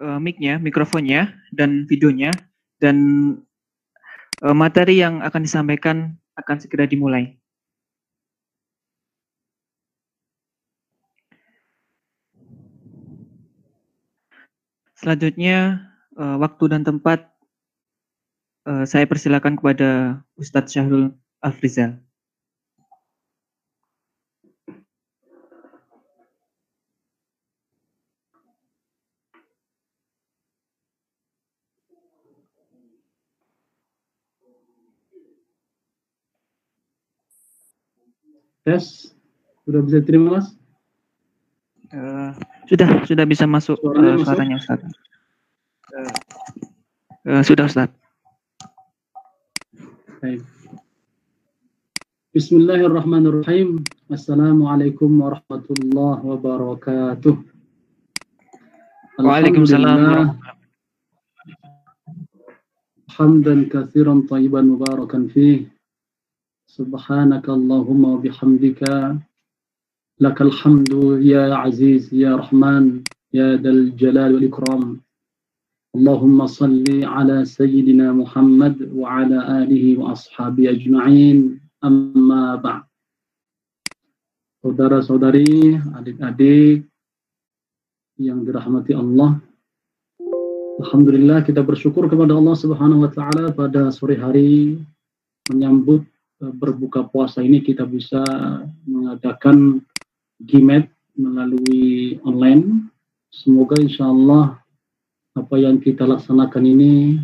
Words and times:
uh, 0.00 0.18
mic-nya, 0.18 0.56
mikrofonnya, 0.56 1.30
dan 1.52 1.84
videonya, 1.86 2.32
dan 2.80 2.96
uh, 4.42 4.56
materi 4.56 4.98
yang 4.98 5.20
akan 5.20 5.44
disampaikan 5.44 6.16
akan 6.40 6.56
segera 6.58 6.88
dimulai. 6.88 7.36
Selanjutnya, 15.00 15.88
uh, 16.20 16.36
waktu 16.36 16.64
dan 16.68 16.84
tempat 16.84 17.24
uh, 18.68 18.84
saya 18.84 19.08
persilakan 19.08 19.56
kepada 19.56 20.20
Ustadz 20.36 20.76
Syahrul 20.76 21.16
Afrizal. 21.40 21.96
Tes, 38.70 39.10
sudah 39.66 39.82
bisa 39.82 39.98
terima 39.98 40.38
mas? 40.38 40.54
Uh, 41.90 42.30
sudah, 42.70 43.02
sudah 43.02 43.26
bisa 43.26 43.42
masuk 43.42 43.74
suaranya, 43.82 44.14
uh, 44.14 44.22
suaranya 44.22 44.56
Ustaz. 44.62 44.80
Uh, 45.90 46.14
uh, 47.26 47.42
sudah 47.42 47.66
Ustaz. 47.66 47.90
Baik. 50.22 50.46
Bismillahirrahmanirrahim. 52.30 53.82
Assalamualaikum 54.06 55.18
warahmatullahi 55.18 56.22
wabarakatuh. 56.30 57.34
Waalaikumsalam. 59.18 60.38
Hamdan 63.18 63.66
kathiran 63.66 64.30
tayyiban 64.30 64.70
mubarakan 64.70 65.26
fih. 65.26 65.66
سبحانك 66.70 67.50
اللهم 67.50 68.02
وبحمدك 68.04 68.82
لك 70.20 70.38
الحمد 70.42 70.92
يا 71.18 71.50
عزيز 71.54 72.14
يا 72.14 72.38
رحمن 72.38 73.02
يا 73.34 73.58
ذا 73.58 73.70
الجلال 73.70 74.34
والإكرام 74.34 74.82
اللهم 75.96 76.38
صل 76.46 76.86
على 77.02 77.44
سيدنا 77.44 78.12
محمد 78.12 78.76
وعلى 78.94 79.38
آله 79.62 79.84
وأصحابه 79.98 80.70
أجمعين 80.70 81.58
أما 81.82 82.54
بعد 82.62 82.86
Saudara-saudari, 84.60 85.80
adik-adik 85.96 86.84
yang 88.20 88.44
dirahmati 88.44 88.92
Allah. 88.92 89.40
Alhamdulillah 90.84 91.40
kita 91.48 91.64
bersyukur 91.64 92.12
kepada 92.12 92.36
Allah 92.36 92.52
Subhanahu 92.52 93.08
wa 93.08 93.10
taala 93.10 93.56
pada 93.56 93.88
sore 93.88 94.20
hari 94.20 94.76
menyambut 95.48 96.04
berbuka 96.40 97.04
puasa 97.04 97.44
ini 97.44 97.60
kita 97.60 97.84
bisa 97.84 98.24
mengadakan 98.88 99.84
GIMET 100.40 100.88
melalui 101.20 102.16
online. 102.24 102.88
Semoga 103.28 103.76
insya 103.76 104.08
Allah 104.08 104.56
apa 105.36 105.54
yang 105.60 105.78
kita 105.78 106.08
laksanakan 106.08 106.64
ini 106.64 107.20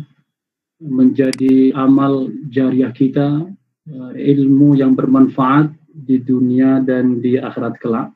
menjadi 0.77 1.73
amal 1.73 2.29
jariah 2.53 2.93
kita, 2.93 3.41
eh, 3.89 4.11
ilmu 4.37 4.77
yang 4.77 4.93
bermanfaat 4.93 5.73
di 5.89 6.21
dunia 6.21 6.85
dan 6.85 7.17
di 7.17 7.41
akhirat 7.41 7.81
kelak. 7.81 8.13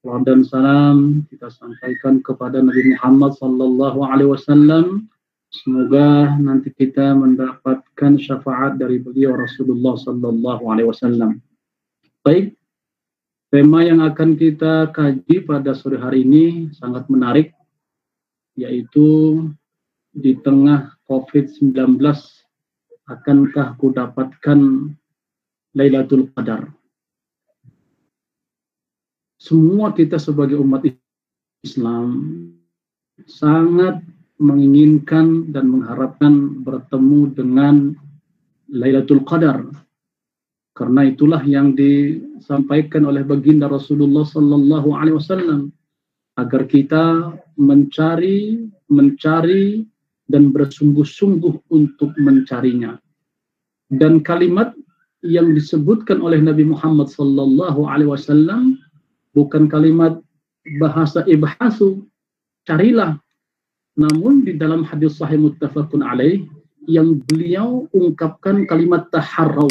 Salam 0.00 0.24
dan 0.24 0.40
salam 0.42 0.96
kita 1.28 1.52
sampaikan 1.52 2.24
kepada 2.24 2.64
Nabi 2.64 2.96
Muhammad 2.96 3.36
sallallahu 3.36 4.00
alaihi 4.00 4.32
wasallam 4.32 5.09
Semoga 5.50 6.38
nanti 6.38 6.70
kita 6.70 7.10
mendapatkan 7.10 8.14
syafaat 8.22 8.78
dari 8.78 9.02
beliau 9.02 9.34
Rasulullah 9.34 9.98
Sallallahu 9.98 10.70
Alaihi 10.70 10.86
Wasallam. 10.86 11.42
Baik, 12.22 12.54
tema 13.50 13.82
yang 13.82 13.98
akan 13.98 14.38
kita 14.38 14.94
kaji 14.94 15.42
pada 15.42 15.74
sore 15.74 15.98
hari 15.98 16.22
ini 16.22 16.70
sangat 16.70 17.10
menarik, 17.10 17.50
yaitu 18.54 19.50
di 20.14 20.38
tengah 20.38 20.94
COVID-19 21.10 21.98
akankah 23.10 23.74
ku 23.74 23.90
dapatkan 23.90 24.58
Lailatul 25.74 26.30
Qadar? 26.30 26.70
Semua 29.34 29.90
kita 29.90 30.14
sebagai 30.22 30.62
umat 30.62 30.86
Islam 31.66 32.06
sangat 33.26 33.98
menginginkan 34.40 35.52
dan 35.52 35.68
mengharapkan 35.68 36.64
bertemu 36.64 37.20
dengan 37.36 37.74
Lailatul 38.72 39.20
Qadar. 39.28 39.68
Karena 40.72 41.04
itulah 41.04 41.44
yang 41.44 41.76
disampaikan 41.76 43.04
oleh 43.04 43.20
baginda 43.20 43.68
Rasulullah 43.68 44.24
sallallahu 44.24 44.96
alaihi 44.96 45.20
wasallam 45.20 45.68
agar 46.40 46.64
kita 46.64 47.36
mencari, 47.60 48.64
mencari 48.88 49.84
dan 50.32 50.48
bersungguh-sungguh 50.56 51.68
untuk 51.68 52.16
mencarinya. 52.16 52.96
Dan 53.92 54.24
kalimat 54.24 54.72
yang 55.20 55.52
disebutkan 55.52 56.24
oleh 56.24 56.40
Nabi 56.40 56.64
Muhammad 56.64 57.12
sallallahu 57.12 57.84
alaihi 57.84 58.08
wasallam 58.08 58.80
bukan 59.36 59.68
kalimat 59.68 60.16
bahasa 60.80 61.26
ibhasu, 61.28 62.08
carilah 62.64 63.20
namun 64.00 64.48
di 64.48 64.56
dalam 64.56 64.80
hadis 64.80 65.20
sahih 65.20 65.36
muttafaqun 65.36 66.00
alaih 66.00 66.48
yang 66.88 67.20
beliau 67.28 67.84
ungkapkan 67.92 68.64
kalimat 68.64 69.12
taharrau. 69.12 69.68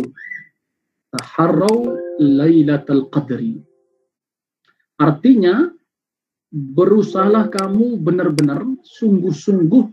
Taharrau 1.09 1.97
Lailatul 2.21 3.09
Qadri. 3.09 3.57
Artinya 5.01 5.73
berusahalah 6.53 7.49
kamu 7.49 7.97
benar-benar 7.97 8.61
sungguh-sungguh 8.85 9.89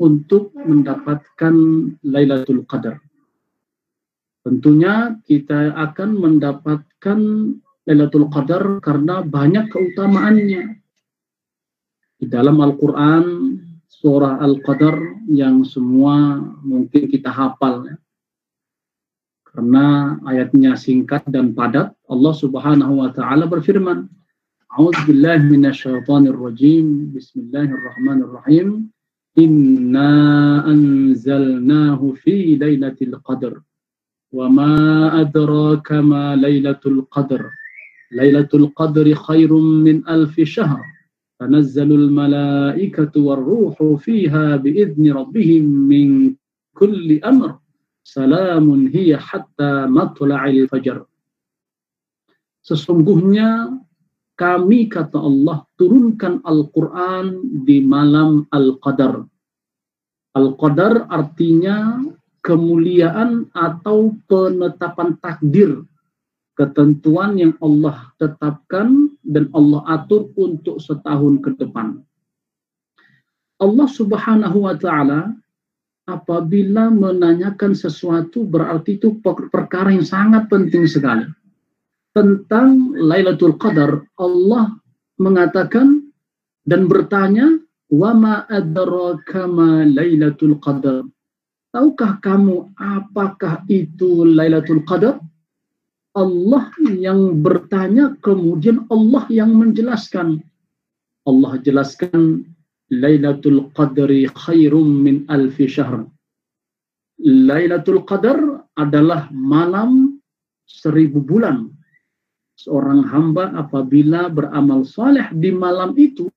untuk 0.00 0.56
mendapatkan 0.56 1.54
Lailatul 2.00 2.64
Qadar. 2.64 3.04
Tentunya 4.44 5.16
kita 5.28 5.76
akan 5.76 6.10
mendapatkan 6.16 7.18
Lailatul 7.84 8.32
Qadar 8.32 8.80
karena 8.80 9.20
banyak 9.20 9.68
keutamaannya. 9.68 10.80
Di 12.16 12.26
dalam 12.30 12.56
Al-Quran 12.64 13.24
surah 14.04 14.36
Al-Qadar 14.36 15.24
yang 15.32 15.64
semua 15.64 16.36
mungkin 16.60 17.08
kita 17.08 17.32
hafal 17.32 17.88
ya. 17.88 17.96
Karena 19.48 20.20
ayatnya 20.28 20.76
singkat 20.76 21.24
dan 21.32 21.56
padat, 21.56 21.96
Allah 22.12 22.34
Subhanahu 22.36 23.00
wa 23.00 23.08
taala 23.16 23.48
berfirman, 23.48 24.04
A'udzu 24.76 25.08
billahi 25.08 25.48
minasyaitonir 25.48 26.36
rajim. 26.36 27.16
Bismillahirrahmanirrahim. 27.16 28.92
Inna 29.40 30.12
anzalnahu 30.68 32.18
fi 32.20 32.60
lailatul 32.60 33.16
qadr. 33.24 33.56
Wa 34.34 34.52
ma 34.52 35.16
adraka 35.16 36.04
ma 36.04 36.36
lailatul 36.36 37.08
qadr. 37.08 37.40
Lailatul 38.12 38.68
qadri 38.76 39.16
khairum 39.16 39.86
min 39.86 40.04
alfi 40.04 40.44
syahr 40.44 40.82
tanazzalul 41.44 42.08
malaikatu 42.08 43.28
warruhu 43.28 44.00
fiha 44.00 44.56
rabbihim 44.56 45.64
min 45.84 46.08
kulli 46.72 47.20
amr 47.20 47.60
salamun 48.00 48.88
hiya 48.88 49.20
hatta 49.20 49.84
matla'il 49.84 50.64
fajar 50.72 51.04
sesungguhnya 52.64 53.76
kami 54.40 54.88
kata 54.88 55.20
Allah 55.20 55.68
turunkan 55.76 56.40
Al-Qur'an 56.42 57.38
di 57.62 57.78
malam 57.78 58.50
Al-Qadar. 58.50 59.22
Al-Qadar 60.34 61.06
artinya 61.06 62.02
kemuliaan 62.42 63.46
atau 63.54 64.18
penetapan 64.26 65.14
takdir 65.22 65.86
ketentuan 66.58 67.38
yang 67.38 67.54
Allah 67.62 68.10
tetapkan 68.18 69.13
dan 69.24 69.48
Allah 69.56 69.82
atur 69.88 70.28
untuk 70.36 70.78
setahun 70.78 71.40
ke 71.40 71.56
depan. 71.56 72.00
Allah 73.58 73.88
Subhanahu 73.88 74.68
wa 74.68 74.76
taala 74.76 75.32
apabila 76.04 76.92
menanyakan 76.92 77.72
sesuatu 77.72 78.44
berarti 78.44 79.00
itu 79.00 79.16
perkara 79.24 79.88
yang 79.88 80.04
sangat 80.04 80.52
penting 80.52 80.84
sekali. 80.84 81.24
Tentang 82.14 82.94
Lailatul 82.94 83.58
Qadar, 83.58 84.06
Allah 84.20 84.70
mengatakan 85.18 86.06
dan 86.62 86.86
bertanya, 86.86 87.58
"Wa 87.90 88.14
ma 88.14 88.46
adraka 88.46 89.50
ma 89.50 89.82
Lailatul 89.82 90.60
Qadar?" 90.62 91.02
Tahukah 91.74 92.22
kamu 92.22 92.78
apakah 92.78 93.66
itu 93.66 94.22
Lailatul 94.22 94.86
Qadar? 94.86 95.18
Allah 96.14 96.70
yang 96.94 97.42
bertanya, 97.42 98.14
kemudian 98.22 98.86
Allah 98.86 99.26
yang 99.30 99.50
menjelaskan. 99.58 100.38
Allah 101.26 101.58
jelaskan 101.58 102.46
Lailatul 102.92 103.74
Qadri 103.74 104.30
khairum 104.30 105.02
min 105.02 105.26
alfi 105.26 105.66
syahr. 105.66 106.06
Lailatul 107.18 108.02
Qadar 108.06 108.66
adalah 108.78 109.30
malam 109.30 110.22
seribu 110.66 111.22
bulan. 111.22 111.70
Seorang 112.54 113.02
hamba 113.10 113.50
apabila 113.58 114.30
beramal 114.30 114.86
saleh 114.86 115.26
di 115.34 115.50
malam 115.50 115.98
itu, 115.98 116.30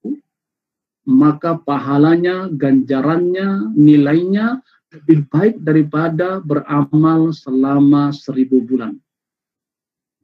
maka 1.06 1.62
pahalanya, 1.62 2.50
ganjarannya, 2.52 3.78
nilainya 3.78 4.60
lebih 4.92 5.30
baik 5.30 5.56
daripada 5.62 6.42
beramal 6.42 7.32
selama 7.32 8.10
seribu 8.10 8.64
bulan. 8.66 8.98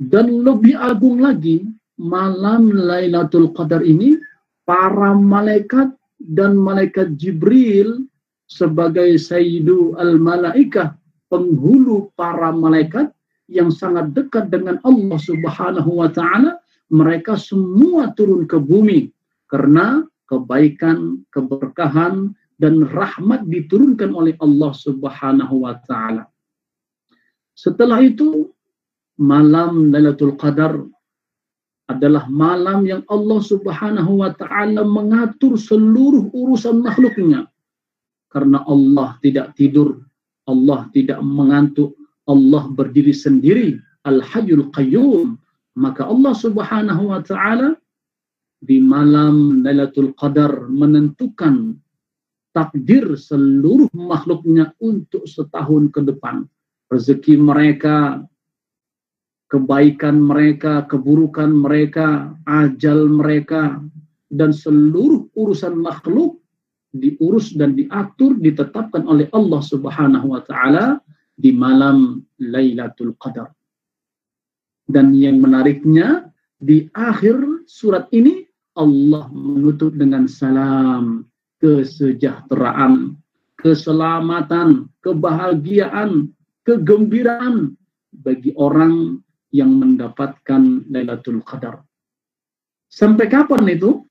Dan 0.02 0.42
lebih 0.42 0.74
agung 0.78 1.22
lagi, 1.22 1.66
malam 2.02 2.74
Lailatul 2.74 3.54
Qadar 3.54 3.86
ini, 3.86 4.18
para 4.66 5.14
malaikat 5.14 5.94
dan 6.18 6.58
malaikat 6.58 7.20
Jibril 7.20 8.08
sebagai 8.48 9.18
Sayyidu 9.20 9.98
al-Malaikah, 10.00 10.98
penghulu 11.30 12.14
para 12.14 12.54
malaikat, 12.54 13.10
yang 13.52 13.70
sangat 13.70 14.16
dekat 14.16 14.48
dengan 14.48 14.80
Allah 14.88 15.20
Subhanahu 15.20 16.00
wa 16.00 16.10
taala, 16.10 16.64
mereka 16.88 17.36
semua 17.36 18.14
turun 18.16 18.48
ke 18.48 18.56
bumi 18.56 19.12
karena 19.52 20.06
kebaikan, 20.30 21.22
keberkahan 21.34 22.32
dan 22.62 22.88
rahmat 22.88 23.44
diturunkan 23.50 24.16
oleh 24.16 24.34
Allah 24.40 24.72
Subhanahu 24.72 25.68
wa 25.68 25.76
taala. 25.84 26.30
Setelah 27.54 28.00
itu 28.02 28.53
malam 29.20 29.94
Lailatul 29.94 30.36
Qadar 30.40 30.82
adalah 31.92 32.26
malam 32.32 32.88
yang 32.88 33.04
Allah 33.12 33.40
Subhanahu 33.44 34.24
wa 34.24 34.32
taala 34.34 34.88
mengatur 34.88 35.60
seluruh 35.60 36.32
urusan 36.32 36.80
makhluknya. 36.80 37.46
Karena 38.32 38.66
Allah 38.66 39.20
tidak 39.22 39.54
tidur, 39.54 40.02
Allah 40.50 40.90
tidak 40.96 41.22
mengantuk, 41.22 41.94
Allah 42.26 42.66
berdiri 42.72 43.14
sendiri, 43.14 43.78
Al-Hayyul 44.08 44.74
Qayyum, 44.74 45.38
maka 45.78 46.08
Allah 46.08 46.34
Subhanahu 46.34 47.14
wa 47.14 47.22
taala 47.22 47.78
di 48.64 48.80
malam 48.80 49.62
Lailatul 49.62 50.16
Qadar 50.16 50.72
menentukan 50.72 51.76
takdir 52.56 53.18
seluruh 53.20 53.92
makhluknya 53.92 54.72
untuk 54.80 55.28
setahun 55.28 55.92
ke 55.92 56.00
depan. 56.06 56.48
Rezeki 56.88 57.42
mereka, 57.42 58.24
kebaikan 59.54 60.18
mereka, 60.18 60.90
keburukan 60.90 61.54
mereka, 61.54 62.34
ajal 62.50 63.06
mereka, 63.06 63.78
dan 64.34 64.50
seluruh 64.50 65.30
urusan 65.38 65.78
makhluk 65.78 66.42
diurus 66.94 67.54
dan 67.54 67.78
diatur, 67.78 68.34
ditetapkan 68.42 69.06
oleh 69.06 69.30
Allah 69.30 69.62
Subhanahu 69.62 70.34
wa 70.34 70.42
taala 70.42 70.98
di 71.38 71.54
malam 71.54 72.26
Lailatul 72.42 73.14
Qadar. 73.22 73.54
Dan 74.90 75.14
yang 75.14 75.38
menariknya 75.38 76.34
di 76.58 76.90
akhir 76.94 77.66
surat 77.70 78.10
ini 78.10 78.46
Allah 78.74 79.30
menutup 79.30 79.94
dengan 79.94 80.26
salam 80.26 81.30
kesejahteraan, 81.62 83.16
keselamatan, 83.58 84.90
kebahagiaan, 85.00 86.34
kegembiraan 86.68 87.78
bagi 88.12 88.52
orang 88.60 89.23
yang 89.54 89.70
mendapatkan 89.70 90.90
Lailatul 90.90 91.46
Qadar. 91.46 91.86
Sampai 92.90 93.30
kapan 93.30 93.70
itu? 93.70 94.04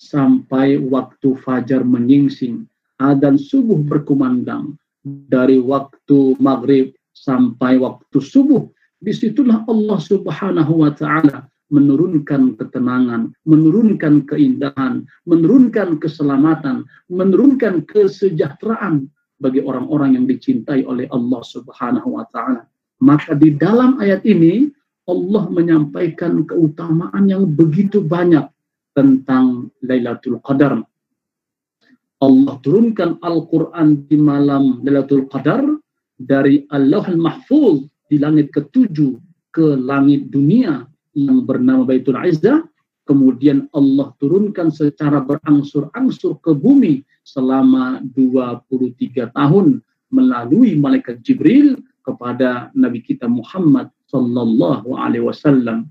Sampai 0.00 0.80
waktu 0.80 1.36
fajar 1.44 1.84
menyingsing, 1.84 2.64
adan 2.96 3.36
subuh 3.36 3.80
berkumandang, 3.80 4.76
dari 5.04 5.60
waktu 5.60 6.36
maghrib 6.40 6.92
sampai 7.16 7.80
waktu 7.80 8.20
subuh. 8.20 8.64
Di 9.00 9.16
situlah 9.16 9.64
Allah 9.64 9.98
subhanahu 10.00 10.84
wa 10.84 10.92
ta'ala 10.92 11.48
menurunkan 11.70 12.58
ketenangan, 12.58 13.32
menurunkan 13.46 14.26
keindahan, 14.26 15.06
menurunkan 15.24 16.02
keselamatan, 16.02 16.84
menurunkan 17.08 17.86
kesejahteraan 17.86 19.08
bagi 19.40 19.62
orang-orang 19.64 20.20
yang 20.20 20.26
dicintai 20.28 20.84
oleh 20.84 21.08
Allah 21.08 21.40
Subhanahu 21.46 22.20
wa 22.20 22.26
taala. 22.28 22.68
Maka 23.00 23.32
di 23.32 23.56
dalam 23.56 23.96
ayat 23.96 24.20
ini 24.28 24.68
Allah 25.10 25.50
menyampaikan 25.50 26.46
keutamaan 26.46 27.26
yang 27.26 27.50
begitu 27.50 27.98
banyak 27.98 28.46
tentang 28.94 29.74
Lailatul 29.82 30.38
Qadar. 30.38 30.78
Allah 32.22 32.54
turunkan 32.62 33.18
Al-Quran 33.18 34.06
di 34.06 34.14
malam 34.14 34.86
Lailatul 34.86 35.26
Qadar 35.26 35.66
dari 36.14 36.62
Allah 36.70 37.02
Al-Mahfuz 37.02 37.90
di 38.06 38.22
langit 38.22 38.54
ketujuh 38.54 39.18
ke 39.50 39.74
langit 39.74 40.30
dunia 40.30 40.86
yang 41.18 41.42
bernama 41.42 41.82
Baitul 41.82 42.20
Izzah 42.22 42.62
kemudian 43.10 43.66
Allah 43.74 44.14
turunkan 44.22 44.70
secara 44.70 45.18
berangsur-angsur 45.18 46.38
ke 46.38 46.54
bumi 46.54 47.02
selama 47.26 47.98
23 48.14 49.34
tahun 49.34 49.82
melalui 50.14 50.78
malaikat 50.78 51.18
Jibril 51.26 51.74
kepada 52.06 52.70
Nabi 52.70 53.02
kita 53.02 53.26
Muhammad 53.26 53.90
sallallahu 54.10 54.98
alaihi 54.98 55.24
wasallam 55.24 55.86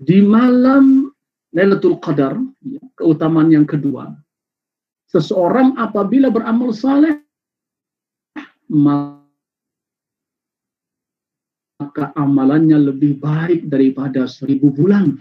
di 0.00 0.24
malam 0.24 1.12
Lailatul 1.52 2.00
Qadar 2.00 2.36
ya, 2.64 2.80
keutamaan 2.96 3.52
yang 3.52 3.68
kedua 3.68 4.12
seseorang 5.08 5.76
apabila 5.76 6.32
beramal 6.32 6.72
saleh 6.72 7.20
maka 11.78 12.10
amalannya 12.18 12.90
lebih 12.92 13.22
baik 13.22 13.70
daripada 13.70 14.26
seribu 14.26 14.74
bulan. 14.74 15.16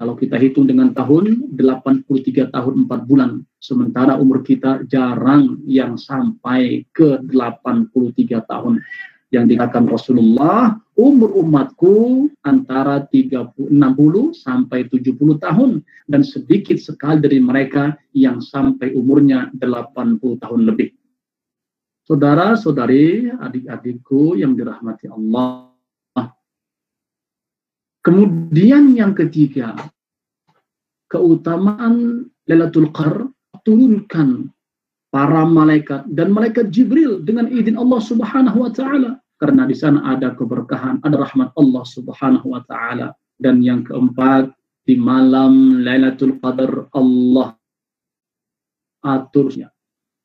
Kalau 0.00 0.16
kita 0.16 0.40
hitung 0.40 0.64
dengan 0.64 0.96
tahun, 0.96 1.52
83 1.60 2.48
tahun 2.48 2.74
4 2.88 3.04
bulan. 3.04 3.44
Sementara 3.60 4.16
umur 4.16 4.40
kita 4.40 4.88
jarang 4.88 5.60
yang 5.68 6.00
sampai 6.00 6.88
ke 6.96 7.20
83 7.28 8.40
tahun. 8.48 8.80
Yang 9.30 9.54
dikatakan 9.54 9.86
Rasulullah, 9.86 10.74
umur 10.98 11.30
umatku 11.38 12.26
antara 12.42 13.06
30, 13.06 13.70
60 13.70 14.34
sampai 14.34 14.90
70 14.90 15.38
tahun 15.38 15.70
dan 16.10 16.26
sedikit 16.26 16.82
sekali 16.82 17.22
dari 17.22 17.38
mereka 17.38 17.94
yang 18.10 18.42
sampai 18.42 18.90
umurnya 18.90 19.54
80 19.54 20.42
tahun 20.42 20.60
lebih. 20.66 20.90
Saudara-saudari, 22.10 23.30
adik-adikku 23.30 24.34
yang 24.34 24.58
dirahmati 24.58 25.06
Allah. 25.06 25.70
Kemudian 28.02 28.98
yang 28.98 29.14
ketiga, 29.14 29.78
keutamaan 31.06 32.26
Lailatul 32.50 32.90
Qadar 32.90 33.30
turunkan 33.62 34.50
para 35.14 35.46
malaikat 35.46 36.08
dan 36.10 36.34
malaikat 36.34 36.72
Jibril 36.74 37.20
dengan 37.22 37.46
izin 37.46 37.76
Allah 37.76 38.00
Subhanahu 38.00 38.58
wa 38.64 38.70
taala 38.72 39.19
karena 39.40 39.64
di 39.64 39.72
sana 39.72 40.04
ada 40.12 40.36
keberkahan, 40.36 41.00
ada 41.00 41.16
rahmat 41.16 41.56
Allah 41.56 41.84
Subhanahu 41.88 42.52
wa 42.52 42.60
taala. 42.68 43.16
Dan 43.40 43.64
yang 43.64 43.88
keempat, 43.88 44.52
di 44.84 45.00
malam 45.00 45.80
Lailatul 45.80 46.36
Qadar 46.36 46.92
Allah 46.92 47.56
aturnya. 49.00 49.72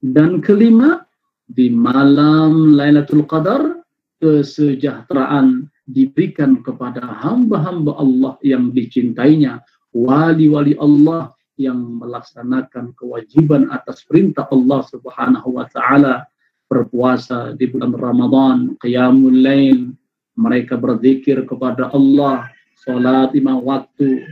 Dan 0.04 0.44
kelima, 0.44 1.08
di 1.48 1.72
malam 1.72 2.76
Lailatul 2.76 3.24
Qadar 3.24 3.88
kesejahteraan 4.20 5.72
diberikan 5.88 6.60
kepada 6.60 7.08
hamba-hamba 7.24 7.96
Allah 7.96 8.36
yang 8.44 8.76
dicintainya, 8.76 9.64
wali-wali 9.96 10.76
Allah 10.76 11.32
yang 11.56 12.04
melaksanakan 12.04 12.92
kewajiban 13.00 13.72
atas 13.72 14.04
perintah 14.04 14.44
Allah 14.52 14.84
Subhanahu 14.92 15.56
wa 15.56 15.66
taala 15.72 16.28
berpuasa 16.66 17.54
di 17.54 17.70
bulan 17.70 17.94
Ramadan, 17.94 18.58
qiyamul 18.82 19.40
lail, 19.42 19.94
mereka 20.36 20.76
berzikir 20.76 21.46
kepada 21.48 21.94
Allah, 21.94 22.50
salat 22.82 23.32
lima 23.32 23.56
waktu, 23.56 24.26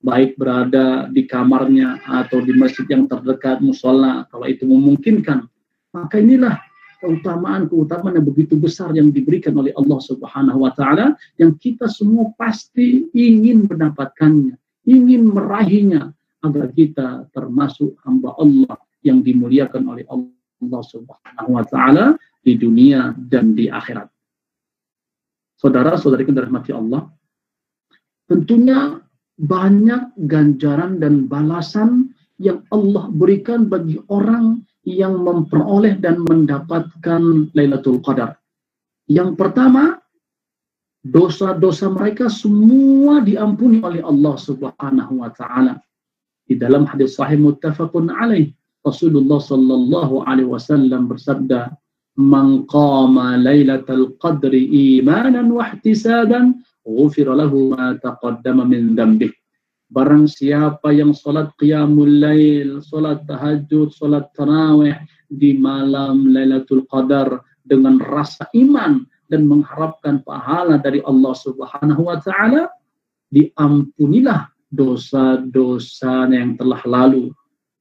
baik 0.00 0.36
berada 0.40 1.10
di 1.12 1.28
kamarnya 1.28 2.00
atau 2.06 2.40
di 2.40 2.56
masjid 2.56 2.86
yang 2.88 3.04
terdekat 3.10 3.60
musola, 3.60 4.24
kalau 4.32 4.46
itu 4.48 4.64
memungkinkan. 4.64 5.44
Maka 5.90 6.22
inilah 6.22 6.56
keutamaan-keutamaan 7.00 8.20
yang 8.20 8.26
begitu 8.28 8.54
besar 8.60 8.92
yang 8.92 9.08
diberikan 9.10 9.56
oleh 9.56 9.72
Allah 9.74 10.00
Subhanahu 10.04 10.68
wa 10.68 10.72
taala 10.76 11.16
yang 11.40 11.56
kita 11.56 11.88
semua 11.88 12.30
pasti 12.36 13.08
ingin 13.16 13.66
mendapatkannya, 13.66 14.54
ingin 14.84 15.32
meraihnya 15.32 16.12
agar 16.44 16.72
kita 16.72 17.28
termasuk 17.32 17.96
hamba 18.04 18.36
Allah 18.36 18.76
yang 19.00 19.24
dimuliakan 19.24 19.82
oleh 19.88 20.04
Allah 20.08 20.39
Allah 20.60 20.82
Subhanahu 20.84 21.50
wa 21.56 21.64
taala 21.64 22.06
di 22.44 22.56
dunia 22.56 23.16
dan 23.16 23.56
di 23.56 23.68
akhirat. 23.68 24.08
Saudara-saudari 25.60 26.24
yang 26.24 26.36
dirahmati 26.40 26.72
Allah, 26.72 27.08
tentunya 28.24 29.00
banyak 29.40 30.16
ganjaran 30.28 31.00
dan 31.00 31.28
balasan 31.28 32.12
yang 32.40 32.64
Allah 32.72 33.12
berikan 33.12 33.68
bagi 33.68 34.00
orang 34.08 34.64
yang 34.88 35.20
memperoleh 35.20 36.00
dan 36.00 36.24
mendapatkan 36.24 37.52
Lailatul 37.52 38.00
Qadar. 38.00 38.40
Yang 39.04 39.36
pertama, 39.36 40.00
dosa-dosa 41.04 41.92
mereka 41.92 42.32
semua 42.32 43.20
diampuni 43.20 43.84
oleh 43.84 44.00
Allah 44.00 44.36
Subhanahu 44.40 45.20
wa 45.20 45.30
taala. 45.32 45.80
Di 46.48 46.56
dalam 46.56 46.88
hadis 46.88 47.20
sahih 47.20 47.36
muttafaqun 47.36 48.08
alaih, 48.10 48.52
Rasulullah 48.80 49.40
sallallahu 49.40 50.24
alaihi 50.24 50.48
wasallam 50.48 51.10
bersabda, 51.10 51.76
"Man 52.16 52.64
qama 52.64 53.36
lailatal 53.36 54.16
qadri 54.16 54.96
imanan 55.00 55.52
wa 55.52 55.68
ihtisaban, 55.68 56.60
ghufira 56.84 57.36
lahu 57.36 57.76
ma 57.76 57.96
taqaddama 58.00 58.64
min 58.64 58.96
dhanbihi." 58.96 59.40
Barang 59.90 60.30
siapa 60.30 60.94
yang 60.94 61.10
salat 61.10 61.50
qiyamul 61.58 62.22
lail, 62.22 62.78
salat 62.78 63.26
tahajud, 63.26 63.90
salat 63.90 64.30
tarawih 64.38 64.94
di 65.26 65.58
malam 65.58 66.30
Lailatul 66.30 66.86
Qadar 66.86 67.42
dengan 67.66 67.98
rasa 67.98 68.46
iman 68.54 69.02
dan 69.26 69.50
mengharapkan 69.50 70.22
pahala 70.22 70.78
dari 70.78 71.02
Allah 71.02 71.34
Subhanahu 71.34 72.06
wa 72.06 72.22
taala, 72.22 72.70
diampunilah 73.34 74.54
dosa-dosa 74.70 76.30
yang 76.30 76.54
telah 76.54 76.78
lalu. 76.86 77.34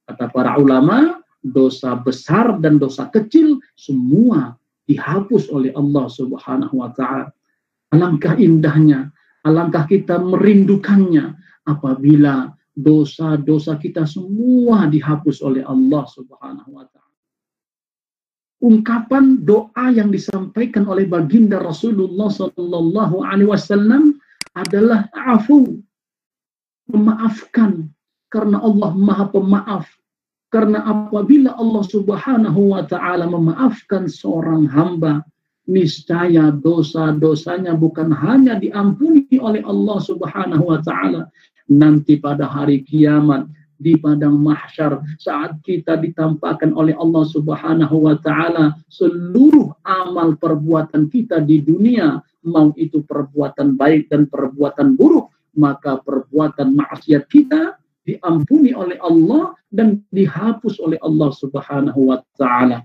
Kata 0.10 0.26
para 0.34 0.58
ulama, 0.58 1.22
dosa 1.46 1.94
besar 1.94 2.58
dan 2.58 2.82
dosa 2.82 3.08
kecil 3.14 3.62
semua 3.78 4.58
dihapus 4.90 5.54
oleh 5.54 5.70
Allah 5.78 6.10
Subhanahu 6.10 6.82
wa 6.82 6.90
taala. 6.98 7.30
Alangkah 7.94 8.34
indahnya, 8.42 9.14
alangkah 9.46 9.86
kita 9.86 10.18
merindukannya 10.18 11.38
apabila 11.70 12.50
dosa-dosa 12.74 13.78
kita 13.78 14.10
semua 14.10 14.90
dihapus 14.90 15.46
oleh 15.46 15.62
Allah 15.62 16.04
Subhanahu 16.10 16.74
wa 16.74 16.86
taala 16.90 17.00
ungkapan 18.60 19.40
doa 19.48 19.86
yang 19.92 20.12
disampaikan 20.12 20.84
oleh 20.88 21.08
baginda 21.08 21.60
Rasulullah 21.60 22.28
Sallallahu 22.28 23.24
Alaihi 23.24 23.50
Wasallam 23.50 24.20
adalah 24.56 25.08
afu, 25.16 25.80
memaafkan 26.92 27.88
karena 28.28 28.60
Allah 28.60 28.92
Maha 28.94 29.26
Pemaaf. 29.32 29.88
Karena 30.50 30.82
apabila 30.82 31.54
Allah 31.58 31.84
Subhanahu 31.86 32.74
wa 32.74 32.82
taala 32.82 33.30
memaafkan 33.30 34.10
seorang 34.10 34.66
hamba, 34.66 35.22
niscaya 35.70 36.50
dosa-dosanya 36.50 37.78
bukan 37.78 38.10
hanya 38.10 38.58
diampuni 38.58 39.30
oleh 39.38 39.62
Allah 39.62 39.98
Subhanahu 40.02 40.74
wa 40.74 40.82
taala, 40.82 41.30
nanti 41.70 42.18
pada 42.18 42.50
hari 42.50 42.82
kiamat 42.82 43.46
di 43.80 43.96
padang 43.96 44.36
mahsyar 44.36 45.00
saat 45.16 45.56
kita 45.64 45.96
ditampakkan 45.96 46.76
oleh 46.76 46.92
Allah 47.00 47.24
Subhanahu 47.24 48.12
wa 48.12 48.20
taala 48.20 48.76
seluruh 48.92 49.72
amal 49.88 50.36
perbuatan 50.36 51.08
kita 51.08 51.40
di 51.40 51.64
dunia 51.64 52.20
mau 52.44 52.76
itu 52.76 53.00
perbuatan 53.08 53.80
baik 53.80 54.12
dan 54.12 54.28
perbuatan 54.28 55.00
buruk 55.00 55.32
maka 55.56 55.96
perbuatan 56.04 56.76
maksiat 56.76 57.24
kita 57.32 57.79
diampuni 58.16 58.74
oleh 58.74 58.98
Allah 59.02 59.54
dan 59.70 60.02
dihapus 60.10 60.82
oleh 60.82 60.98
Allah 61.06 61.30
Subhanahu 61.30 62.10
wa 62.10 62.18
taala. 62.38 62.82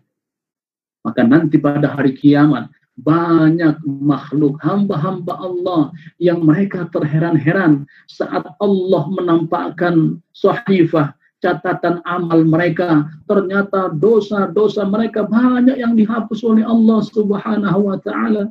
Maka 1.05 1.21
nanti 1.25 1.61
pada 1.61 1.93
hari 1.93 2.17
kiamat 2.17 2.69
banyak 2.95 3.83
makhluk 3.85 4.57
hamba-hamba 4.63 5.35
Allah 5.35 5.91
yang 6.23 6.47
mereka 6.47 6.87
terheran-heran 6.95 7.85
saat 8.07 8.47
Allah 8.63 9.03
menampakkan 9.11 10.23
sahifah 10.31 11.13
catatan 11.43 12.01
amal 12.09 12.41
mereka. 12.47 13.05
Ternyata 13.29 13.93
dosa-dosa 13.93 14.89
mereka 14.89 15.27
banyak 15.27 15.77
yang 15.77 15.99
dihapus 15.99 16.41
oleh 16.47 16.65
Allah 16.65 17.05
Subhanahu 17.05 17.93
wa 17.93 17.99
taala 18.01 18.49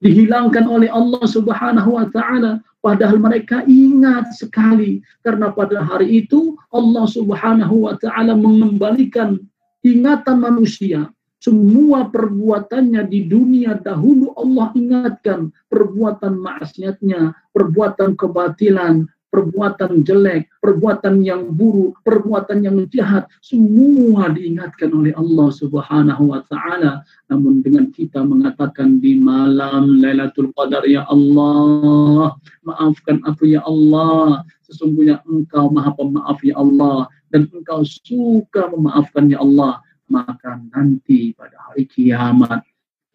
dihilangkan 0.00 0.68
oleh 0.68 0.88
Allah 0.92 1.24
Subhanahu 1.24 1.96
wa 1.96 2.06
taala. 2.12 2.60
Padahal 2.84 3.18
mereka 3.18 3.66
ingat 3.66 4.36
sekali. 4.36 5.02
Karena 5.24 5.50
pada 5.50 5.82
hari 5.82 6.22
itu 6.22 6.54
Allah 6.70 7.04
Subhanahu 7.08 7.88
wa 7.88 7.94
taala 7.98 8.36
mengembalikan 8.36 9.40
ingatan 9.82 10.38
manusia. 10.38 11.10
Semua 11.36 12.10
perbuatannya 12.10 13.06
di 13.06 13.28
dunia 13.28 13.78
dahulu 13.78 14.34
Allah 14.34 14.72
ingatkan. 14.74 15.52
Perbuatan 15.70 16.42
maksiatnya, 16.42 17.34
perbuatan 17.54 18.18
kebatilan, 18.18 19.06
perbuatan 19.36 20.00
jelek, 20.00 20.48
perbuatan 20.64 21.20
yang 21.20 21.52
buruk, 21.52 22.00
perbuatan 22.00 22.64
yang 22.64 22.80
jahat, 22.88 23.28
semua 23.44 24.32
diingatkan 24.32 24.88
oleh 24.96 25.12
Allah 25.12 25.52
Subhanahu 25.52 26.32
wa 26.32 26.40
taala. 26.48 27.04
Namun 27.28 27.60
dengan 27.60 27.92
kita 27.92 28.24
mengatakan 28.24 28.96
di 29.04 29.20
malam 29.20 30.00
Lailatul 30.00 30.56
Qadar 30.56 30.88
ya 30.88 31.04
Allah, 31.12 32.32
maafkan 32.64 33.20
aku 33.28 33.52
ya 33.52 33.60
Allah. 33.68 34.40
Sesungguhnya 34.64 35.20
Engkau 35.28 35.68
Maha 35.68 35.92
Pemaaf 35.92 36.40
ya 36.40 36.56
Allah 36.56 37.06
dan 37.28 37.44
Engkau 37.52 37.84
suka 37.84 38.72
memaafkan 38.72 39.28
ya 39.28 39.44
Allah 39.44 39.84
maka 40.06 40.58
nanti 40.70 41.34
pada 41.34 41.58
hari 41.70 41.86
kiamat 41.90 42.62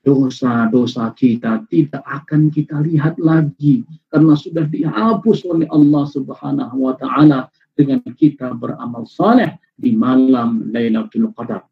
dosa-dosa 0.02 1.14
kita 1.14 1.62
tidak 1.70 2.02
akan 2.02 2.50
kita 2.50 2.82
lihat 2.82 3.22
lagi 3.22 3.86
karena 4.10 4.34
sudah 4.34 4.66
dihapus 4.66 5.46
oleh 5.46 5.70
Allah 5.70 6.04
Subhanahu 6.10 6.90
wa 6.90 6.98
taala 6.98 7.54
dengan 7.78 8.02
kita 8.02 8.58
beramal 8.58 9.06
saleh 9.06 9.62
di 9.78 9.94
malam 9.94 10.74
Lailatul 10.74 11.30
Qadar. 11.38 11.66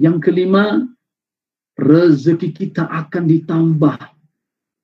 Yang 0.00 0.16
kelima, 0.32 0.80
rezeki 1.76 2.50
kita 2.56 2.88
akan 2.88 3.24
ditambah 3.28 3.98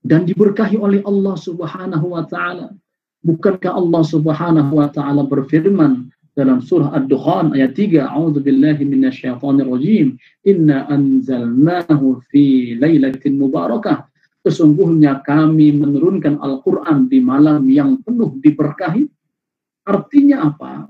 dan 0.04 0.28
diberkahi 0.28 0.76
oleh 0.76 1.00
Allah 1.08 1.36
Subhanahu 1.40 2.16
wa 2.16 2.24
taala. 2.28 2.76
Bukankah 3.24 3.76
Allah 3.76 4.02
Subhanahu 4.04 4.72
wa 4.76 4.88
taala 4.92 5.24
berfirman 5.24 6.08
dalam 6.40 6.64
surah 6.64 6.96
Ad-Dukhan 6.96 7.52
ayat 7.52 7.76
3 7.76 8.00
A'udzu 8.00 8.40
billahi 8.40 8.80
minasyaitonir 8.88 9.68
rajim 9.68 10.16
inna 10.48 10.88
anzalnahu 10.88 12.24
fi 12.32 12.72
lailatin 12.80 13.36
mubarakah. 13.36 14.08
Sesungguhnya 14.40 15.20
kami 15.20 15.76
menurunkan 15.76 16.40
Al-Qur'an 16.40 17.12
di 17.12 17.20
malam 17.20 17.68
yang 17.68 18.00
penuh 18.00 18.40
diberkahi. 18.40 19.04
Artinya 19.84 20.48
apa? 20.48 20.88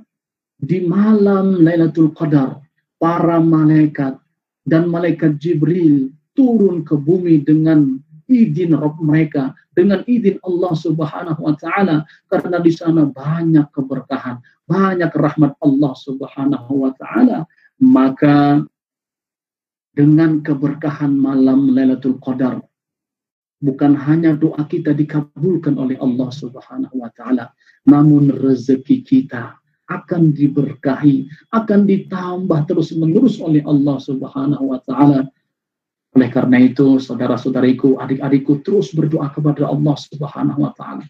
Di 0.55 0.87
malam 0.87 1.59
Lailatul 1.67 2.15
Qadar 2.15 2.63
para 3.01 3.43
malaikat 3.43 4.23
dan 4.63 4.87
malaikat 4.87 5.41
Jibril 5.43 6.15
turun 6.39 6.87
ke 6.87 6.95
bumi 6.95 7.43
dengan 7.43 7.99
izin 8.31 8.79
Rabb 8.79 9.03
mereka 9.03 9.51
dengan 9.71 10.03
izin 10.07 10.43
Allah 10.43 10.73
Subhanahu 10.75 11.41
wa 11.47 11.55
taala 11.55 12.03
karena 12.27 12.59
di 12.59 12.73
sana 12.75 13.07
banyak 13.07 13.71
keberkahan, 13.71 14.43
banyak 14.67 15.11
rahmat 15.15 15.55
Allah 15.63 15.93
Subhanahu 15.95 16.73
wa 16.87 16.91
taala, 16.99 17.47
maka 17.79 18.63
dengan 19.95 20.43
keberkahan 20.43 21.15
malam 21.15 21.71
Lailatul 21.75 22.19
Qadar 22.23 22.63
bukan 23.61 23.93
hanya 23.95 24.33
doa 24.35 24.65
kita 24.65 24.97
dikabulkan 24.97 25.77
oleh 25.77 25.95
Allah 26.01 26.29
Subhanahu 26.33 26.97
wa 26.97 27.11
taala, 27.13 27.53
namun 27.87 28.33
rezeki 28.33 29.05
kita 29.05 29.61
akan 29.91 30.31
diberkahi, 30.31 31.27
akan 31.51 31.81
ditambah 31.85 32.59
terus-menerus 32.71 33.43
oleh 33.43 33.61
Allah 33.67 33.99
Subhanahu 33.99 34.71
wa 34.71 34.79
taala 34.87 35.27
oleh 36.11 36.27
karena 36.27 36.59
itu, 36.59 36.99
saudara-saudariku, 36.99 38.03
adik-adikku 38.03 38.67
terus 38.67 38.91
berdoa 38.91 39.31
kepada 39.31 39.71
Allah 39.71 39.95
Subhanahu 39.95 40.67
wa 40.67 40.75
taala. 40.75 41.07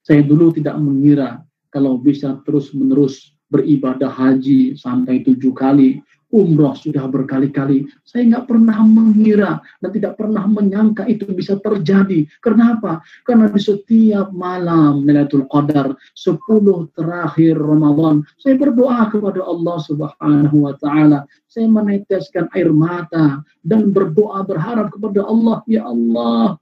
Saya 0.00 0.24
dulu 0.24 0.56
tidak 0.56 0.80
mengira 0.80 1.44
kalau 1.68 2.00
bisa 2.00 2.40
terus-menerus 2.48 3.36
beribadah 3.52 4.08
haji 4.08 4.72
sampai 4.80 5.20
tujuh 5.20 5.52
kali, 5.52 6.00
umroh 6.32 6.72
sudah 6.72 7.04
berkali-kali. 7.06 7.84
Saya 8.02 8.24
nggak 8.32 8.48
pernah 8.48 8.80
mengira 8.80 9.60
dan 9.84 9.90
tidak 9.92 10.16
pernah 10.16 10.48
menyangka 10.48 11.04
itu 11.04 11.28
bisa 11.30 11.60
terjadi. 11.60 12.24
Kenapa? 12.40 13.04
Karena 13.28 13.52
di 13.52 13.60
setiap 13.60 14.32
malam 14.32 15.04
Lailatul 15.04 15.44
Qadar, 15.46 15.92
10 16.16 16.96
terakhir 16.96 17.60
Ramadan, 17.60 18.24
saya 18.40 18.56
berdoa 18.56 19.12
kepada 19.12 19.44
Allah 19.44 19.76
Subhanahu 19.84 20.56
wa 20.64 20.74
taala. 20.80 21.28
Saya 21.52 21.68
meneteskan 21.68 22.48
air 22.56 22.72
mata 22.72 23.44
dan 23.60 23.92
berdoa 23.92 24.40
berharap 24.48 24.88
kepada 24.88 25.20
Allah, 25.28 25.60
ya 25.68 25.84
Allah, 25.84 26.56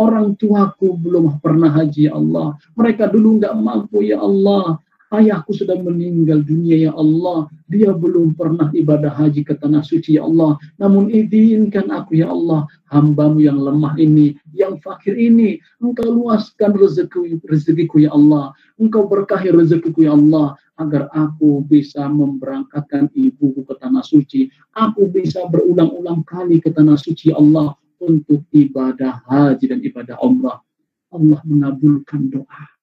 orang 0.00 0.32
tuaku 0.40 0.96
belum 0.96 1.44
pernah 1.44 1.68
haji 1.68 2.08
ya 2.08 2.16
Allah. 2.16 2.56
Mereka 2.72 3.12
dulu 3.12 3.36
nggak 3.36 3.52
mampu 3.60 4.00
ya 4.00 4.16
Allah 4.16 4.80
Ayahku 5.10 5.50
sudah 5.50 5.74
meninggal 5.74 6.46
dunia 6.46 6.86
ya 6.86 6.92
Allah. 6.94 7.50
Dia 7.66 7.90
belum 7.90 8.38
pernah 8.38 8.70
ibadah 8.70 9.10
haji 9.10 9.42
ke 9.42 9.58
tanah 9.58 9.82
suci 9.82 10.14
ya 10.14 10.22
Allah. 10.22 10.54
Namun 10.78 11.10
izinkan 11.10 11.90
aku 11.90 12.22
ya 12.22 12.30
Allah. 12.30 12.70
Hambamu 12.94 13.42
yang 13.42 13.58
lemah 13.58 13.98
ini, 13.98 14.38
yang 14.54 14.78
fakir 14.78 15.18
ini. 15.18 15.58
Engkau 15.82 16.14
luaskan 16.14 16.78
rezeki, 16.78 17.42
rezekiku 17.42 18.06
ya 18.06 18.14
Allah. 18.14 18.54
Engkau 18.78 19.10
berkahi 19.10 19.50
rezekiku 19.50 20.06
ya 20.06 20.14
Allah. 20.14 20.54
Agar 20.78 21.10
aku 21.10 21.66
bisa 21.66 22.06
memberangkatkan 22.06 23.10
ibuku 23.10 23.66
ke 23.66 23.74
tanah 23.82 24.06
suci. 24.06 24.46
Aku 24.78 25.10
bisa 25.10 25.42
berulang-ulang 25.50 26.22
kali 26.22 26.62
ke 26.62 26.70
tanah 26.70 26.94
suci 26.94 27.34
ya 27.34 27.42
Allah. 27.42 27.74
Untuk 27.98 28.46
ibadah 28.54 29.26
haji 29.26 29.74
dan 29.74 29.82
ibadah 29.82 30.22
umrah. 30.22 30.62
Allah 31.10 31.42
mengabulkan 31.42 32.30
doa. 32.30 32.79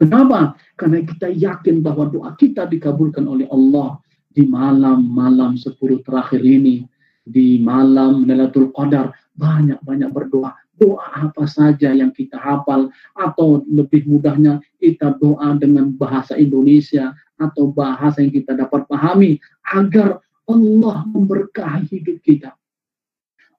Kenapa? 0.00 0.56
Karena 0.80 1.04
kita 1.04 1.28
yakin 1.28 1.84
bahwa 1.84 2.08
doa 2.08 2.32
kita 2.32 2.64
dikabulkan 2.64 3.28
oleh 3.28 3.44
Allah 3.52 4.00
di 4.32 4.48
malam-malam 4.48 5.60
sepuluh 5.60 6.00
terakhir 6.00 6.40
ini, 6.40 6.88
di 7.20 7.60
malam 7.60 8.24
Lailatul 8.24 8.72
Qadar, 8.72 9.12
banyak-banyak 9.36 10.08
berdoa. 10.08 10.56
Doa 10.80 11.28
apa 11.28 11.44
saja 11.44 11.92
yang 11.92 12.16
kita 12.16 12.40
hafal, 12.40 12.88
atau 13.12 13.60
lebih 13.68 14.08
mudahnya 14.08 14.64
kita 14.80 15.20
doa 15.20 15.52
dengan 15.60 15.92
bahasa 15.92 16.40
Indonesia, 16.40 17.12
atau 17.36 17.68
bahasa 17.68 18.24
yang 18.24 18.32
kita 18.32 18.56
dapat 18.56 18.88
pahami, 18.88 19.36
agar 19.68 20.24
Allah 20.48 21.04
memberkahi 21.12 21.92
hidup 21.92 22.24
kita. 22.24 22.56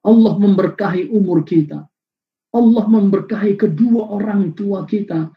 Allah 0.01 0.33
memberkahi 0.41 1.13
umur 1.13 1.45
kita. 1.45 1.86
Allah 2.51 2.86
memberkahi 2.89 3.53
kedua 3.62 4.10
orang 4.10 4.57
tua 4.57 4.89
kita 4.89 5.29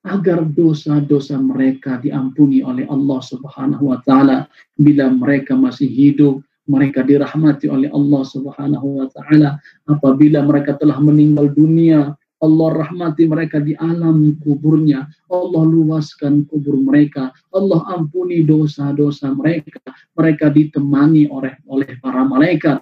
agar 0.00 0.48
dosa-dosa 0.48 1.36
mereka 1.36 2.00
diampuni 2.00 2.64
oleh 2.64 2.88
Allah 2.88 3.20
Subhanahu 3.20 3.92
wa 3.92 3.98
taala 4.00 4.48
bila 4.80 5.12
mereka 5.12 5.52
masih 5.52 5.88
hidup 5.88 6.40
mereka 6.64 7.04
dirahmati 7.04 7.68
oleh 7.68 7.92
Allah 7.92 8.22
Subhanahu 8.24 9.04
wa 9.04 9.06
taala 9.12 9.60
apabila 9.84 10.40
mereka 10.40 10.78
telah 10.78 10.96
meninggal 11.02 11.52
dunia 11.52 12.16
Allah 12.40 12.72
rahmati 12.72 13.28
mereka 13.28 13.60
di 13.60 13.76
alam 13.76 14.32
kuburnya. 14.40 15.04
Allah 15.28 15.60
luaskan 15.60 16.48
kubur 16.48 16.72
mereka. 16.80 17.36
Allah 17.52 17.84
ampuni 17.92 18.40
dosa-dosa 18.40 19.36
mereka. 19.36 19.76
Mereka 20.16 20.48
ditemani 20.48 21.28
oleh 21.28 21.60
oleh 21.68 22.00
para 22.00 22.24
malaikat 22.24 22.80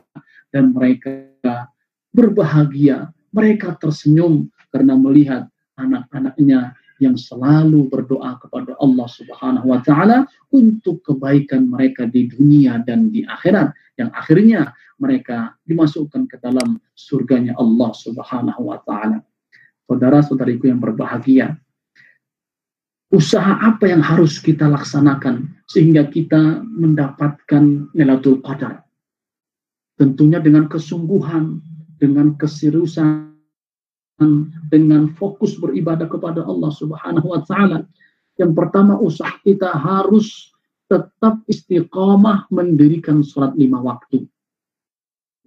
dan 0.55 0.71
mereka 0.71 1.67
berbahagia. 2.15 3.11
Mereka 3.35 3.83
tersenyum 3.83 4.47
karena 4.71 4.95
melihat 4.95 5.51
anak-anaknya 5.75 6.79
yang 6.99 7.15
selalu 7.15 7.87
berdoa 7.87 8.39
kepada 8.43 8.75
Allah 8.79 9.09
Subhanahu 9.09 9.71
wa 9.71 9.81
taala 9.83 10.27
untuk 10.51 11.03
kebaikan 11.07 11.71
mereka 11.71 12.07
di 12.07 12.27
dunia 12.27 12.83
dan 12.83 13.11
di 13.15 13.23
akhirat 13.23 13.75
yang 13.99 14.11
akhirnya 14.15 14.75
mereka 14.99 15.55
dimasukkan 15.67 16.27
ke 16.27 16.37
dalam 16.43 16.83
surganya 16.99 17.55
Allah 17.59 17.91
Subhanahu 17.95 18.67
wa 18.67 18.79
taala. 18.83 19.23
Saudara-saudariku 19.89 20.69
yang 20.69 20.83
berbahagia, 20.83 21.57
usaha 23.09 23.57
apa 23.63 23.89
yang 23.89 24.05
harus 24.05 24.37
kita 24.37 24.69
laksanakan 24.69 25.49
sehingga 25.65 26.05
kita 26.13 26.61
mendapatkan 26.61 27.89
Lailatul 27.97 28.45
Qadar? 28.45 28.85
Tentunya 29.97 30.39
dengan 30.39 30.69
kesungguhan, 30.69 31.59
dengan 31.97 32.37
keseriusan 32.37 33.38
dengan 34.69 35.15
fokus 35.15 35.55
beribadah 35.55 36.11
kepada 36.11 36.43
Allah 36.43 36.73
Subhanahu 36.75 37.31
wa 37.31 37.41
taala. 37.47 37.87
Yang 38.39 38.53
pertama 38.55 38.99
usaha 38.99 39.35
kita 39.43 39.71
harus 39.75 40.51
tetap 40.91 41.43
istiqomah 41.47 42.51
mendirikan 42.51 43.23
sholat 43.23 43.55
lima 43.55 43.79
waktu. 43.79 44.27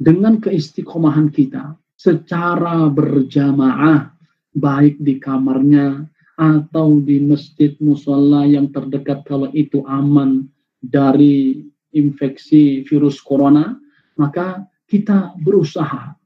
Dengan 0.01 0.39
keistiqomahan 0.39 1.29
kita 1.29 1.75
secara 1.99 2.89
berjamaah 2.89 4.11
baik 4.57 4.97
di 4.99 5.21
kamarnya 5.21 6.07
atau 6.39 6.97
di 7.03 7.21
masjid 7.21 7.77
musola 7.77 8.47
yang 8.49 8.73
terdekat 8.73 9.21
kalau 9.29 9.51
itu 9.53 9.85
aman 9.85 10.49
dari 10.81 11.61
infeksi 11.93 12.81
virus 12.87 13.21
corona, 13.21 13.77
maka 14.17 14.65
kita 14.89 15.37
berusaha 15.39 16.17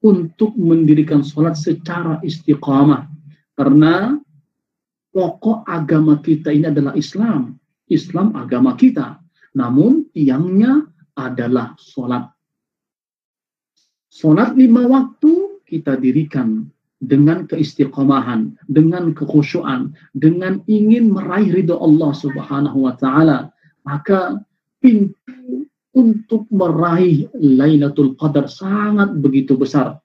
untuk 0.00 0.56
mendirikan 0.56 1.20
sholat 1.20 1.56
secara 1.56 2.20
istiqamah. 2.24 3.08
Karena 3.56 4.16
pokok 5.12 5.68
agama 5.68 6.20
kita 6.24 6.48
ini 6.52 6.72
adalah 6.72 6.96
Islam. 6.96 7.60
Islam 7.90 8.32
agama 8.36 8.76
kita. 8.78 9.20
Namun 9.52 10.08
tiangnya 10.14 10.88
adalah 11.18 11.76
sholat. 11.76 12.30
Sholat 14.10 14.56
lima 14.56 14.88
waktu 14.88 15.62
kita 15.68 16.00
dirikan 16.00 16.66
dengan 17.00 17.48
keistiqomahan, 17.48 18.52
dengan 18.68 19.16
kekhusyuan, 19.16 19.96
dengan 20.12 20.60
ingin 20.68 21.16
meraih 21.16 21.48
ridho 21.48 21.80
Allah 21.80 22.12
Subhanahu 22.12 22.84
wa 22.84 22.94
taala, 23.00 23.48
maka 23.88 24.36
pintu 24.84 25.64
untuk 25.94 26.46
meraih 26.50 27.26
Lailatul 27.34 28.14
Qadar 28.14 28.46
sangat 28.46 29.10
begitu 29.18 29.58
besar. 29.58 29.98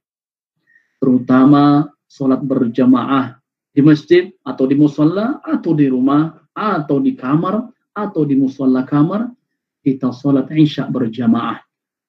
Terutama 0.97 1.85
sholat 2.09 2.41
berjamaah 2.41 3.37
di 3.75 3.81
masjid 3.85 4.31
atau 4.41 4.65
di 4.65 4.73
musola 4.73 5.43
atau 5.45 5.75
di 5.77 5.85
rumah 5.91 6.33
atau 6.55 6.97
di 6.97 7.13
kamar 7.13 7.69
atau 7.93 8.23
di 8.25 8.33
musola 8.39 8.87
kamar 8.87 9.29
kita 9.85 10.09
sholat 10.09 10.49
isya 10.49 10.89
berjamaah. 10.89 11.61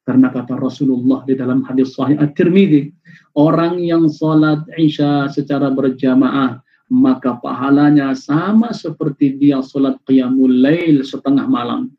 Karena 0.06 0.30
kata 0.30 0.54
Rasulullah 0.54 1.26
di 1.26 1.34
dalam 1.34 1.66
hadis 1.66 1.98
sahih 1.98 2.14
At-Tirmidzi, 2.22 2.94
orang 3.34 3.82
yang 3.82 4.06
sholat 4.06 4.62
isya 4.78 5.26
secara 5.28 5.68
berjamaah 5.74 6.62
maka 6.86 7.34
pahalanya 7.42 8.14
sama 8.14 8.70
seperti 8.70 9.34
dia 9.34 9.58
sholat 9.58 9.98
qiyamul 10.06 10.62
lail 10.62 11.02
setengah 11.02 11.50
malam 11.50 11.90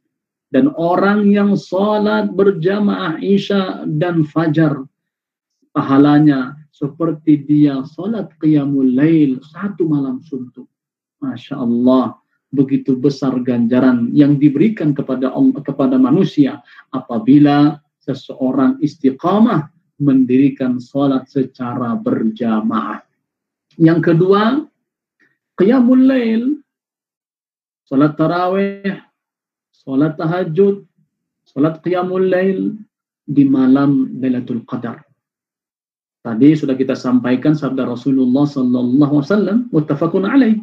dan 0.52 0.72
orang 0.80 1.28
yang 1.28 1.60
sholat 1.60 2.32
berjamaah 2.32 3.20
isya 3.20 3.84
dan 4.00 4.24
fajar 4.24 4.88
pahalanya 5.76 6.56
seperti 6.72 7.44
dia 7.44 7.84
sholat 7.84 8.32
qiyamul 8.40 8.88
lail 8.96 9.42
satu 9.44 9.90
malam 9.90 10.24
suntuk. 10.24 10.70
Masya 11.18 11.58
Allah, 11.58 12.14
begitu 12.54 12.94
besar 12.94 13.34
ganjaran 13.42 14.14
yang 14.14 14.38
diberikan 14.38 14.94
kepada 14.94 15.34
kepada 15.66 15.98
manusia 15.98 16.62
apabila 16.94 17.82
seseorang 18.06 18.78
istiqamah 18.80 19.74
mendirikan 19.98 20.78
sholat 20.78 21.26
secara 21.28 21.98
berjamaah. 21.98 23.02
Yang 23.82 24.14
kedua, 24.14 24.64
qiyamul 25.58 26.06
lail, 26.06 26.44
sholat 27.90 28.14
tarawih, 28.14 29.07
sholat 29.88 30.20
tahajud, 30.20 30.84
sholat 31.48 31.80
qiyamul 31.80 32.28
lail 32.28 32.76
di 33.24 33.48
malam 33.48 34.20
Lailatul 34.20 34.68
Qadar. 34.68 35.00
Tadi 36.28 36.60
sudah 36.60 36.76
kita 36.76 36.92
sampaikan 36.92 37.56
sabda 37.56 37.88
Rasulullah 37.88 38.44
sallallahu 38.44 39.24
alaihi 39.24 39.32
wasallam 39.32 39.58
muttafaqun 39.72 40.28
alaih. 40.28 40.60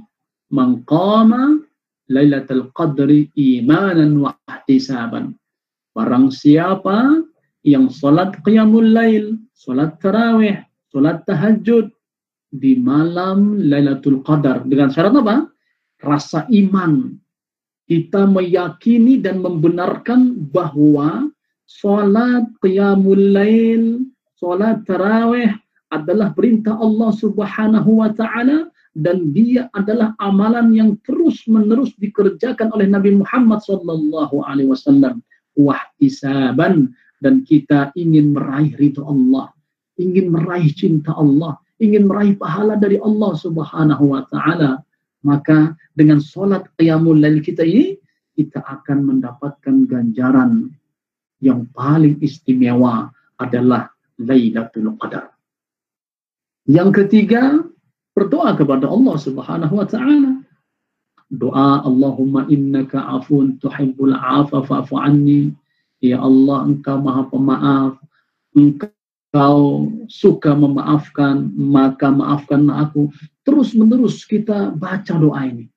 Man 0.52 0.84
qama 0.84 1.56
Lailatul 2.12 2.68
Qadri 2.76 3.32
imanan 3.32 4.20
wa 4.20 4.37
ihtisaban. 4.44 5.32
Barang 5.96 6.28
siapa 6.28 7.24
yang 7.64 7.88
salat 7.88 8.37
qiyamul 8.44 8.92
lail, 8.92 9.40
salat 9.56 9.96
tarawih, 10.04 10.60
salat 10.92 11.24
tahajud 11.24 11.88
di 12.52 12.76
malam 12.76 13.56
Lailatul 13.56 14.20
Qadar 14.20 14.68
dengan 14.68 14.92
syarat 14.92 15.16
apa? 15.16 15.48
Rasa 16.04 16.44
iman 16.52 17.23
kita 17.85 18.25
meyakini 18.25 19.20
dan 19.20 19.44
membenarkan 19.44 20.37
bahwa 20.53 21.29
sholat 21.68 22.49
qiyamul 22.64 23.37
lail, 23.37 24.05
sholat 24.40 24.85
tarawih 24.88 25.53
adalah 25.92 26.33
perintah 26.33 26.75
Allah 26.81 27.11
subhanahu 27.12 28.03
wa 28.03 28.11
ta'ala 28.11 28.73
dan 28.94 29.35
dia 29.35 29.68
adalah 29.75 30.14
amalan 30.23 30.73
yang 30.73 30.90
terus 31.05 31.44
menerus 31.51 31.92
dikerjakan 31.99 32.73
oleh 32.73 32.88
Nabi 32.88 33.20
Muhammad 33.20 33.61
sallallahu 33.62 34.42
alaihi 34.47 34.70
wasallam. 34.70 35.20
Wahtisaban. 35.55 36.90
Dan 37.23 37.40
kita 37.47 37.94
ingin 37.97 38.37
meraih 38.37 38.77
ridho 38.77 39.01
Allah 39.07 39.55
ingin 39.99 40.31
meraih 40.31 40.70
cinta 40.75 41.14
Allah 41.14 41.59
ingin 41.79 42.07
meraih 42.07 42.35
pahala 42.38 42.79
dari 42.79 42.99
Allah 42.99 43.33
subhanahu 43.35 44.14
wa 44.14 44.23
ta'ala 44.31 44.83
maka 45.24 45.72
dengan 45.96 46.20
sholat 46.20 46.68
qiyamul 46.76 47.18
lail 47.18 47.40
kita 47.40 47.64
ini, 47.64 47.96
kita 48.37 48.60
akan 48.60 49.08
mendapatkan 49.08 49.88
ganjaran 49.88 50.70
yang 51.40 51.66
paling 51.72 52.20
istimewa 52.20 53.10
adalah 53.40 53.90
Lailatul 54.20 54.94
Qadar. 55.00 55.34
Yang 56.70 57.02
ketiga, 57.02 57.60
berdoa 58.14 58.54
kepada 58.54 58.87
Allah 58.87 59.16
Subhanahu 59.18 59.74
wa 59.74 59.88
taala. 59.88 60.44
doa 61.34 61.82
Allahumma 61.82 62.46
innaka 62.46 63.02
afun 63.02 63.58
tuhibbul 63.58 64.14
afa 64.14 64.62
fa'fu 64.62 64.94
anni 64.94 65.50
ya 65.98 66.20
Allah 66.22 66.68
engkau 66.68 67.00
maha 67.00 67.26
pemaaf 67.32 67.92
engkau 68.54 69.88
suka 70.06 70.54
memaafkan 70.54 71.50
maka 71.58 72.12
maafkanlah 72.12 72.87
aku 72.87 73.10
terus 73.44 73.76
menerus 73.76 74.24
kita 74.26 74.74
baca 74.74 75.14
doa 75.14 75.40
ini 75.46 75.68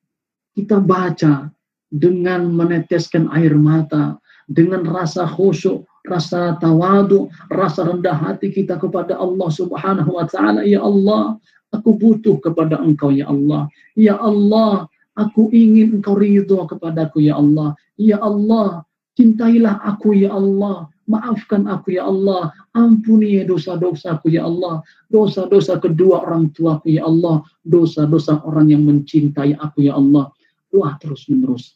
kita 0.56 0.82
baca 0.82 1.52
dengan 1.88 2.50
meneteskan 2.50 3.30
air 3.32 3.54
mata 3.56 4.18
dengan 4.48 4.80
rasa 4.84 5.28
khusyuk, 5.28 5.84
rasa 6.08 6.56
tawadu, 6.56 7.28
rasa 7.52 7.84
rendah 7.84 8.16
hati 8.16 8.48
kita 8.48 8.80
kepada 8.80 9.16
Allah 9.16 9.48
Subhanahu 9.52 10.16
wa 10.16 10.24
taala. 10.24 10.64
Ya 10.64 10.80
Allah, 10.80 11.36
aku 11.68 11.92
butuh 11.96 12.40
kepada 12.40 12.80
Engkau 12.80 13.12
ya 13.12 13.28
Allah. 13.28 13.68
Ya 13.92 14.16
Allah, 14.16 14.88
Aku 15.18 15.50
ingin 15.50 15.98
engkau 15.98 16.14
ridho 16.14 16.62
kepadaku 16.70 17.26
ya 17.26 17.34
Allah. 17.34 17.74
Ya 17.98 18.22
Allah, 18.22 18.86
cintailah 19.18 19.82
aku 19.82 20.14
ya 20.14 20.30
Allah. 20.30 20.86
Maafkan 21.08 21.64
aku 21.66 21.96
ya 21.96 22.04
Allah. 22.04 22.52
Ampuni 22.76 23.40
ya 23.40 23.48
dosa-dosaku 23.48 24.28
ya 24.36 24.44
Allah. 24.44 24.84
Dosa-dosa 25.08 25.80
kedua 25.80 26.22
orang 26.22 26.52
tuaku 26.52 26.92
ya 26.92 27.08
Allah. 27.08 27.40
Dosa-dosa 27.64 28.44
orang 28.44 28.68
yang 28.68 28.84
mencintai 28.84 29.56
aku 29.56 29.88
ya 29.88 29.96
Allah. 29.96 30.28
Doa 30.68 30.94
terus 31.00 31.24
menerus. 31.32 31.74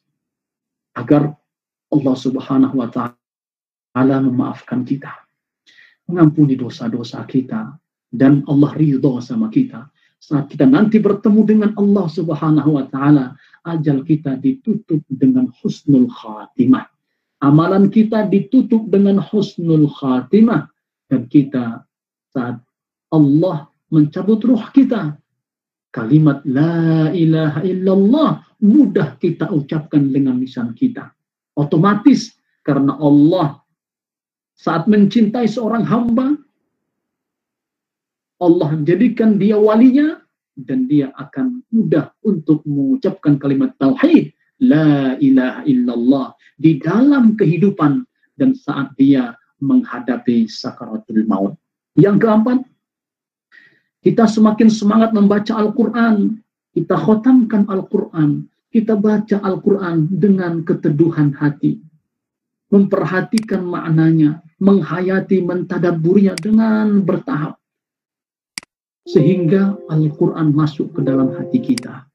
Agar 0.93 1.33
Allah 1.89 2.17
subhanahu 2.17 2.77
wa 2.77 2.89
ta'ala 2.93 4.17
memaafkan 4.21 4.85
kita. 4.85 5.11
Mengampuni 6.05 6.61
dosa-dosa 6.61 7.25
kita. 7.25 7.73
Dan 8.13 8.45
Allah 8.45 8.77
ridho 8.77 9.17
sama 9.25 9.49
kita 9.49 9.89
saat 10.23 10.47
kita 10.47 10.71
nanti 10.71 11.03
bertemu 11.03 11.41
dengan 11.43 11.71
Allah 11.75 12.07
Subhanahu 12.07 12.79
wa 12.79 12.87
taala, 12.87 13.35
ajal 13.67 14.07
kita 14.07 14.39
ditutup 14.39 15.03
dengan 15.11 15.51
husnul 15.59 16.07
khatimah. 16.07 16.92
Amalan 17.43 17.91
kita 17.91 18.31
ditutup 18.31 18.87
dengan 18.87 19.19
husnul 19.19 19.91
khatimah. 19.91 20.71
Dan 21.11 21.27
kita 21.29 21.83
saat 22.31 22.57
Allah 23.13 23.69
mencabut 23.93 24.41
ruh 24.47 24.65
kita, 24.73 25.19
kalimat 25.93 26.41
la 26.49 27.13
ilaha 27.13 27.61
illallah 27.67 28.31
mudah 28.65 29.21
kita 29.21 29.51
ucapkan 29.53 30.09
dengan 30.09 30.41
lisan 30.41 30.73
kita. 30.73 31.13
Otomatis 31.59 32.33
karena 32.65 32.97
Allah 32.97 33.61
saat 34.57 34.89
mencintai 34.89 35.45
seorang 35.51 35.85
hamba, 35.85 36.39
Allah 38.41 38.71
jadikan 38.87 39.37
dia 39.37 39.61
walinya 39.61 40.23
dan 40.57 40.89
dia 40.89 41.13
akan 41.19 41.61
mudah 41.69 42.15
untuk 42.25 42.65
mengucapkan 42.65 43.37
kalimat 43.37 43.75
tauhid 43.77 44.33
la 44.63 45.19
ilaha 45.19 45.67
illallah 45.67 46.27
di 46.55 46.79
dalam 46.79 47.35
kehidupan 47.35 48.07
dan 48.39 48.55
saat 48.55 48.95
dia 48.95 49.35
menghadapi 49.59 50.47
sakaratul 50.47 51.27
maut. 51.27 51.55
Yang 51.99 52.27
keempat, 52.27 52.59
kita 54.03 54.27
semakin 54.27 54.69
semangat 54.71 55.11
membaca 55.15 55.53
Al-Quran, 55.59 56.43
kita 56.75 56.99
khotamkan 56.99 57.67
Al-Quran, 57.71 58.51
kita 58.73 58.99
baca 58.99 59.37
Al-Quran 59.45 60.09
dengan 60.11 60.65
keteduhan 60.67 61.37
hati, 61.37 61.79
memperhatikan 62.73 63.63
maknanya, 63.63 64.41
menghayati, 64.59 65.45
mentadaburinya 65.45 66.35
dengan 66.41 67.05
bertahap. 67.05 67.59
Sehingga 69.07 69.77
Al-Quran 69.91 70.55
masuk 70.55 70.95
ke 70.97 71.01
dalam 71.05 71.35
hati 71.37 71.59
kita, 71.63 72.07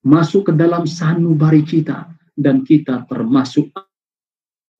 masuk 0.00 0.48
ke 0.48 0.52
dalam 0.56 0.88
sanubari 0.88 1.64
kita, 1.64 2.08
dan 2.36 2.64
kita 2.64 3.04
termasuk 3.04 3.68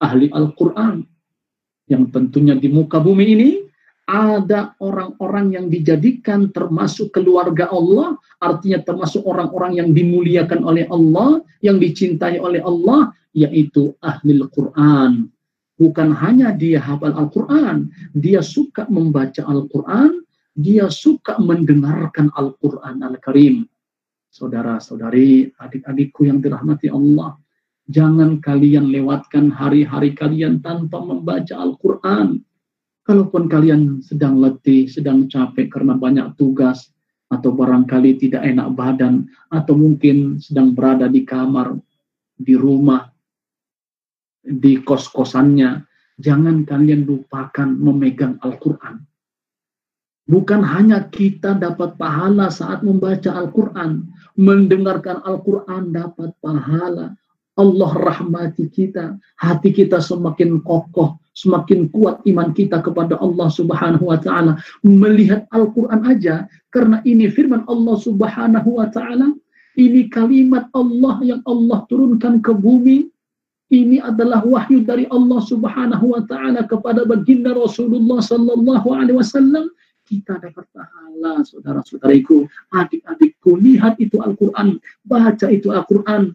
ahli 0.01 0.33
Al-Quran. 0.33 1.05
Yang 1.91 2.05
tentunya 2.15 2.55
di 2.57 2.71
muka 2.71 3.03
bumi 3.03 3.27
ini 3.37 3.51
ada 4.11 4.75
orang-orang 4.83 5.55
yang 5.55 5.67
dijadikan 5.71 6.51
termasuk 6.51 7.15
keluarga 7.15 7.71
Allah, 7.71 8.19
artinya 8.43 8.83
termasuk 8.83 9.23
orang-orang 9.23 9.79
yang 9.79 9.89
dimuliakan 9.95 10.67
oleh 10.67 10.87
Allah, 10.91 11.45
yang 11.63 11.79
dicintai 11.79 12.41
oleh 12.43 12.59
Allah, 12.65 13.15
yaitu 13.37 13.95
ahli 14.03 14.41
Al-Quran. 14.41 15.31
Bukan 15.79 16.09
hanya 16.13 16.53
dia 16.53 16.83
hafal 16.83 17.15
Al-Quran, 17.15 17.89
dia 18.13 18.43
suka 18.43 18.85
membaca 18.91 19.47
Al-Quran, 19.47 20.27
dia 20.59 20.91
suka 20.91 21.39
mendengarkan 21.39 22.29
Al-Quran 22.35 23.01
Al-Karim. 23.07 23.65
Saudara-saudari, 24.31 25.51
adik-adikku 25.59 26.23
yang 26.23 26.39
dirahmati 26.39 26.87
Allah, 26.87 27.35
jangan 27.91 28.39
kalian 28.39 28.87
lewatkan 28.87 29.51
hari-hari 29.51 30.15
kalian 30.15 30.63
tanpa 30.63 31.03
membaca 31.03 31.59
Al-Quran. 31.59 32.39
Kalaupun 33.03 33.51
kalian 33.51 33.99
sedang 34.07 34.39
letih, 34.39 34.87
sedang 34.87 35.27
capek 35.27 35.67
karena 35.75 35.99
banyak 35.99 36.39
tugas, 36.39 36.95
atau 37.27 37.51
barangkali 37.51 38.23
tidak 38.23 38.47
enak 38.47 38.71
badan, 38.79 39.27
atau 39.51 39.75
mungkin 39.75 40.39
sedang 40.39 40.79
berada 40.79 41.11
di 41.11 41.27
kamar, 41.27 41.75
di 42.39 42.55
rumah, 42.55 43.11
di 44.47 44.79
kos-kosannya, 44.79 45.83
jangan 46.23 46.63
kalian 46.63 47.03
lupakan 47.03 47.67
memegang 47.67 48.39
Al-Quran 48.47 49.11
Bukan 50.31 50.63
hanya 50.63 51.11
kita 51.11 51.59
dapat 51.59 51.99
pahala 51.99 52.55
saat 52.55 52.87
membaca 52.87 53.35
Al-Quran, 53.35 54.15
mendengarkan 54.41 55.21
Al-Quran 55.29 55.93
dapat 55.93 56.33
pahala. 56.41 57.13
Allah 57.61 57.93
rahmati 57.93 58.73
kita, 58.73 59.21
hati 59.37 59.69
kita 59.77 60.01
semakin 60.01 60.65
kokoh, 60.65 61.21
semakin 61.37 61.93
kuat 61.93 62.25
iman 62.25 62.57
kita 62.57 62.81
kepada 62.81 63.21
Allah 63.21 63.53
Subhanahu 63.53 64.09
wa 64.09 64.17
taala. 64.17 64.57
Melihat 64.81 65.45
Al-Qur'an 65.53 66.09
aja 66.09 66.49
karena 66.73 67.05
ini 67.05 67.29
firman 67.29 67.69
Allah 67.69 68.01
Subhanahu 68.01 68.81
wa 68.81 68.89
taala, 68.89 69.37
ini 69.77 70.09
kalimat 70.09 70.73
Allah 70.73 71.21
yang 71.21 71.45
Allah 71.45 71.85
turunkan 71.93 72.41
ke 72.41 72.57
bumi. 72.57 73.13
Ini 73.71 74.03
adalah 74.03 74.43
wahyu 74.43 74.83
dari 74.83 75.05
Allah 75.13 75.45
Subhanahu 75.45 76.17
wa 76.17 76.23
taala 76.25 76.65
kepada 76.65 77.05
baginda 77.05 77.53
Rasulullah 77.53 78.19
sallallahu 78.19 78.89
alaihi 78.89 79.21
wasallam 79.21 79.71
kita 80.11 80.43
dapat 80.43 80.67
pahala, 80.75 81.47
saudara-saudariku, 81.47 82.51
adik-adikku, 82.75 83.55
lihat 83.55 83.95
itu 84.03 84.19
Al-Quran, 84.19 84.83
baca 85.07 85.47
itu 85.47 85.71
Al-Quran, 85.71 86.35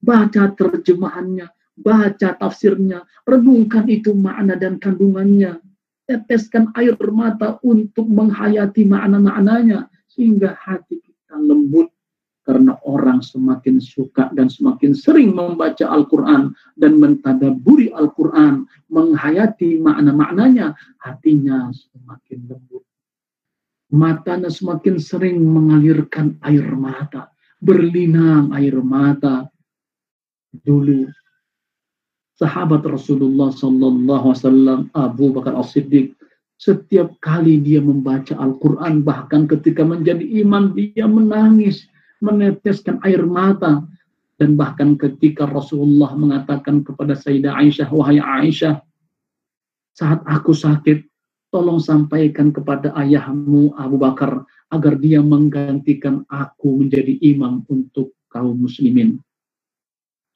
baca 0.00 0.42
terjemahannya, 0.56 1.52
baca 1.76 2.28
tafsirnya, 2.40 3.04
renungkan 3.28 3.84
itu 3.92 4.16
makna 4.16 4.56
dan 4.56 4.80
kandungannya, 4.80 5.60
teteskan 6.08 6.72
air 6.80 6.96
mata 7.12 7.60
untuk 7.60 8.08
menghayati 8.08 8.88
makna-maknanya, 8.88 9.92
sehingga 10.08 10.56
hati 10.56 11.04
kita 11.04 11.36
lembut, 11.36 11.92
karena 12.48 12.80
orang 12.88 13.20
semakin 13.20 13.84
suka 13.84 14.32
dan 14.32 14.48
semakin 14.48 14.96
sering 14.96 15.36
membaca 15.36 15.84
Al-Quran 15.84 16.56
dan 16.80 16.96
mentadaburi 16.96 17.92
Al-Quran, 17.92 18.64
menghayati 18.88 19.76
makna-maknanya, 19.76 20.72
hatinya 21.04 21.68
semakin 21.68 22.48
lembut 22.48 22.89
matanya 23.90 24.50
semakin 24.50 24.96
sering 25.02 25.42
mengalirkan 25.42 26.38
air 26.46 26.66
mata, 26.74 27.30
berlinang 27.58 28.54
air 28.54 28.78
mata. 28.80 29.50
Dulu 30.50 31.06
sahabat 32.40 32.82
Rasulullah 32.88 33.52
Sallallahu 33.52 34.32
Alaihi 34.32 34.42
Wasallam 34.42 34.80
Abu 34.96 35.30
Bakar 35.36 35.54
As-Siddiq 35.60 36.16
setiap 36.60 37.16
kali 37.24 37.60
dia 37.60 37.80
membaca 37.80 38.36
Al-Quran 38.36 39.04
bahkan 39.04 39.44
ketika 39.48 39.84
menjadi 39.84 40.24
iman 40.44 40.72
dia 40.76 41.04
menangis 41.04 41.88
meneteskan 42.20 43.00
air 43.04 43.24
mata 43.24 43.84
dan 44.40 44.56
bahkan 44.56 44.96
ketika 44.96 45.48
Rasulullah 45.48 46.12
mengatakan 46.16 46.80
kepada 46.80 47.16
Sayyidah 47.16 47.56
Aisyah 47.56 47.88
wahai 47.92 48.20
Aisyah 48.20 48.80
saat 49.96 50.20
aku 50.24 50.56
sakit 50.56 51.09
tolong 51.50 51.82
sampaikan 51.82 52.54
kepada 52.54 52.94
ayahmu 52.94 53.74
Abu 53.74 53.98
Bakar 53.98 54.46
agar 54.70 54.94
dia 55.02 55.18
menggantikan 55.18 56.22
aku 56.30 56.78
menjadi 56.78 57.18
imam 57.20 57.66
untuk 57.66 58.14
kaum 58.30 58.54
muslimin. 58.54 59.18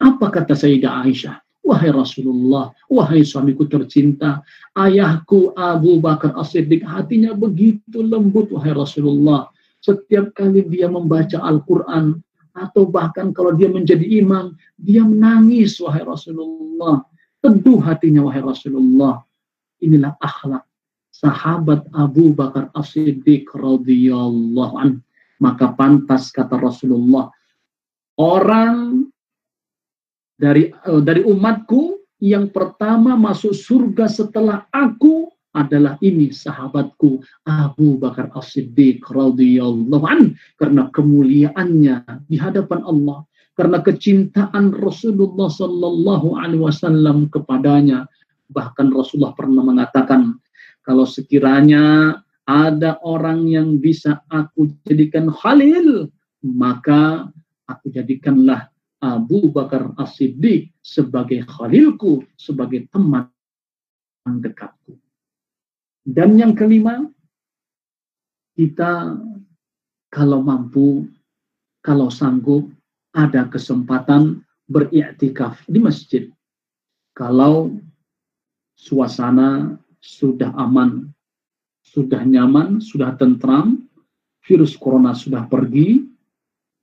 Apa 0.03 0.29
kata 0.29 0.59
Sayyidah 0.59 1.07
Aisyah? 1.07 1.38
Wahai 1.64 1.96
Rasulullah, 1.96 2.77
wahai 2.92 3.24
suamiku 3.24 3.64
tercinta, 3.64 4.44
ayahku 4.77 5.57
Abu 5.57 5.96
Bakar 5.96 6.37
As-Siddiq 6.37 6.85
hatinya 6.85 7.33
begitu 7.33 8.05
lembut, 8.05 8.53
wahai 8.53 8.77
Rasulullah. 8.77 9.48
Setiap 9.81 10.37
kali 10.37 10.61
dia 10.68 10.92
membaca 10.92 11.40
Al-Quran, 11.40 12.20
atau 12.53 12.85
bahkan 12.85 13.33
kalau 13.33 13.57
dia 13.57 13.72
menjadi 13.72 14.05
imam, 14.05 14.53
dia 14.77 15.09
menangis, 15.09 15.81
wahai 15.81 16.05
Rasulullah. 16.05 17.00
Teduh 17.40 17.81
hatinya, 17.81 18.29
wahai 18.29 18.44
Rasulullah. 18.44 19.24
Inilah 19.81 20.20
akhlak 20.20 20.68
sahabat 21.14 21.87
Abu 21.94 22.35
Bakar 22.35 22.74
As-Siddiq 22.74 23.46
radhiyallahu 23.55 24.74
an. 24.74 24.90
Maka 25.38 25.70
pantas 25.79 26.35
kata 26.35 26.59
Rasulullah 26.59 27.31
orang 28.18 29.07
dari 30.35 30.70
uh, 30.70 31.03
dari 31.03 31.22
umatku 31.22 32.03
yang 32.18 32.50
pertama 32.50 33.14
masuk 33.14 33.55
surga 33.55 34.11
setelah 34.11 34.66
aku 34.74 35.31
adalah 35.55 35.94
ini 36.03 36.35
sahabatku 36.35 37.22
Abu 37.46 37.94
Bakar 38.03 38.35
As-Siddiq 38.35 39.07
radhiyallahu 39.07 40.07
an. 40.11 40.35
Karena 40.59 40.90
kemuliaannya 40.90 42.27
di 42.27 42.37
hadapan 42.42 42.83
Allah 42.83 43.22
karena 43.55 43.79
kecintaan 43.79 44.74
Rasulullah 44.74 45.46
sallallahu 45.46 46.35
alaihi 46.42 46.62
wasallam 46.66 47.31
kepadanya. 47.31 48.11
Bahkan 48.50 48.90
Rasulullah 48.90 49.35
pernah 49.38 49.62
mengatakan 49.62 50.42
kalau 50.84 51.08
sekiranya 51.08 52.16
ada 52.44 53.00
orang 53.00 53.48
yang 53.48 53.80
bisa 53.80 54.20
aku 54.28 54.68
jadikan 54.84 55.32
khalil 55.32 56.12
maka 56.44 57.32
aku 57.64 57.88
jadikanlah 57.88 58.68
Abu 59.00 59.52
Bakar 59.52 59.92
As-Siddiq 60.00 60.72
sebagai 60.80 61.44
khalilku, 61.44 62.24
sebagai 62.40 62.88
teman 62.88 63.28
dekatku. 64.24 64.96
Dan 66.04 66.40
yang 66.40 66.56
kelima, 66.56 67.04
kita 68.56 69.16
kalau 70.08 70.40
mampu, 70.40 71.08
kalau 71.84 72.08
sanggup, 72.08 72.68
ada 73.12 73.44
kesempatan 73.48 74.40
beriktikaf 74.68 75.60
di 75.68 75.80
masjid. 75.80 76.24
Kalau 77.12 77.76
suasana 78.74 79.76
sudah 80.04 80.52
aman, 80.60 81.08
sudah 81.80 82.20
nyaman, 82.20 82.84
sudah 82.84 83.16
tentram, 83.16 83.88
virus 84.44 84.76
corona 84.76 85.16
sudah 85.16 85.48
pergi, 85.48 86.04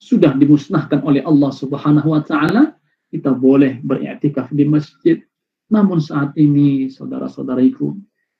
sudah 0.01 0.33
dimusnahkan 0.33 1.05
oleh 1.05 1.21
Allah 1.21 1.53
Subhanahu 1.53 2.17
wa 2.17 2.25
taala, 2.25 2.73
kita 3.13 3.29
boleh 3.37 3.77
beriktikaf 3.85 4.49
di 4.49 4.65
masjid. 4.65 5.21
Namun 5.69 6.01
saat 6.01 6.33
ini 6.41 6.89
saudara-saudariku, 6.89 7.93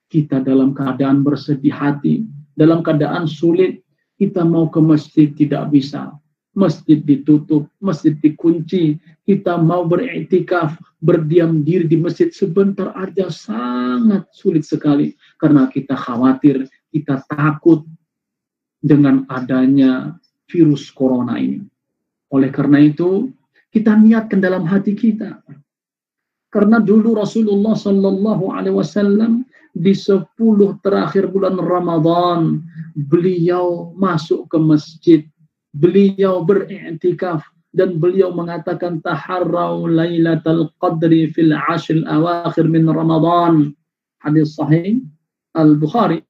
kita 0.10 0.42
dalam 0.42 0.74
keadaan 0.74 1.22
bersedih 1.22 1.72
hati, 1.72 2.26
dalam 2.58 2.82
keadaan 2.82 3.30
sulit, 3.30 3.86
kita 4.18 4.42
mau 4.42 4.68
ke 4.68 4.82
masjid 4.82 5.30
tidak 5.32 5.70
bisa. 5.70 6.18
Masjid 6.52 7.00
ditutup, 7.00 7.72
masjid 7.80 8.12
dikunci, 8.20 9.00
kita 9.24 9.56
mau 9.56 9.88
beriktikaf, 9.88 10.76
berdiam 11.00 11.64
diri 11.64 11.88
di 11.88 11.96
masjid 11.96 12.28
sebentar 12.28 12.92
aja 12.94 13.32
sangat 13.32 14.28
sulit 14.36 14.68
sekali 14.68 15.16
karena 15.40 15.72
kita 15.72 15.96
khawatir, 15.96 16.68
kita 16.92 17.24
takut 17.32 17.88
dengan 18.84 19.24
adanya 19.32 20.20
virus 20.52 20.92
corona 20.92 21.40
ini. 21.40 21.64
Oleh 22.36 22.52
karena 22.52 22.84
itu, 22.84 23.32
kita 23.72 23.96
niatkan 23.96 24.44
dalam 24.44 24.68
hati 24.68 24.92
kita. 24.92 25.40
Karena 26.52 26.84
dulu 26.84 27.16
Rasulullah 27.16 27.80
Sallallahu 27.80 28.52
Alaihi 28.52 28.76
Wasallam 28.76 29.48
di 29.72 29.96
sepuluh 29.96 30.76
terakhir 30.84 31.32
bulan 31.32 31.56
Ramadan, 31.56 32.60
beliau 32.92 33.96
masuk 33.96 34.52
ke 34.52 34.58
masjid, 34.60 35.22
beliau 35.72 36.44
beriktikaf 36.44 37.44
dan 37.72 38.00
beliau 38.00 38.36
mengatakan 38.36 39.00
taharrau 39.00 39.88
lailatul 39.88 40.72
qadri 40.80 41.32
fil 41.32 41.56
ashr 41.56 42.04
awakhir 42.04 42.68
min 42.68 42.88
Ramadan. 42.88 43.72
Hadis 44.22 44.54
sahih 44.54 45.02
Al-Bukhari. 45.58 46.22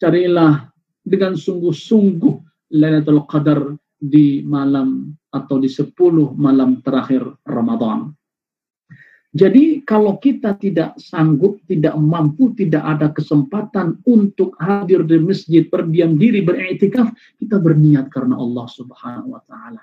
Carilah 0.00 0.72
dengan 1.04 1.38
sungguh-sungguh 1.38 2.34
Lailatul 2.72 3.22
Qadar 3.28 3.60
di 4.02 4.40
malam 4.42 5.14
atau 5.30 5.62
di 5.62 5.70
10 5.70 5.94
malam 6.34 6.82
terakhir 6.82 7.22
Ramadan. 7.46 8.10
Jadi 9.32 9.80
kalau 9.88 10.20
kita 10.20 10.60
tidak 10.60 11.00
sanggup, 11.00 11.56
tidak 11.64 11.96
mampu, 11.96 12.52
tidak 12.52 12.84
ada 12.84 13.08
kesempatan 13.08 13.96
untuk 14.04 14.52
hadir 14.60 15.08
di 15.08 15.16
masjid, 15.16 15.64
berdiam 15.64 16.20
diri, 16.20 16.44
beriktikaf, 16.44 17.16
kita 17.40 17.56
berniat 17.56 18.12
karena 18.12 18.36
Allah 18.36 18.68
Subhanahu 18.68 19.32
wa 19.32 19.40
taala. 19.48 19.80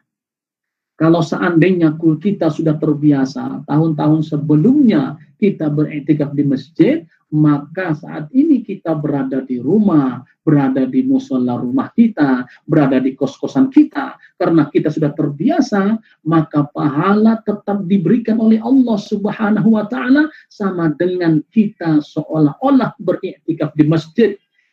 Kalau 0.94 1.26
seandainya 1.26 1.98
kita 1.98 2.54
sudah 2.54 2.78
terbiasa 2.78 3.66
tahun-tahun 3.66 4.22
sebelumnya 4.22 5.18
kita 5.42 5.72
beriktikaf 5.72 6.36
di 6.38 6.44
masjid, 6.46 7.08
maka 7.30 7.94
saat 7.94 8.26
ini 8.34 8.66
kita 8.66 8.98
berada 8.98 9.46
di 9.46 9.62
rumah, 9.62 10.26
berada 10.42 10.82
di 10.90 11.06
musola 11.06 11.62
rumah 11.62 11.94
kita, 11.94 12.46
berada 12.66 12.98
di 12.98 13.14
kos-kosan 13.14 13.70
kita, 13.70 14.18
karena 14.42 14.66
kita 14.74 14.90
sudah 14.90 15.14
terbiasa, 15.14 16.02
maka 16.26 16.66
pahala 16.74 17.38
tetap 17.46 17.86
diberikan 17.86 18.42
oleh 18.42 18.58
Allah 18.66 18.98
Subhanahu 18.98 19.78
wa 19.78 19.86
taala 19.86 20.26
sama 20.50 20.90
dengan 20.98 21.46
kita 21.54 22.02
seolah-olah 22.02 22.98
beriktikaf 22.98 23.78
di 23.78 23.86
masjid. 23.86 24.32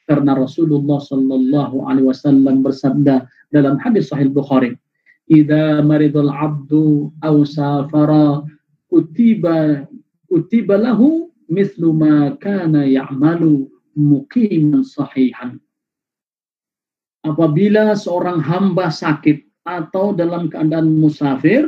Karena 0.09 0.39
Rasulullah 0.39 1.03
Shallallahu 1.03 1.91
alaihi 1.91 2.09
wasallam 2.09 2.65
bersabda 2.65 3.27
dalam 3.53 3.77
hadis 3.83 4.09
sahih 4.09 4.33
Bukhari, 4.33 4.79
"Idza 5.29 5.85
maridul 5.85 6.31
'abdu 6.31 7.11
aw 7.21 7.37
safara 7.45 8.47
kutiba 8.89 9.85
kutiba 10.31 10.79
lahu 10.79 11.27
mislu 11.51 11.95
ma 11.95 12.35
kana 12.39 12.87
ya'malu 12.87 13.67
muqiman 13.97 14.85
sahihan. 14.85 15.59
Apabila 17.27 17.99
seorang 17.99 18.39
hamba 18.39 18.87
sakit 18.93 19.43
atau 19.67 20.15
dalam 20.15 20.47
keadaan 20.47 20.95
musafir, 20.95 21.67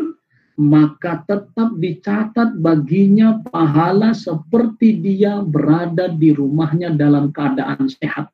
maka 0.59 1.23
tetap 1.27 1.75
dicatat 1.79 2.59
baginya 2.59 3.43
pahala 3.47 4.14
seperti 4.14 4.99
dia 4.99 5.43
berada 5.43 6.11
di 6.11 6.31
rumahnya 6.35 6.95
dalam 6.95 7.35
keadaan 7.35 7.91
sehat. 7.91 8.31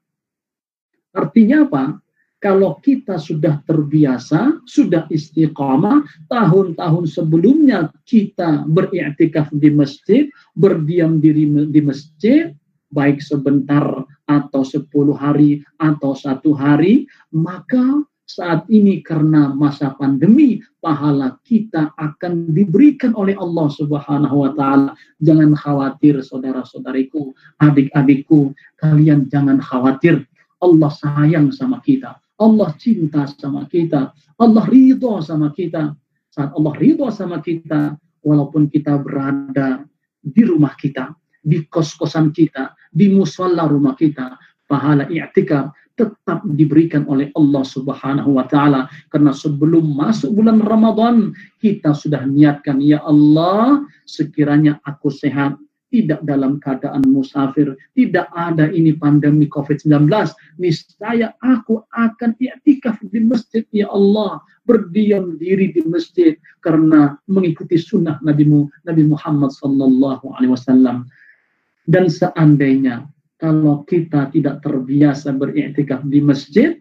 Artinya 1.16 1.64
apa? 1.64 2.03
Kalau 2.44 2.76
kita 2.84 3.16
sudah 3.16 3.64
terbiasa, 3.64 4.60
sudah 4.68 5.08
istiqamah, 5.08 6.04
tahun-tahun 6.28 7.08
sebelumnya 7.08 7.88
kita 8.04 8.68
beriktikaf 8.68 9.48
di 9.56 9.72
masjid, 9.72 10.28
berdiam 10.52 11.24
diri 11.24 11.48
di 11.72 11.80
masjid, 11.80 12.52
baik 12.92 13.24
sebentar 13.24 14.04
atau 14.28 14.60
sepuluh 14.60 15.16
hari 15.16 15.64
atau 15.80 16.12
satu 16.12 16.52
hari, 16.52 17.08
maka 17.32 18.04
saat 18.28 18.68
ini 18.68 19.00
karena 19.00 19.52
masa 19.52 19.96
pandemi, 19.96 20.60
pahala 20.84 21.40
kita 21.48 21.96
akan 21.96 22.52
diberikan 22.52 23.16
oleh 23.16 23.36
Allah 23.40 23.72
Subhanahu 23.72 24.36
wa 24.44 24.50
taala. 24.52 24.92
Jangan 25.20 25.56
khawatir 25.56 26.20
saudara-saudariku, 26.20 27.32
adik-adikku, 27.60 28.52
kalian 28.76 29.32
jangan 29.32 29.60
khawatir. 29.64 30.28
Allah 30.60 30.92
sayang 30.92 31.52
sama 31.52 31.80
kita. 31.84 32.23
Allah 32.40 32.70
cinta 32.78 33.26
sama 33.30 33.66
kita. 33.70 34.10
Allah 34.40 34.64
ridho 34.66 35.22
sama 35.22 35.54
kita. 35.54 35.94
Saat 36.34 36.50
Allah 36.58 36.74
ridho 36.74 37.06
sama 37.14 37.38
kita, 37.38 37.94
walaupun 38.26 38.66
kita 38.66 38.98
berada 38.98 39.86
di 40.18 40.42
rumah 40.42 40.74
kita, 40.74 41.14
di 41.38 41.62
kos-kosan 41.68 42.34
kita, 42.34 42.74
di 42.90 43.12
musola 43.12 43.68
rumah 43.70 43.94
kita, 43.94 44.34
pahala 44.66 45.06
i'tikaf 45.12 45.70
tetap 45.94 46.42
diberikan 46.58 47.06
oleh 47.06 47.30
Allah 47.38 47.62
Subhanahu 47.62 48.34
wa 48.34 48.50
taala 48.50 48.90
karena 49.14 49.30
sebelum 49.30 49.94
masuk 49.94 50.34
bulan 50.34 50.58
Ramadan 50.58 51.30
kita 51.62 51.94
sudah 51.94 52.26
niatkan 52.26 52.82
ya 52.82 52.98
Allah 53.06 53.86
sekiranya 54.02 54.82
aku 54.82 55.14
sehat 55.14 55.54
tidak 55.94 56.26
dalam 56.26 56.58
keadaan 56.58 57.06
musafir, 57.06 57.78
tidak 57.94 58.26
ada 58.34 58.66
ini 58.74 58.90
pandemi 58.98 59.46
COVID-19, 59.46 60.10
niscaya 60.58 61.30
aku 61.38 61.86
akan 61.94 62.34
i'tikaf 62.42 62.98
di 63.14 63.22
masjid 63.22 63.62
ya 63.70 63.86
Allah, 63.94 64.42
berdiam 64.66 65.38
diri 65.38 65.70
di 65.70 65.86
masjid 65.86 66.34
karena 66.66 67.14
mengikuti 67.30 67.78
sunnah 67.78 68.18
Nabi, 68.26 68.42
Nabi 68.82 69.02
Muhammad 69.06 69.54
sallallahu 69.54 70.34
alaihi 70.34 70.50
wasallam. 70.50 71.06
Dan 71.86 72.10
seandainya 72.10 73.06
kalau 73.38 73.86
kita 73.86 74.34
tidak 74.34 74.66
terbiasa 74.66 75.30
beriktikaf 75.30 76.02
di 76.10 76.18
masjid, 76.18 76.74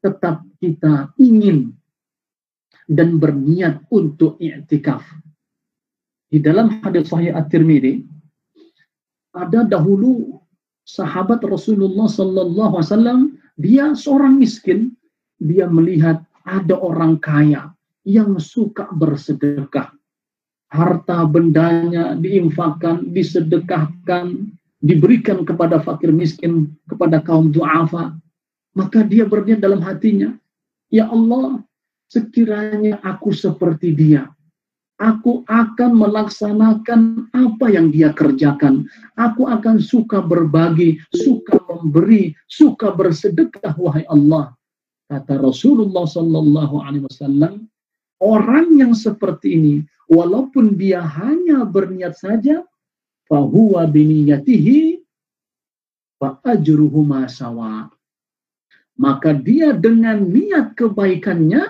tetap 0.00 0.40
kita 0.56 1.12
ingin 1.20 1.76
dan 2.88 3.20
berniat 3.20 3.84
untuk 3.92 4.40
i'tikaf. 4.40 5.04
Di 6.32 6.40
dalam 6.40 6.80
hadis 6.80 7.12
sahih 7.12 7.36
At-Tirmidzi 7.36 8.14
ada 9.34 9.66
dahulu 9.66 10.38
sahabat 10.86 11.42
Rasulullah 11.42 12.06
Sallallahu 12.06 12.78
Alaihi 12.78 12.90
Wasallam 12.90 13.20
dia 13.58 13.92
seorang 13.94 14.38
miskin 14.38 14.94
dia 15.42 15.66
melihat 15.66 16.22
ada 16.46 16.78
orang 16.78 17.18
kaya 17.18 17.74
yang 18.06 18.36
suka 18.38 18.88
bersedekah. 18.94 19.90
Harta 20.70 21.22
bendanya 21.26 22.18
diinfakkan 22.18 23.14
disedekahkan 23.14 24.50
diberikan 24.82 25.46
kepada 25.46 25.78
fakir 25.78 26.10
miskin 26.10 26.74
kepada 26.90 27.22
kaum 27.22 27.54
duafa. 27.54 28.14
Maka 28.74 29.06
dia 29.06 29.22
berniat 29.22 29.62
dalam 29.62 29.78
hatinya 29.86 30.34
ya 30.90 31.06
Allah 31.06 31.62
sekiranya 32.10 32.98
aku 33.06 33.30
seperti 33.30 33.94
dia, 33.94 34.33
aku 34.98 35.42
akan 35.50 35.90
melaksanakan 35.98 37.30
apa 37.34 37.66
yang 37.70 37.90
dia 37.90 38.14
kerjakan. 38.14 38.86
Aku 39.18 39.50
akan 39.50 39.82
suka 39.82 40.22
berbagi, 40.22 41.02
suka 41.10 41.58
memberi, 41.66 42.34
suka 42.46 42.94
bersedekah 42.94 43.74
wahai 43.74 44.06
Allah. 44.06 44.54
Kata 45.10 45.36
Rasulullah 45.38 46.06
Sallallahu 46.06 46.76
Alaihi 46.80 47.04
Wasallam, 47.06 47.68
orang 48.22 48.66
yang 48.78 48.94
seperti 48.96 49.58
ini, 49.58 49.74
walaupun 50.08 50.78
dia 50.78 51.02
hanya 51.02 51.66
berniat 51.66 52.16
saja, 52.16 52.64
fahuwa 53.28 53.84
biniyatihi 53.90 55.02
fa 56.16 56.40
ajruhu 56.46 57.04
sawa. 57.28 57.90
Maka 58.94 59.34
dia 59.34 59.74
dengan 59.74 60.22
niat 60.22 60.78
kebaikannya, 60.78 61.66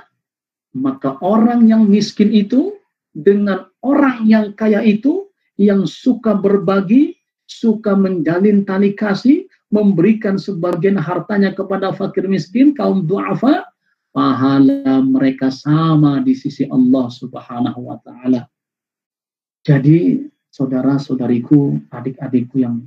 maka 0.76 1.16
orang 1.24 1.64
yang 1.72 1.88
miskin 1.88 2.28
itu 2.36 2.76
dengan 3.14 3.70
orang 3.80 4.26
yang 4.26 4.52
kaya 4.58 4.82
itu 4.82 5.30
yang 5.54 5.86
suka 5.86 6.34
berbagi, 6.34 7.14
suka 7.46 7.94
menjalin 7.94 8.66
tali 8.66 8.92
kasih, 8.98 9.46
memberikan 9.70 10.34
sebagian 10.34 10.98
hartanya 10.98 11.54
kepada 11.54 11.94
fakir 11.94 12.26
miskin, 12.26 12.74
kaum 12.74 13.06
duafa, 13.06 13.62
pahala 14.10 15.02
mereka 15.02 15.50
sama 15.50 16.18
di 16.22 16.34
sisi 16.34 16.66
Allah 16.66 17.06
Subhanahu 17.10 17.90
wa 17.90 17.98
taala. 18.02 18.50
Jadi 19.62 20.26
saudara-saudariku, 20.50 21.90
adik-adikku 21.90 22.62
yang 22.62 22.82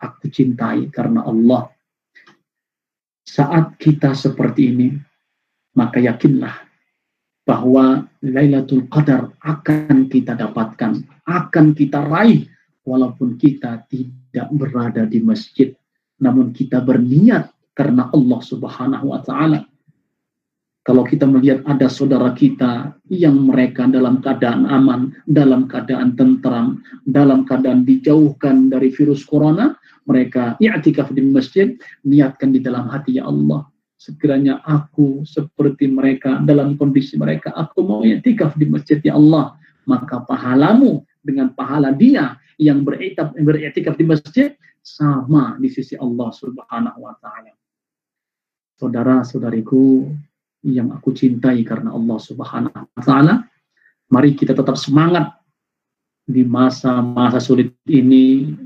aku 0.00 0.28
cintai 0.28 0.88
karena 0.88 1.24
Allah. 1.24 1.68
Saat 3.24 3.78
kita 3.78 4.16
seperti 4.16 4.74
ini, 4.74 4.88
maka 5.78 6.02
yakinlah 6.02 6.69
bahwa 7.46 8.06
Lailatul 8.22 8.86
Qadar 8.92 9.32
akan 9.42 10.06
kita 10.12 10.36
dapatkan, 10.36 11.24
akan 11.26 11.66
kita 11.72 12.04
raih 12.06 12.46
walaupun 12.84 13.40
kita 13.40 13.84
tidak 13.88 14.48
berada 14.54 15.08
di 15.08 15.18
masjid, 15.24 15.72
namun 16.20 16.52
kita 16.52 16.84
berniat 16.84 17.50
karena 17.72 18.12
Allah 18.12 18.40
Subhanahu 18.44 19.14
wa 19.14 19.20
taala 19.24 19.70
kalau 20.90 21.06
kita 21.06 21.22
melihat 21.22 21.62
ada 21.70 21.86
saudara 21.86 22.34
kita 22.34 22.90
yang 23.14 23.46
mereka 23.46 23.86
dalam 23.86 24.18
keadaan 24.18 24.66
aman, 24.66 25.14
dalam 25.30 25.70
keadaan 25.70 26.18
tentram, 26.18 26.82
dalam 27.06 27.46
keadaan 27.46 27.86
dijauhkan 27.86 28.74
dari 28.74 28.90
virus 28.90 29.22
corona, 29.22 29.78
mereka 30.10 30.58
i'tikaf 30.58 31.14
di 31.14 31.22
masjid, 31.22 31.78
niatkan 32.02 32.50
di 32.50 32.58
dalam 32.58 32.90
hati 32.90 33.22
ya 33.22 33.30
Allah. 33.30 33.69
Sekiranya 34.00 34.64
aku 34.64 35.28
seperti 35.28 35.84
mereka 35.84 36.40
dalam 36.40 36.80
kondisi 36.80 37.20
mereka, 37.20 37.52
aku 37.52 37.84
mau 37.84 38.00
i'tikaf 38.00 38.56
di 38.56 38.64
masjid 38.64 38.96
ya 39.04 39.12
Allah. 39.20 39.60
Maka 39.84 40.24
pahalamu 40.24 41.04
dengan 41.20 41.52
pahala 41.52 41.92
dia 41.92 42.40
yang 42.56 42.80
beriktikaf 42.80 44.00
di 44.00 44.04
masjid 44.08 44.56
sama 44.80 45.60
di 45.60 45.68
sisi 45.68 46.00
Allah 46.00 46.32
Subhanahu 46.32 47.04
wa 47.04 47.12
taala. 47.20 47.52
Saudara-saudariku, 48.80 50.08
yang 50.64 50.96
aku 50.96 51.12
cintai 51.12 51.60
karena 51.60 51.92
Allah 51.92 52.16
Subhanahu 52.16 52.72
wa 52.72 53.02
taala. 53.04 53.44
Mari 54.08 54.32
kita 54.32 54.56
tetap 54.56 54.80
semangat 54.80 55.36
di 56.24 56.40
masa-masa 56.40 57.36
sulit 57.36 57.76
ini, 57.84 58.56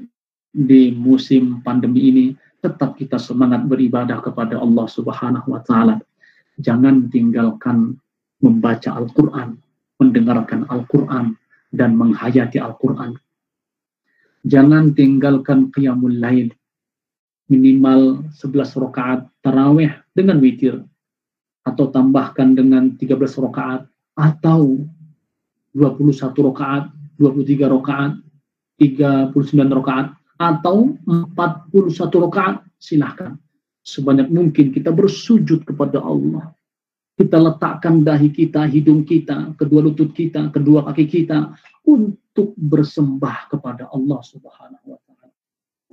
di 0.54 0.94
musim 0.94 1.58
pandemi 1.66 2.06
ini, 2.06 2.26
tetap 2.64 2.96
kita 2.96 3.20
semangat 3.20 3.68
beribadah 3.68 4.24
kepada 4.24 4.56
Allah 4.56 4.88
Subhanahu 4.88 5.52
wa 5.52 5.60
taala. 5.60 6.00
Jangan 6.56 7.12
tinggalkan 7.12 8.00
membaca 8.40 8.96
Al-Qur'an, 8.96 9.60
mendengarkan 10.00 10.64
Al-Qur'an 10.72 11.36
dan 11.68 11.92
menghayati 12.00 12.56
Al-Qur'an. 12.56 13.20
Jangan 14.48 14.96
tinggalkan 14.96 15.68
qiyamul 15.68 16.16
lail 16.16 16.48
minimal 17.52 18.24
11 18.32 18.80
rakaat 18.80 19.28
tarawih 19.44 19.92
dengan 20.16 20.40
witir 20.40 20.80
atau 21.68 21.92
tambahkan 21.92 22.56
dengan 22.56 22.96
13 22.96 23.20
rakaat 23.44 23.84
atau 24.16 24.80
21 25.76 26.48
rakaat, 26.48 26.88
23 27.18 27.68
rakaat, 27.68 28.12
39 28.80 29.34
rakaat 29.80 30.06
atau 30.36 30.98
41 31.06 32.24
rakaat 32.28 32.64
silahkan 32.78 33.38
sebanyak 33.84 34.28
mungkin 34.32 34.74
kita 34.74 34.90
bersujud 34.90 35.62
kepada 35.62 36.00
Allah 36.02 36.54
kita 37.14 37.38
letakkan 37.38 38.02
dahi 38.02 38.26
kita, 38.34 38.66
hidung 38.66 39.06
kita, 39.06 39.54
kedua 39.54 39.86
lutut 39.86 40.10
kita, 40.10 40.50
kedua 40.50 40.82
kaki 40.90 41.06
kita 41.06 41.54
untuk 41.86 42.58
bersembah 42.58 43.54
kepada 43.54 43.86
Allah 43.94 44.18
Subhanahu 44.18 44.86
wa 44.90 44.98
taala. 45.06 45.30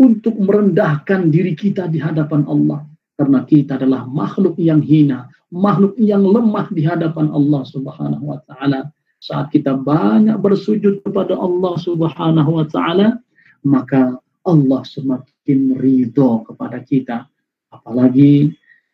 Untuk 0.01 0.33
merendahkan 0.41 1.29
diri 1.29 1.53
kita 1.53 1.85
di 1.85 2.01
hadapan 2.01 2.41
Allah 2.49 2.89
karena 3.13 3.45
kita 3.45 3.77
adalah 3.77 4.09
makhluk 4.09 4.57
yang 4.57 4.81
hina, 4.81 5.29
makhluk 5.53 5.93
yang 6.01 6.25
lemah 6.25 6.73
di 6.73 6.81
hadapan 6.89 7.29
Allah 7.29 7.61
Subhanahu 7.69 8.25
wa 8.25 8.41
taala. 8.49 8.89
Saat 9.21 9.53
kita 9.53 9.77
banyak 9.77 10.41
bersujud 10.41 11.05
kepada 11.05 11.37
Allah 11.37 11.77
Subhanahu 11.77 12.51
wa 12.57 12.65
taala, 12.65 13.21
maka 13.61 14.17
Allah 14.47 14.81
semakin 14.85 15.77
ridho 15.77 16.45
kepada 16.47 16.81
kita. 16.81 17.29
Apalagi 17.71 18.51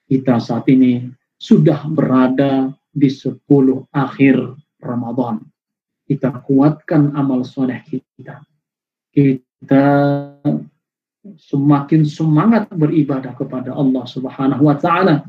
kita 0.07 0.39
saat 0.39 0.67
ini 0.71 1.07
sudah 1.37 1.87
berada 1.91 2.71
di 2.91 3.09
10 3.11 3.43
akhir 3.93 4.35
Ramadan. 4.81 5.43
Kita 6.07 6.39
kuatkan 6.43 7.13
amal 7.13 7.43
soleh 7.43 7.83
kita. 7.83 8.39
Kita 9.11 9.85
semakin 11.35 12.07
semangat 12.07 12.71
beribadah 12.71 13.35
kepada 13.35 13.75
Allah 13.75 14.07
Subhanahu 14.07 14.63
wa 14.63 14.79
taala 14.79 15.27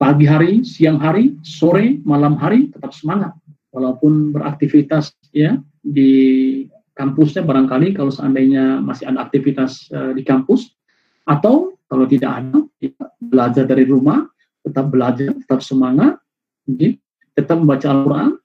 pagi 0.00 0.26
hari, 0.26 0.64
siang 0.66 0.98
hari, 0.98 1.38
sore, 1.44 2.02
malam 2.02 2.34
hari 2.40 2.72
tetap 2.72 2.90
semangat 2.90 3.36
walaupun 3.70 4.34
beraktivitas 4.34 5.14
ya 5.30 5.60
di 5.84 6.66
kampusnya 7.00 7.40
barangkali 7.40 7.96
kalau 7.96 8.12
seandainya 8.12 8.84
masih 8.84 9.08
ada 9.08 9.24
aktivitas 9.24 9.88
uh, 9.96 10.12
di 10.12 10.20
kampus 10.20 10.76
atau 11.24 11.72
kalau 11.88 12.04
tidak 12.04 12.28
ada 12.28 12.60
ya, 12.76 12.92
belajar 13.16 13.64
dari 13.64 13.88
rumah 13.88 14.28
tetap 14.60 14.92
belajar 14.92 15.32
tetap 15.32 15.64
semangat 15.64 16.20
ya, 16.68 16.92
tetap 17.32 17.56
membaca 17.56 17.88
Al-Qur'an 17.88 18.36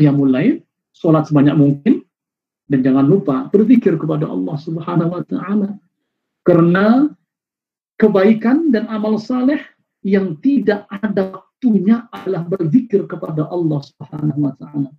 qiyamul 0.00 0.32
lail 0.32 0.64
sholat 0.96 1.28
sebanyak 1.28 1.52
mungkin 1.52 2.00
dan 2.72 2.80
jangan 2.80 3.04
lupa 3.04 3.52
berzikir 3.52 4.00
kepada 4.00 4.24
Allah 4.24 4.56
Subhanahu 4.56 5.12
wa 5.12 5.22
taala 5.28 5.70
karena 6.48 7.12
kebaikan 8.00 8.72
dan 8.72 8.88
amal 8.88 9.20
saleh 9.20 9.60
yang 10.00 10.40
tidak 10.40 10.88
ada 10.88 11.36
waktunya 11.36 12.06
adalah 12.14 12.46
berzikir 12.46 13.04
kepada 13.10 13.50
Allah 13.50 13.82
Subhanahu 13.82 14.40
wa 14.46 14.54
taala. 14.56 14.90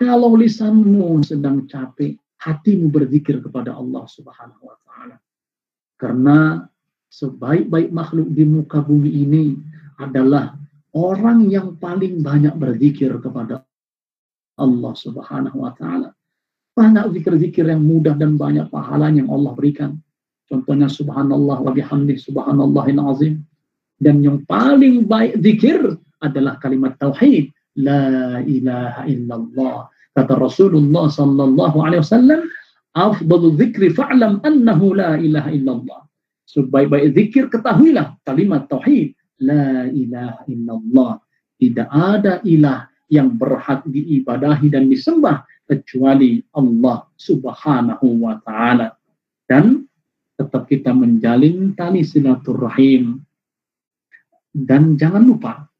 Kalau 0.00 0.32
lisanmu 0.32 1.20
sedang 1.20 1.68
capek, 1.68 2.16
hatimu 2.40 2.88
berzikir 2.88 3.36
kepada 3.44 3.76
Allah 3.76 4.08
Subhanahu 4.08 4.64
wa 4.64 4.76
taala. 4.80 5.20
Karena 6.00 6.64
sebaik-baik 7.12 7.92
makhluk 7.92 8.32
di 8.32 8.48
muka 8.48 8.80
bumi 8.80 9.12
ini 9.12 9.60
adalah 10.00 10.56
orang 10.96 11.52
yang 11.52 11.76
paling 11.76 12.24
banyak 12.24 12.56
berzikir 12.56 13.12
kepada 13.20 13.60
Allah 14.56 14.94
Subhanahu 14.96 15.68
wa 15.68 15.76
taala. 15.76 16.16
Banyak 16.72 17.12
zikir-zikir 17.20 17.68
yang 17.68 17.84
mudah 17.84 18.16
dan 18.16 18.40
banyak 18.40 18.72
pahala 18.72 19.12
yang 19.12 19.28
Allah 19.28 19.52
berikan. 19.52 20.00
Contohnya 20.48 20.88
subhanallah 20.88 21.60
wa 21.60 21.70
bihamdi 21.76 22.16
subhanallahil 22.16 23.00
azim 23.04 23.44
dan 24.00 24.24
yang 24.24 24.40
paling 24.48 25.04
baik 25.04 25.38
zikir 25.44 25.78
adalah 26.24 26.56
kalimat 26.56 26.96
tauhid 26.96 27.52
la 27.80 28.38
ilaha 28.44 29.02
illallah. 29.08 29.88
Kata 30.12 30.36
Rasulullah 30.36 31.08
sallallahu 31.08 31.76
alaihi 31.80 32.02
wasallam 32.04 32.40
afdalu 32.92 33.56
dzikri 33.56 33.94
fa'lam 33.94 34.42
annahu 34.44 34.94
la 34.98 35.16
ilaha 35.16 35.50
illallah. 35.50 36.00
Sebaik-baik 36.50 37.14
zikir 37.14 37.44
ketahuilah 37.46 38.18
kalimat 38.26 38.66
tauhid 38.66 39.14
la 39.40 39.86
ilaha 39.88 40.42
illallah. 40.50 41.12
Tidak 41.60 41.88
ada 41.88 42.42
ilah 42.42 42.90
yang 43.10 43.36
berhak 43.36 43.86
diibadahi 43.86 44.66
dan 44.70 44.90
disembah 44.90 45.44
kecuali 45.66 46.42
Allah 46.56 47.06
Subhanahu 47.14 48.06
wa 48.26 48.34
taala. 48.42 48.98
Dan 49.46 49.86
tetap 50.34 50.66
kita 50.66 50.90
menjalin 50.90 51.76
tali 51.76 52.02
silaturahim. 52.02 53.20
Dan 54.50 54.98
jangan 54.98 55.22
lupa, 55.22 55.70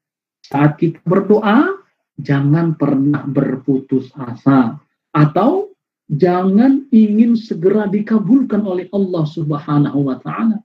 saat 0.45 0.79
kita 0.79 1.03
berdoa, 1.03 1.80
jangan 2.21 2.77
pernah 2.77 3.25
berputus 3.27 4.13
asa. 4.15 4.77
Atau 5.11 5.75
jangan 6.07 6.87
ingin 6.93 7.35
segera 7.35 7.89
dikabulkan 7.89 8.63
oleh 8.63 8.87
Allah 8.95 9.25
Subhanahu 9.27 10.07
wa 10.07 10.17
Ta'ala. 10.21 10.61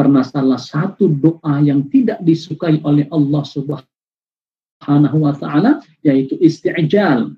Karena 0.00 0.24
salah 0.24 0.56
satu 0.56 1.10
doa 1.10 1.60
yang 1.60 1.90
tidak 1.90 2.22
disukai 2.22 2.80
oleh 2.86 3.04
Allah 3.10 3.42
Subhanahu 3.44 5.16
wa 5.20 5.34
taala 5.36 5.82
yaitu 6.00 6.38
isti'jal. 6.40 7.36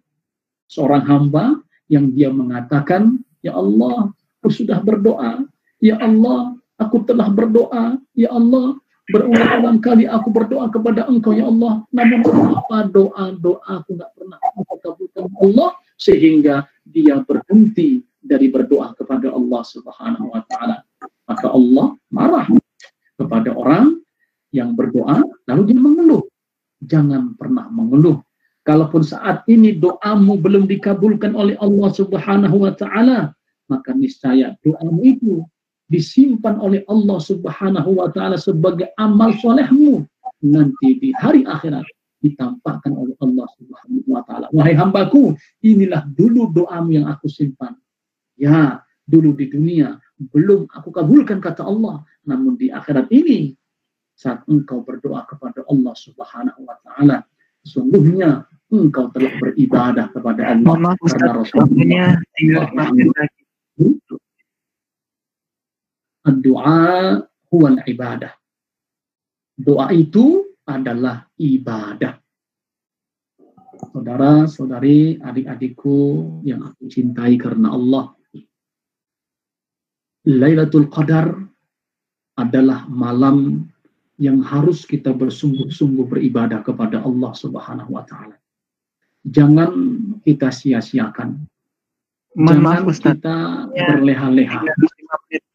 Seorang 0.70 1.04
hamba 1.08 1.58
yang 1.90 2.12
dia 2.14 2.30
mengatakan, 2.30 3.18
"Ya 3.42 3.56
Allah, 3.56 4.14
aku 4.38 4.50
sudah 4.52 4.78
berdoa. 4.84 5.42
Ya 5.82 5.98
Allah, 5.98 6.54
aku 6.78 7.02
telah 7.02 7.30
berdoa. 7.30 7.98
Ya 8.14 8.30
Allah, 8.30 8.78
berulang-ulang 9.12 9.78
kali 9.84 10.08
aku 10.08 10.32
berdoa 10.32 10.72
kepada 10.72 11.04
Engkau 11.06 11.36
ya 11.36 11.46
Allah. 11.46 11.84
Namun 11.92 12.20
apa 12.56 12.88
doa-doa 12.88 13.60
aku 13.68 14.00
nggak 14.00 14.12
pernah 14.16 14.38
aku 14.40 14.60
kabulkan 14.80 15.28
Allah 15.38 15.70
sehingga 16.00 16.64
dia 16.88 17.20
berhenti 17.20 18.00
dari 18.18 18.48
berdoa 18.48 18.96
kepada 18.96 19.28
Allah 19.28 19.62
Subhanahu 19.62 20.32
wa 20.32 20.40
taala. 20.48 20.80
Maka 21.28 21.46
Allah 21.52 21.86
marah 22.08 22.48
kepada 23.20 23.52
orang 23.52 24.00
yang 24.50 24.72
berdoa 24.72 25.20
lalu 25.46 25.62
dia 25.68 25.78
mengeluh. 25.78 26.24
Jangan 26.82 27.38
pernah 27.38 27.70
mengeluh 27.70 28.18
Kalaupun 28.62 29.02
saat 29.02 29.42
ini 29.50 29.74
doamu 29.74 30.38
belum 30.38 30.70
dikabulkan 30.70 31.34
oleh 31.34 31.58
Allah 31.58 31.90
Subhanahu 31.90 32.62
wa 32.62 32.70
taala, 32.70 33.34
maka 33.66 33.90
niscaya 33.90 34.54
doamu 34.62 35.02
itu 35.02 35.42
disimpan 35.92 36.56
oleh 36.56 36.80
Allah 36.88 37.20
Subhanahu 37.20 38.00
wa 38.00 38.08
taala 38.08 38.40
sebagai 38.40 38.88
amal 38.96 39.36
solehmu 39.36 40.00
nanti 40.40 40.96
di 40.96 41.12
hari 41.12 41.44
akhirat 41.44 41.84
ditampakkan 42.24 42.96
oleh 42.96 43.12
Allah 43.20 43.46
Subhanahu 43.60 44.08
wa 44.08 44.22
taala. 44.24 44.46
Wahai 44.56 44.72
hambaku, 44.72 45.36
inilah 45.60 46.08
dulu 46.08 46.48
doamu 46.48 46.96
yang 46.96 47.06
aku 47.12 47.28
simpan. 47.28 47.76
Ya, 48.40 48.80
dulu 49.04 49.36
di 49.36 49.52
dunia 49.52 50.00
belum 50.30 50.70
aku 50.70 50.94
kabulkan 50.94 51.42
kata 51.42 51.66
Allah, 51.66 52.06
namun 52.22 52.54
di 52.54 52.70
akhirat 52.70 53.10
ini 53.10 53.52
saat 54.14 54.46
engkau 54.46 54.86
berdoa 54.86 55.26
kepada 55.26 55.66
Allah 55.66 55.94
Subhanahu 55.98 56.62
wa 56.62 56.76
taala, 56.86 57.26
sesungguhnya 57.66 58.46
engkau 58.70 59.10
telah 59.10 59.34
beribadah 59.42 60.06
kepada 60.14 60.54
Allah 60.54 60.94
karena 60.94 61.30
Rasulullah 61.42 62.14
doa 66.30 67.18
huwa 67.50 67.70
ibadah. 67.82 68.32
Doa 69.58 69.90
itu 69.90 70.54
adalah 70.62 71.26
ibadah. 71.36 72.22
Saudara, 73.90 74.46
saudari, 74.46 75.18
adik-adikku 75.18 76.38
yang 76.46 76.62
aku 76.70 76.86
cintai 76.86 77.34
karena 77.34 77.74
Allah. 77.74 78.14
Lailatul 80.22 80.86
Qadar 80.86 81.34
adalah 82.38 82.86
malam 82.86 83.66
yang 84.22 84.38
harus 84.38 84.86
kita 84.86 85.10
bersungguh-sungguh 85.10 86.06
beribadah 86.06 86.62
kepada 86.62 87.02
Allah 87.02 87.34
Subhanahu 87.34 87.98
wa 87.98 88.06
taala. 88.06 88.38
Jangan 89.26 89.70
kita 90.22 90.54
sia-siakan. 90.54 91.42
Jangan 92.38 92.58
maaf, 92.62 92.86
Ustaz. 92.86 93.18
kita 93.18 93.36
Ya. 93.74 93.86
berleha-leha. 93.92 94.62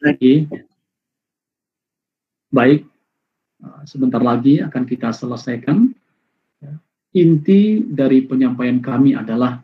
Lagi. 0.08 0.48
Baik, 2.48 2.88
uh, 3.60 3.84
sebentar 3.84 4.24
lagi 4.24 4.64
akan 4.64 4.84
kita 4.88 5.12
selesaikan. 5.12 5.92
Inti 7.18 7.82
dari 7.82 8.22
penyampaian 8.30 8.78
kami 8.78 9.18
adalah 9.18 9.64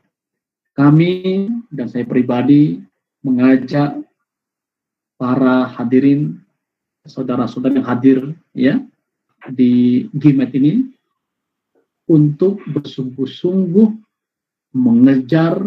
kami 0.73 1.45
dan 1.69 1.85
saya 1.85 2.01
pribadi 2.01 2.81
mengajak 3.21 4.01
para 5.21 5.69
hadirin 5.69 6.41
saudara-saudara 7.05 7.77
yang 7.77 7.87
hadir 7.87 8.19
ya 8.57 8.81
di 9.53 10.07
GIMET 10.17 10.55
ini 10.55 10.87
untuk 12.09 12.63
bersungguh-sungguh 12.73 13.87
mengejar 14.73 15.61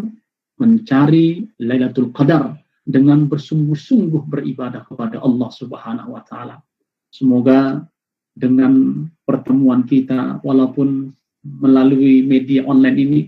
mencari 0.58 1.46
Lailatul 1.62 2.10
Qadar 2.10 2.56
dengan 2.86 3.26
bersungguh-sungguh 3.26 4.30
beribadah 4.30 4.86
kepada 4.86 5.18
Allah 5.18 5.50
Subhanahu 5.50 6.14
wa 6.14 6.22
taala. 6.22 6.62
Semoga 7.10 7.82
dengan 8.30 9.02
pertemuan 9.26 9.82
kita 9.82 10.38
walaupun 10.46 11.10
melalui 11.42 12.22
media 12.22 12.62
online 12.62 12.98
ini 13.02 13.20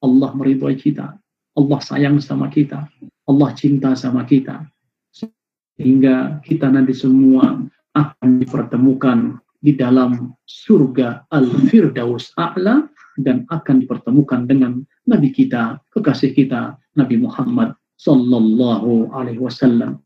Allah 0.00 0.32
meridhoi 0.32 0.80
kita. 0.80 1.12
Allah 1.52 1.80
sayang 1.84 2.16
sama 2.24 2.48
kita. 2.48 2.88
Allah 3.28 3.50
cinta 3.52 3.92
sama 3.92 4.24
kita. 4.24 4.64
Sehingga 5.12 6.40
kita 6.40 6.72
nanti 6.72 6.96
semua 6.96 7.60
akan 7.92 8.28
dipertemukan 8.40 9.36
di 9.60 9.76
dalam 9.76 10.32
surga 10.48 11.28
Al-Firdaus 11.28 12.32
A'la 12.40 12.88
dan 13.20 13.44
akan 13.52 13.84
dipertemukan 13.84 14.48
dengan 14.48 14.80
Nabi 15.04 15.28
kita, 15.30 15.78
kekasih 15.92 16.32
kita, 16.32 16.80
Nabi 16.96 17.20
Muhammad 17.20 17.76
Sallallahu 17.98 19.12
Alaihi 19.12 19.40
Wasallam. 19.42 20.00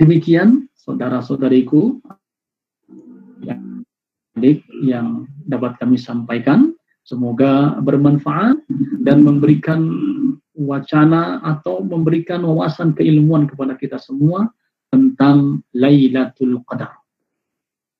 Demikian 0.00 0.66
saudara-saudariku 0.74 2.02
yang, 3.40 5.24
dapat 5.46 5.78
kami 5.80 5.96
sampaikan. 5.96 6.74
Semoga 7.04 7.76
bermanfaat 7.84 8.64
dan 9.04 9.22
memberikan 9.22 9.84
wacana 10.56 11.38
atau 11.44 11.84
memberikan 11.84 12.40
wawasan 12.42 12.96
keilmuan 12.96 13.44
kepada 13.44 13.76
kita 13.76 14.00
semua 14.00 14.48
tentang 14.88 15.60
Lailatul 15.76 16.64
Qadar. 16.64 16.96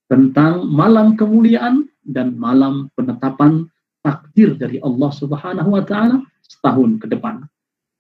Tentang 0.09 0.65
malam 0.69 1.21
kemuliaan 1.21 1.85
dan 2.05 2.37
malam 2.41 2.89
penetapan 2.97 3.69
takdir 4.05 4.57
dari 4.57 4.81
Allah 4.85 5.11
Subhanahu 5.13 5.75
wa 5.75 5.83
taala 5.85 6.21
setahun 6.45 7.01
ke 7.01 7.09
depan. 7.09 7.45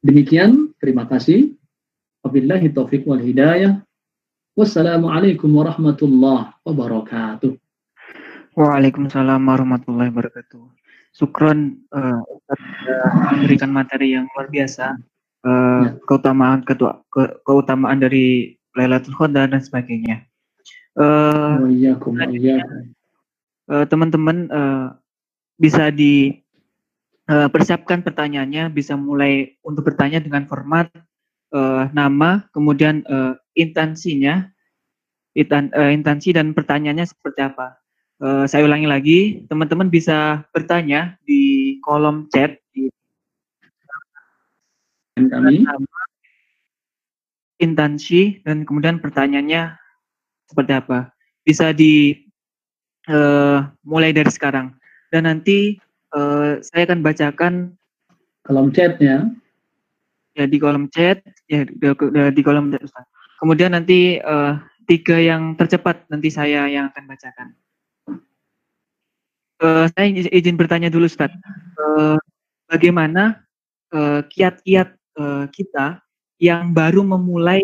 Demikian, 0.04 0.73
terima 0.84 1.08
kasih. 1.08 1.56
Wabillahi 2.20 2.68
taufik 2.68 3.08
wal 3.08 3.24
hidayah. 3.24 3.80
Wassalamualaikum 4.52 5.48
warahmatullahi 5.48 6.52
wabarakatuh. 6.60 7.56
Waalaikumsalam 8.52 9.40
warahmatullahi 9.40 10.12
wabarakatuh. 10.12 10.60
Sukron 11.16 11.80
uh, 11.88 12.20
Ustaz 12.28 12.60
sudah 12.60 13.02
memberikan 13.32 13.70
materi 13.72 14.12
yang 14.12 14.28
luar 14.36 14.52
biasa, 14.52 15.00
uh, 15.48 15.82
Ya. 15.88 15.90
keutamaan 16.04 16.60
ketua, 16.68 17.00
ke- 17.08 17.34
keutamaan 17.48 17.98
dari 18.04 18.54
Lailatul 18.76 19.16
Qadar 19.16 19.48
dan 19.48 19.64
sebagainya. 19.64 20.28
Uh, 20.94 21.66
iyyakum. 21.72 22.14
eh, 22.20 23.84
teman-teman 23.88 24.46
eh, 24.52 24.86
bisa 25.56 25.88
di 25.88 26.43
eh, 27.28 27.48
persiapkan 27.48 28.04
pertanyaannya, 28.04 28.72
bisa 28.72 28.94
mulai 28.98 29.56
untuk 29.64 29.88
bertanya 29.88 30.20
dengan 30.20 30.44
format 30.44 30.90
eh, 31.54 31.84
nama, 31.92 32.44
kemudian 32.52 33.04
eh, 33.06 33.34
intansinya, 33.56 34.48
intan, 35.36 35.72
eh, 35.72 35.92
intansi 35.94 36.36
dan 36.36 36.52
pertanyaannya 36.52 37.06
seperti 37.08 37.40
apa. 37.44 37.78
Eh, 38.22 38.44
saya 38.46 38.62
ulangi 38.64 38.88
lagi, 38.88 39.18
teman-teman 39.50 39.90
bisa 39.90 40.46
bertanya 40.54 41.18
di 41.26 41.76
kolom 41.82 42.30
chat 42.30 42.60
di 42.70 42.88
Dan 45.14 45.30
kami 45.30 45.62
nama, 45.62 46.00
intansi 47.62 48.42
dan 48.42 48.66
kemudian 48.66 48.98
pertanyaannya 48.98 49.78
seperti 50.50 50.72
apa. 50.74 51.14
Bisa 51.46 51.70
di 51.70 52.18
eh, 53.06 53.58
mulai 53.86 54.10
dari 54.10 54.30
sekarang 54.32 54.74
dan 55.14 55.30
nanti 55.30 55.78
eh, 56.14 56.50
saya 56.62 56.82
akan 56.86 57.00
bacakan 57.02 57.54
kolom 58.44 58.70
chatnya 58.70 59.32
ya 60.34 60.44
di 60.46 60.58
kolom 60.58 60.86
chat 60.90 61.22
ya 61.50 61.64
di, 61.66 61.74
di- 61.80 62.32
di 62.34 62.42
kolom 62.42 62.70
chat 62.72 62.82
Ustaz. 62.82 63.04
Kemudian 63.42 63.74
nanti 63.74 64.18
eh, 64.18 64.52
tiga 64.86 65.16
yang 65.18 65.56
tercepat 65.58 66.06
nanti 66.08 66.28
saya 66.30 66.66
yang 66.70 66.88
akan 66.92 67.04
bacakan. 67.08 67.48
Eh, 69.62 69.86
saya 69.94 70.06
iz- 70.10 70.32
izin 70.32 70.56
bertanya 70.58 70.88
dulu 70.90 71.06
Ustaz. 71.06 71.30
Eh, 71.78 72.16
bagaimana 72.70 73.40
kiat-kiat 74.26 74.88
eh, 74.98 75.44
kita 75.54 76.02
yang 76.42 76.74
baru 76.74 77.06
memulai 77.06 77.62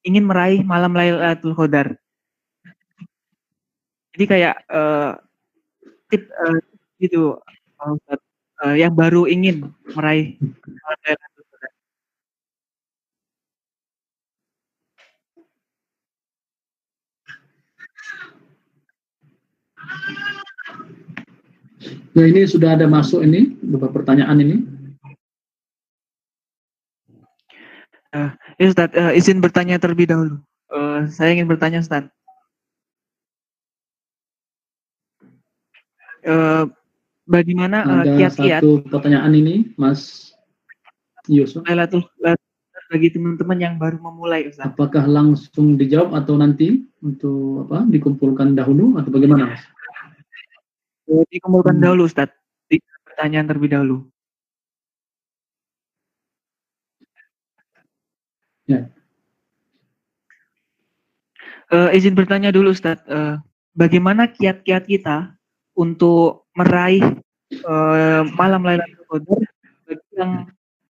ingin 0.00 0.24
meraih 0.24 0.64
malam 0.64 0.96
Lailatul 0.96 1.52
Qadar? 1.52 1.92
Jadi 4.16 4.24
kayak 4.28 4.56
eh, 4.64 5.12
tip 6.08 6.28
eh, 6.28 6.58
gitu 7.00 7.36
Pak 7.82 8.20
eh, 8.62 8.76
yang 8.78 8.94
baru 8.94 9.26
ingin 9.26 9.74
meraih. 9.90 10.38
Ya 22.12 22.28
ini 22.28 22.46
sudah 22.46 22.76
ada 22.78 22.86
masuk 22.86 23.24
ini 23.26 23.56
beberapa 23.58 23.98
pertanyaan 23.98 24.38
ini. 24.38 24.56
Ya 28.60 28.66
Ustaz, 28.68 28.92
eh, 28.94 29.18
izin 29.18 29.42
bertanya 29.42 29.80
terlebih 29.82 30.06
dahulu. 30.06 30.38
Eh, 30.70 31.00
saya 31.10 31.34
ingin 31.34 31.50
bertanya 31.50 31.82
Ustaz. 31.82 32.06
Eh, 36.22 36.64
bagaimana 37.32 37.78
uh, 37.88 37.92
Ada 38.04 38.12
kiat-kiat 38.20 38.60
satu 38.60 38.84
pertanyaan 38.92 39.32
ini, 39.32 39.72
Mas 39.80 40.32
Yusuf. 41.24 41.64
Lailatul 41.64 42.04
Qadar 42.20 42.36
bagi 42.92 43.08
teman-teman 43.08 43.56
yang 43.56 43.74
baru 43.80 43.96
memulai 43.96 44.52
Ustaz. 44.52 44.68
Apakah 44.68 45.08
langsung 45.08 45.80
dijawab 45.80 46.12
atau 46.12 46.36
nanti 46.36 46.84
untuk 47.00 47.64
apa 47.72 47.88
dikumpulkan 47.88 48.52
dahulu 48.52 49.00
atau 49.00 49.08
bagaimana? 49.08 49.56
Mas? 49.56 49.64
Eh, 51.08 51.24
Dikumpulkan 51.32 51.80
Hmm. 51.80 51.84
dahulu 51.88 52.04
Ustaz. 52.04 52.28
Tiga 52.68 52.92
pertanyaan 53.08 53.48
terlebih 53.48 53.72
dahulu. 53.72 53.96
Ya. 58.68 58.86
Eh, 61.72 61.88
izin 61.96 62.12
bertanya 62.12 62.52
dulu 62.52 62.76
Ustaz, 62.76 63.00
Eh, 63.08 63.36
bagaimana 63.72 64.28
kiat-kiat 64.28 64.84
kita 64.84 65.32
untuk 65.72 66.41
meraih 66.56 67.02
eh, 67.52 68.22
malam 68.36 68.62
Lailatul 68.64 69.06
Qadar 69.08 69.40
bagi 69.88 70.12
yang 70.16 70.32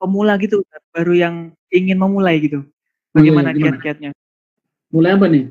pemula 0.01 0.35
gitu 0.41 0.65
baru 0.93 1.15
yang 1.17 1.35
ingin 1.73 1.97
memulai 1.97 2.37
gitu. 2.43 2.69
Oh, 3.17 3.21
iya, 3.21 3.33
Bagaimana 3.33 3.51
kiat-kiatnya? 3.57 4.11
Mulai 4.93 5.11
apa 5.17 5.27
nih? 5.29 5.45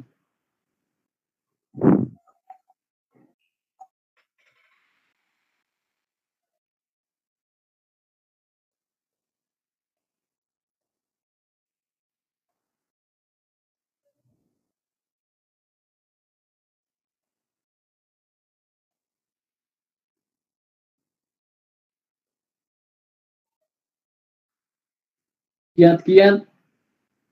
Kiat-kiat 25.75 26.43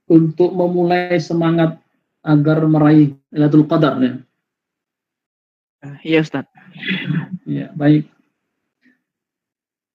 untuk 0.09 0.51
memulai 0.55 1.19
semangat 1.19 1.77
agar 2.23 2.65
meraih 2.65 3.15
Lailatul 3.31 3.67
Qadar 3.69 3.99
ya. 4.01 4.13
Eh, 5.79 5.97
Iya 6.15 6.19
Ustaz. 6.23 6.45
Ya, 7.47 7.71
baik. 7.75 8.11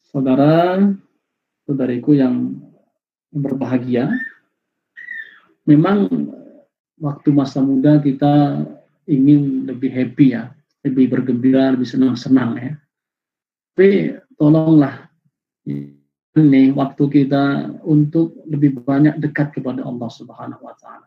Saudara, 0.09 0.79
saudariku 1.67 2.15
yang 2.15 2.63
berbahagia, 3.35 4.15
memang 5.67 6.07
waktu 7.03 7.29
masa 7.35 7.59
muda 7.61 7.99
kita 7.99 8.63
ingin 9.11 9.67
lebih 9.67 9.91
happy 9.91 10.39
ya, 10.39 10.55
lebih 10.87 11.11
bergembira, 11.11 11.75
lebih 11.75 11.89
senang-senang 11.89 12.51
ya. 12.57 12.73
Tapi 13.75 14.15
tolonglah 14.39 15.11
ini 16.35 16.74
waktu 16.74 17.05
kita 17.07 17.70
untuk 17.87 18.35
lebih 18.51 18.82
banyak 18.82 19.22
dekat 19.22 19.55
kepada 19.55 19.87
Allah 19.87 20.11
Subhanahu 20.11 20.66
wa 20.66 20.74
taala. 20.74 21.07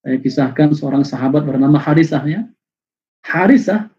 Saya 0.00 0.16
kisahkan 0.20 0.72
seorang 0.72 1.04
sahabat 1.04 1.44
bernama 1.44 1.76
Harisah 1.76 2.24
ya. 2.24 2.48
Harisah 3.24 3.92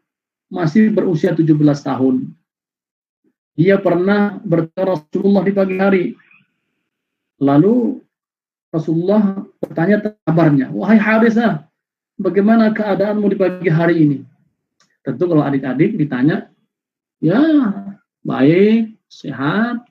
masih 0.49 0.89
berusia 0.93 1.33
17 1.33 1.53
tahun. 1.81 2.33
Dia 3.57 3.77
pernah 3.81 4.41
bertemu 4.41 4.83
Rasulullah 4.86 5.43
di 5.45 5.53
pagi 5.53 5.75
hari. 5.77 6.05
Lalu 7.41 8.01
Rasulullah 8.73 9.45
bertanya 9.61 10.17
kabarnya, 10.25 10.67
"Wahai 10.73 10.97
Harisah, 10.97 11.65
bagaimana 12.17 12.73
keadaanmu 12.73 13.25
di 13.31 13.38
pagi 13.38 13.69
hari 13.69 13.95
ini?" 14.01 14.19
Tentu 15.05 15.29
kalau 15.29 15.45
adik-adik 15.45 15.95
ditanya, 15.95 16.49
"Ya, 17.21 17.41
baik, 18.25 18.95
sehat, 19.08 19.86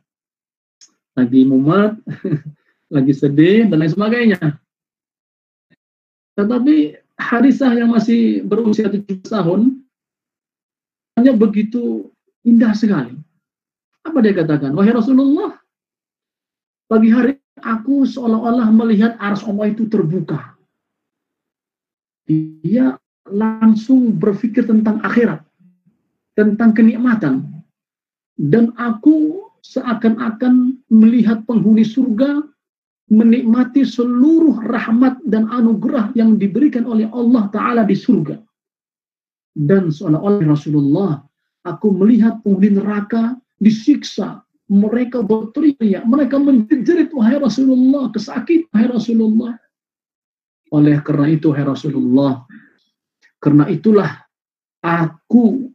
lagi 1.14 1.46
mumet, 1.46 1.98
lagi 2.94 3.12
sedih 3.14 3.70
dan 3.70 3.82
lain 3.82 3.92
sebagainya." 3.92 4.40
Tetapi 6.34 6.98
Harisah 7.14 7.72
yang 7.78 7.94
masih 7.94 8.42
berusia 8.42 8.90
17 8.90 9.30
tahun 9.30 9.78
hanya 11.14 11.30
begitu 11.30 12.10
indah 12.42 12.74
sekali. 12.74 13.14
Apa 14.02 14.18
dia 14.18 14.34
katakan? 14.34 14.74
Wahai 14.74 14.92
Rasulullah, 14.92 15.56
pagi 16.90 17.08
hari 17.14 17.38
aku 17.62 18.04
seolah-olah 18.04 18.68
melihat 18.74 19.14
ars 19.22 19.46
Allah 19.46 19.70
itu 19.70 19.86
terbuka. 19.86 20.58
Dia 22.26 22.98
langsung 23.30 24.12
berpikir 24.18 24.66
tentang 24.66 25.00
akhirat, 25.00 25.40
tentang 26.34 26.74
kenikmatan. 26.74 27.53
Dan 28.34 28.74
aku 28.76 29.46
seakan-akan 29.62 30.82
melihat 30.90 31.46
penghuni 31.46 31.86
surga 31.86 32.42
menikmati 33.12 33.84
seluruh 33.84 34.64
rahmat 34.64 35.20
dan 35.28 35.44
anugerah 35.52 36.16
yang 36.16 36.40
diberikan 36.40 36.88
oleh 36.88 37.04
Allah 37.12 37.52
Ta'ala 37.52 37.82
di 37.84 37.92
surga. 37.92 38.40
Dan 39.54 39.92
seolah-olah 39.92 40.44
Rasulullah, 40.48 41.12
aku 41.68 41.92
melihat 41.94 42.40
penghuni 42.42 42.74
neraka 42.74 43.36
disiksa, 43.60 44.42
mereka 44.66 45.20
berteriak, 45.20 46.02
mereka 46.08 46.40
menjerit, 46.40 47.12
wahai 47.12 47.38
Rasulullah, 47.38 48.08
kesakit, 48.10 48.66
wahai 48.72 48.88
Rasulullah. 48.88 49.54
Oleh 50.74 50.98
karena 51.04 51.28
itu, 51.30 51.52
wahai 51.52 51.68
Rasulullah, 51.68 52.42
karena 53.38 53.68
itulah 53.68 54.10
aku 54.80 55.70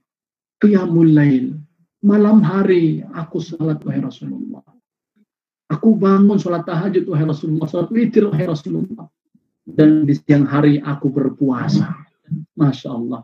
qiyamul 0.59 1.13
lail, 1.13 1.55
malam 2.03 2.39
hari 2.43 3.03
aku 3.15 3.43
salat, 3.43 3.79
wahai 3.83 4.03
Rasulullah. 4.03 4.63
Aku 5.69 5.93
bangun 5.93 6.41
sholat 6.41 6.65
tahajud, 6.65 7.05
wahai 7.05 7.29
Rasulullah. 7.29 7.69
Sholat 7.69 7.89
witir, 7.93 8.25
wahai 8.25 8.49
Rasulullah. 8.49 9.05
Dan 9.69 10.09
di 10.09 10.17
siang 10.17 10.49
hari 10.49 10.81
aku 10.81 11.13
berpuasa. 11.13 11.93
Masya 12.57 12.89
Allah. 12.89 13.21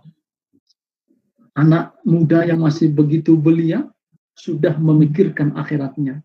Anak 1.58 1.98
muda 2.06 2.46
yang 2.46 2.62
masih 2.62 2.94
begitu 2.94 3.34
belia, 3.34 3.88
sudah 4.36 4.76
memikirkan 4.78 5.56
akhiratnya. 5.56 6.22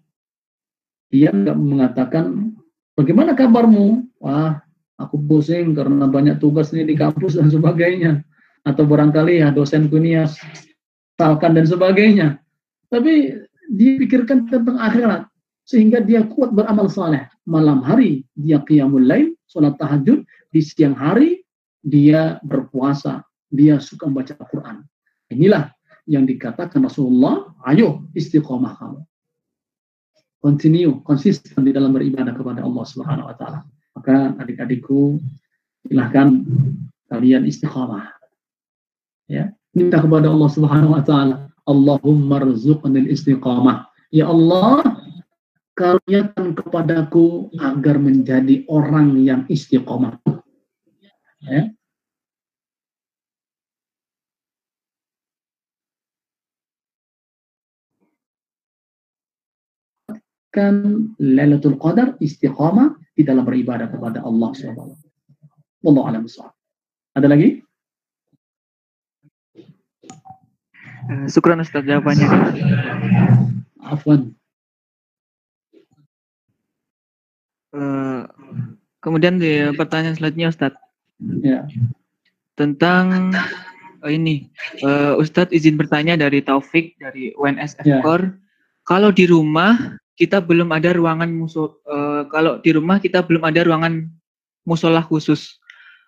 Dia 1.08 1.30
nggak 1.32 1.56
mengatakan, 1.56 2.52
bagaimana 2.98 3.32
kabarmu? 3.32 4.10
Wah, 4.20 4.60
aku 5.00 5.16
pusing 5.16 5.72
karena 5.72 6.04
banyak 6.04 6.36
tugas 6.36 6.74
nih 6.74 6.84
di 6.84 6.94
kampus 6.98 7.40
dan 7.40 7.48
sebagainya. 7.48 8.20
Atau 8.60 8.84
barangkali 8.84 9.40
ya 9.40 9.48
dosenku 9.48 9.96
ini 9.96 10.20
ya 10.20 10.28
salkan 11.20 11.52
dan 11.52 11.68
sebagainya. 11.68 12.40
Tapi 12.88 13.36
dipikirkan 13.68 14.48
tentang 14.48 14.80
akhirat 14.80 15.28
sehingga 15.68 16.00
dia 16.00 16.24
kuat 16.24 16.56
beramal 16.56 16.88
saleh. 16.88 17.28
Malam 17.44 17.84
hari 17.84 18.24
dia 18.32 18.64
qiyamul 18.64 19.04
lail, 19.04 19.36
salat 19.44 19.76
tahajud, 19.76 20.24
di 20.48 20.60
siang 20.64 20.96
hari 20.96 21.44
dia 21.84 22.40
berpuasa, 22.40 23.20
dia 23.52 23.76
suka 23.76 24.08
membaca 24.08 24.32
Al-Qur'an. 24.40 24.80
Inilah 25.28 25.70
yang 26.08 26.24
dikatakan 26.24 26.80
Rasulullah, 26.80 27.52
ayo 27.68 28.08
istiqomah 28.16 28.80
kamu. 28.80 29.00
Continue, 30.40 31.04
konsisten 31.04 31.68
di 31.68 31.70
dalam 31.70 31.92
beribadah 31.92 32.32
kepada 32.32 32.64
Allah 32.64 32.84
Subhanahu 32.88 33.28
wa 33.28 33.36
taala. 33.36 33.60
Maka 33.92 34.32
adik-adikku 34.40 35.20
silahkan 35.84 36.42
kalian 37.12 37.44
istiqomah. 37.44 38.08
Ya, 39.30 39.54
minta 39.76 40.02
kepada 40.02 40.30
Allah 40.30 40.50
Subhanahu 40.50 40.94
wa 40.98 41.02
taala, 41.02 41.36
Allahumma 41.68 42.42
rzuqnil 42.42 43.10
istiqamah. 43.10 43.86
Ya 44.10 44.26
Allah, 44.26 44.82
karuniakan 45.78 46.58
kepadaku 46.58 47.54
agar 47.56 47.96
menjadi 47.96 48.66
orang 48.66 49.22
yang 49.22 49.46
istiqomah. 49.46 50.18
Ya. 51.46 51.70
Kan 60.50 61.14
Lailatul 61.22 61.78
Qadar 61.78 62.18
istiqamah 62.18 62.98
di 63.14 63.22
dalam 63.22 63.46
beribadah 63.46 63.86
kepada 63.86 64.18
Allah 64.26 64.50
SWT. 64.50 64.82
Wallahu 65.86 66.06
a'lam. 66.10 66.26
Ada 67.14 67.26
lagi? 67.30 67.62
Eh, 69.54 69.66
Syukran 71.26 71.62
Ustaz 71.62 71.82
jawabannya. 71.82 72.28
Afwan. 73.82 74.30
Eh, 77.70 78.22
kemudian 78.98 79.38
di 79.38 79.70
pertanyaan 79.78 80.18
selanjutnya 80.18 80.50
Ustaz 80.50 80.74
Ya. 81.44 81.68
tentang 82.56 83.30
eh, 84.02 84.16
ini 84.16 84.48
eh, 84.80 85.12
Ustadz 85.14 85.52
izin 85.54 85.76
bertanya 85.76 86.16
dari 86.16 86.40
Taufik 86.42 86.96
dari 86.98 87.30
UNS 87.38 87.78
Ya. 87.86 88.00
Epcor. 88.02 88.34
Kalau 88.88 89.14
di 89.14 89.30
rumah 89.30 90.00
kita 90.18 90.42
belum 90.42 90.74
ada 90.74 90.90
ruangan 90.96 91.30
musul 91.30 91.78
eh, 91.86 92.26
kalau 92.32 92.58
di 92.58 92.74
rumah 92.74 92.98
kita 92.98 93.22
belum 93.22 93.46
ada 93.46 93.62
ruangan 93.62 94.10
musola 94.66 95.02
khusus. 95.02 95.58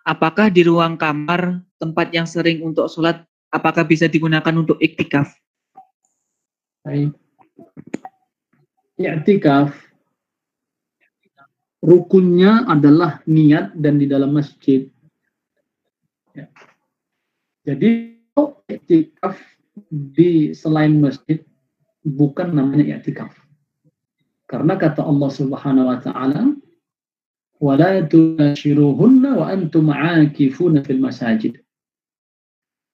Apakah 0.02 0.50
di 0.50 0.66
ruang 0.66 0.98
kamar 0.98 1.62
tempat 1.78 2.10
yang 2.10 2.26
sering 2.26 2.58
untuk 2.66 2.90
sholat 2.90 3.22
apakah 3.52 3.84
bisa 3.84 4.08
digunakan 4.08 4.52
untuk 4.56 4.80
iktikaf? 4.80 5.28
Baik. 6.82 7.14
I'tikaf 8.98 9.74
rukunnya 11.82 12.64
adalah 12.70 13.20
niat 13.26 13.74
dan 13.74 13.98
di 13.98 14.06
dalam 14.06 14.34
masjid. 14.34 14.86
Ya. 16.32 16.46
Jadi 17.66 18.18
i'tikaf 18.70 19.36
di 19.90 20.54
selain 20.54 20.98
masjid 21.02 21.42
bukan 22.06 22.54
namanya 22.54 22.98
i'tikaf. 22.98 23.34
Karena 24.46 24.78
kata 24.78 25.02
Allah 25.02 25.30
Subhanahu 25.30 25.90
wa 25.90 25.98
taala, 26.02 26.42
"Wala 27.62 28.04
tunashiruhunna 28.06 29.38
wa 29.38 29.46
antum 29.50 29.90
'akifuna 29.90 30.82
fil 30.82 31.00
masajid." 31.02 31.61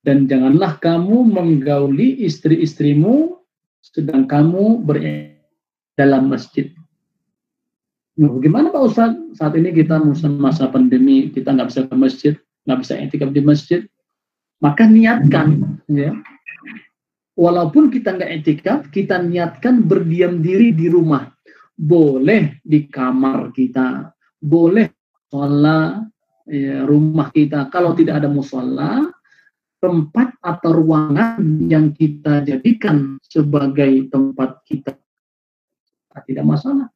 Dan 0.09 0.25
janganlah 0.25 0.81
kamu 0.81 1.37
menggauli 1.37 2.25
istri-istrimu 2.25 3.45
sedang 3.85 4.25
kamu 4.25 4.81
berada 4.81 5.37
dalam 6.01 6.33
masjid. 6.33 6.73
Nah, 8.17 8.33
bagaimana 8.33 8.73
Pak 8.73 8.89
Ustaz? 8.89 9.13
Saat 9.37 9.61
ini 9.61 9.69
kita 9.69 10.01
masa 10.33 10.73
pandemi, 10.73 11.29
kita 11.29 11.53
nggak 11.53 11.69
bisa 11.69 11.85
ke 11.85 11.93
masjid, 11.93 12.35
nggak 12.65 12.79
bisa 12.81 12.97
etikaf 12.97 13.37
di 13.37 13.45
masjid. 13.45 13.85
Maka 14.65 14.89
niatkan, 14.89 15.77
ya. 15.93 16.17
Walaupun 17.37 17.93
kita 17.93 18.17
nggak 18.17 18.33
etikaf, 18.41 18.89
kita 18.89 19.21
niatkan 19.21 19.85
berdiam 19.85 20.41
diri 20.41 20.73
di 20.73 20.89
rumah. 20.89 21.29
Boleh 21.77 22.65
di 22.65 22.89
kamar 22.89 23.53
kita, 23.53 24.09
boleh 24.41 24.89
sholat 25.29 26.01
ya, 26.49 26.89
rumah 26.89 27.29
kita. 27.29 27.69
Kalau 27.69 27.93
tidak 27.93 28.25
ada 28.25 28.33
musola, 28.33 29.05
tempat 29.79 30.35
atau 30.43 30.71
ruangan 30.75 31.39
yang 31.71 31.95
kita 31.95 32.43
jadikan 32.43 33.19
sebagai 33.23 34.11
tempat 34.11 34.63
kita 34.67 34.99
tidak 36.27 36.45
masalah. 36.47 36.91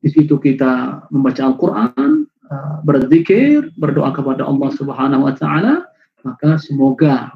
Di 0.00 0.10
situ 0.10 0.40
kita 0.40 1.04
membaca 1.12 1.42
Al-Quran, 1.44 2.26
uh, 2.50 2.76
berzikir, 2.82 3.70
berdoa 3.78 4.10
kepada 4.10 4.48
Allah 4.48 4.70
Subhanahu 4.74 5.28
Wa 5.28 5.34
Taala, 5.38 5.74
maka 6.26 6.58
semoga 6.58 7.30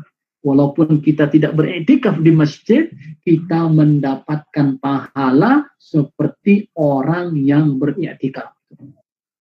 walaupun 0.44 1.00
kita 1.00 1.28
tidak 1.30 1.56
beretikaf 1.56 2.20
di 2.20 2.32
masjid, 2.32 2.90
kita 3.24 3.68
mendapatkan 3.68 4.80
pahala 4.80 5.68
seperti 5.80 6.68
orang 6.76 7.36
yang 7.36 7.80
beriktikaf. 7.80 8.52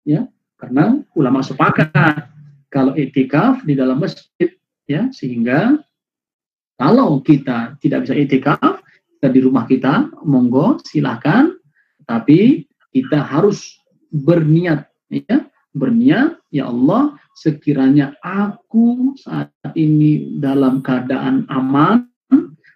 Ya, 0.05 0.29
karena 0.59 1.01
ulama 1.17 1.41
sepakat 1.41 1.91
kalau 2.69 2.93
etikaf 2.93 3.63
di 3.63 3.75
dalam 3.75 3.99
masjid, 4.03 4.51
ya 4.85 5.09
sehingga 5.13 5.81
kalau 6.75 7.23
kita 7.23 7.79
tidak 7.79 8.03
bisa 8.07 8.15
etikaf, 8.19 8.85
di 9.29 9.39
rumah 9.41 9.65
kita, 9.65 10.11
monggo 10.25 10.81
silakan. 10.83 11.57
Tapi 12.05 12.65
kita 12.93 13.25
harus 13.25 13.81
berniat, 14.13 14.85
ya, 15.09 15.49
berniat, 15.73 16.37
ya 16.53 16.69
Allah, 16.69 17.17
sekiranya 17.33 18.13
aku 18.21 19.17
saat 19.17 19.49
ini 19.73 20.37
dalam 20.37 20.85
keadaan 20.85 21.49
aman, 21.49 22.05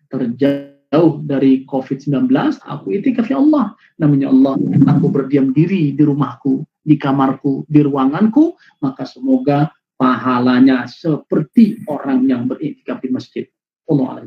terjauh 0.09 1.21
dari 1.21 1.61
COVID-19, 1.69 2.33
aku 2.65 2.87
itikaf 2.97 3.29
ya 3.29 3.37
Allah. 3.37 3.77
Namanya 4.01 4.33
Allah, 4.33 4.57
aku 4.89 5.13
berdiam 5.13 5.53
diri 5.53 5.93
di 5.93 6.01
rumahku, 6.01 6.65
di 6.81 6.97
kamarku, 6.97 7.69
di 7.69 7.85
ruanganku, 7.85 8.57
maka 8.81 9.05
semoga 9.05 9.69
pahalanya 9.99 10.87
seperti 10.87 11.83
orang 11.91 12.23
yang 12.23 12.47
beritikaf 12.47 13.03
di 13.03 13.11
masjid. 13.11 13.45
Allah 13.91 14.23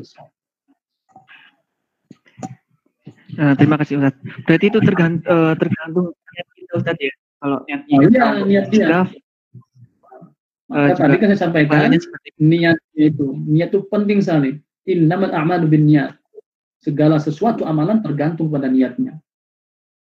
Uh, 3.33 3.57
terima 3.57 3.81
kasih 3.81 3.97
Ustaz. 3.97 4.12
Berarti 4.45 4.68
itu 4.68 4.79
tergantung, 4.85 5.25
uh, 5.25 5.57
tergantung 5.57 6.12
niat 6.12 6.49
kita 6.53 6.73
Ustaz 6.77 6.97
ya. 7.01 7.12
Kalau 7.41 7.59
niatnya 7.64 7.97
oh, 7.97 8.05
iya, 8.05 8.45
niat 8.45 8.66
dia. 8.68 8.87
Uh, 10.68 10.93
tadi 10.93 11.16
kan 11.16 11.29
saya 11.33 11.41
sampaikan 11.49 11.89
niat 12.37 12.77
itu, 12.93 13.33
niat 13.49 13.73
itu 13.73 13.89
penting 13.89 14.20
sekali. 14.20 14.61
Innamal 14.85 15.33
a'malu 15.33 15.64
bin 15.64 15.89
niat. 15.89 16.12
Segala 16.85 17.16
sesuatu 17.16 17.64
amalan 17.64 18.05
tergantung 18.05 18.53
pada 18.53 18.68
niatnya. 18.68 19.16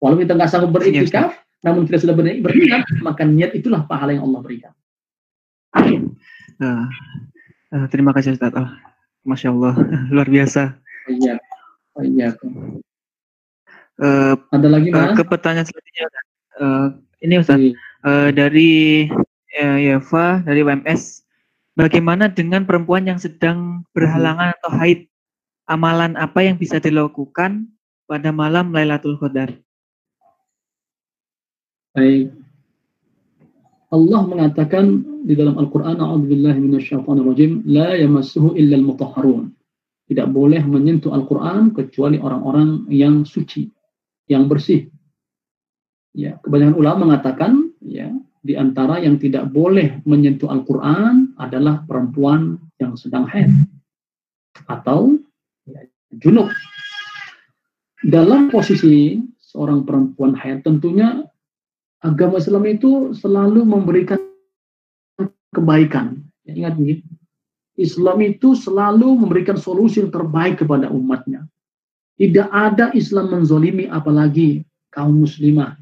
Walau 0.01 0.17
kita 0.17 0.33
nggak 0.33 0.49
sanggup 0.49 0.73
beriktikaf, 0.81 1.29
ya, 1.29 1.69
namun 1.69 1.85
kita 1.85 2.09
sudah 2.09 2.17
berniat, 2.17 2.87
maka 3.05 3.29
niat 3.29 3.53
itulah 3.53 3.85
pahala 3.85 4.17
yang 4.17 4.25
Allah 4.25 4.41
berikan. 4.41 4.73
Uh, 5.77 6.87
uh, 7.75 7.87
terima 7.93 8.11
kasih 8.17 8.35
Ustaz. 8.35 8.53
Oh, 8.57 8.71
Masya 9.29 9.53
Allah, 9.53 9.75
luar 10.15 10.29
biasa. 10.29 10.75
Iya. 11.09 11.37
Iya. 11.99 12.31
Uh, 13.99 14.35
Ada 14.55 14.69
lagi 14.71 14.89
mas? 14.95 15.13
Uh, 15.13 15.15
ke 15.19 15.23
pertanyaan 15.27 15.67
selanjutnya. 15.67 16.07
Uh, 16.59 16.87
ini 17.23 17.35
Ustaz, 17.43 17.59
uh, 18.07 18.31
dari 18.31 19.07
uh, 19.59 19.79
Yeva, 19.79 20.43
dari 20.47 20.63
WMS, 20.63 21.27
bagaimana 21.75 22.31
dengan 22.31 22.63
perempuan 22.67 23.07
yang 23.07 23.19
sedang 23.19 23.83
berhalangan 23.93 24.55
atau 24.59 24.71
haid? 24.79 25.07
Amalan 25.69 26.17
apa 26.17 26.41
yang 26.41 26.57
bisa 26.57 26.81
dilakukan 26.81 27.69
pada 28.09 28.33
malam 28.33 28.73
Lailatul 28.73 29.21
Qadar? 29.21 29.53
Baik. 31.93 32.33
Allah 33.89 34.21
mengatakan 34.29 35.01
di 35.25 35.33
dalam 35.33 35.57
Al-Quran, 35.57 35.97
A'udzubillahi 35.97 36.61
la 37.65 37.97
yamassuhu 37.97 38.53
illa 38.53 38.77
al-mutahharun. 38.77 39.49
Tidak 40.09 40.29
boleh 40.29 40.61
menyentuh 40.65 41.13
Al-Quran 41.13 41.73
kecuali 41.73 42.21
orang-orang 42.21 42.89
yang 42.93 43.25
suci 43.25 43.69
yang 44.29 44.45
bersih. 44.49 44.89
Ya, 46.13 46.37
kebanyakan 46.45 46.77
ulama 46.77 47.01
mengatakan 47.09 47.73
ya 47.81 48.13
di 48.45 48.57
antara 48.57 49.01
yang 49.01 49.17
tidak 49.21 49.49
boleh 49.53 50.01
menyentuh 50.05 50.49
Al-Qur'an 50.49 51.37
adalah 51.41 51.85
perempuan 51.85 52.61
yang 52.81 52.97
sedang 52.97 53.25
haid 53.29 53.49
atau 54.69 55.17
ya, 55.69 55.85
junub. 56.17 56.49
Dalam 58.05 58.49
posisi 58.53 59.19
seorang 59.41 59.85
perempuan 59.85 60.37
haid 60.37 60.65
tentunya 60.65 61.25
agama 62.03 62.39
Islam 62.39 62.65
itu 62.67 63.13
selalu 63.15 63.67
memberikan 63.67 64.21
kebaikan. 65.51 66.23
Ya, 66.47 66.53
ingat 66.55 66.75
ini, 66.79 67.03
Islam 67.79 68.19
itu 68.27 68.59
selalu 68.59 69.19
memberikan 69.19 69.55
solusi 69.55 70.03
yang 70.03 70.11
terbaik 70.11 70.63
kepada 70.63 70.91
umatnya. 70.91 71.47
Tidak 72.19 72.51
ada 72.51 72.91
Islam 72.99 73.31
menzolimi 73.31 73.87
apalagi 73.87 74.67
kaum 74.91 75.23
muslimah, 75.23 75.79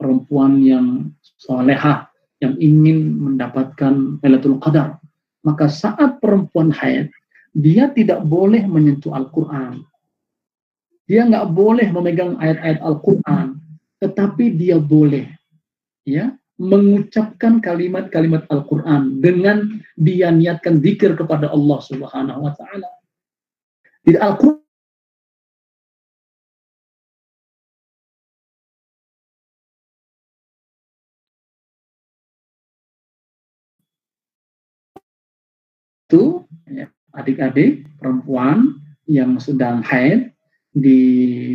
perempuan 0.00 0.64
yang 0.64 1.12
solehah, 1.36 2.08
yang 2.40 2.56
ingin 2.56 3.20
mendapatkan 3.20 4.18
Lailatul 4.24 4.56
Qadar. 4.58 4.96
Maka 5.44 5.68
saat 5.68 6.22
perempuan 6.24 6.72
haid, 6.72 7.12
dia 7.52 7.92
tidak 7.92 8.24
boleh 8.24 8.64
menyentuh 8.64 9.12
Al-Quran. 9.12 9.84
Dia 11.04 11.28
nggak 11.28 11.52
boleh 11.52 11.92
memegang 11.92 12.40
ayat-ayat 12.40 12.80
Al-Quran, 12.80 13.61
tetapi 14.02 14.58
dia 14.58 14.82
boleh 14.82 15.30
ya 16.02 16.34
mengucapkan 16.58 17.62
kalimat-kalimat 17.62 18.50
Al-Quran 18.50 19.22
dengan 19.22 19.78
dia 19.94 20.34
niatkan 20.34 20.82
zikir 20.82 21.14
kepada 21.14 21.46
Allah 21.54 21.78
Subhanahu 21.78 22.42
wa 22.42 22.52
taala. 22.58 22.90
Di 24.02 24.18
Al-Quran 24.18 24.58
itu 36.10 36.44
ya, 36.68 36.90
adik-adik 37.14 37.86
perempuan 37.96 38.82
yang 39.08 39.38
sedang 39.38 39.80
haid 39.86 40.34
di 40.74 41.00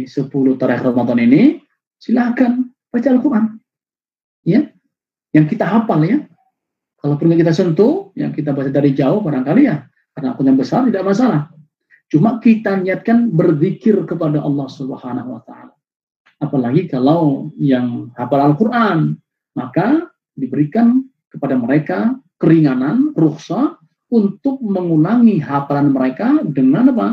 10 0.10 0.32
terakhir 0.58 0.89
Ramadan 0.89 1.22
ini 1.22 1.66
silakan 2.02 2.74
baca 2.89 3.08
Al-Quran. 3.12 3.45
Ya. 4.48 4.72
Yang 5.36 5.58
kita 5.58 5.66
hafal 5.68 6.02
ya. 6.08 6.18
Kalau 6.98 7.16
pernah 7.20 7.38
kita 7.38 7.54
sentuh 7.54 8.10
yang 8.18 8.34
kita 8.34 8.56
baca 8.56 8.72
dari 8.74 8.95
jauh 8.95 9.22
barangkali 9.22 9.62
ya. 9.68 9.86
Karena 10.18 10.34
yang 10.34 10.58
besar 10.58 10.88
tidak 10.89 11.06
masalah. 11.06 11.54
Cuma 12.08 12.39
kita 12.39 12.80
niatkan 12.80 13.30
berzikir 13.30 14.02
kepada 14.08 14.41
Allah 14.41 14.68
Subhanahu 14.72 15.38
wa 15.38 15.41
taala. 15.43 15.76
Apalagi 16.39 16.88
kalau 16.88 17.52
yang 17.60 18.14
hafal 18.16 18.41
Al-Quran 18.41 19.18
maka 19.58 20.10
diberikan 20.38 21.06
kepada 21.28 21.58
mereka 21.58 22.16
keringanan 22.38 23.12
rukhsah 23.18 23.78
untuk 24.08 24.64
mengulangi 24.64 25.41
hafalan 25.43 25.91
mereka 25.91 26.39
dengan 26.45 26.93
apa? 26.95 27.10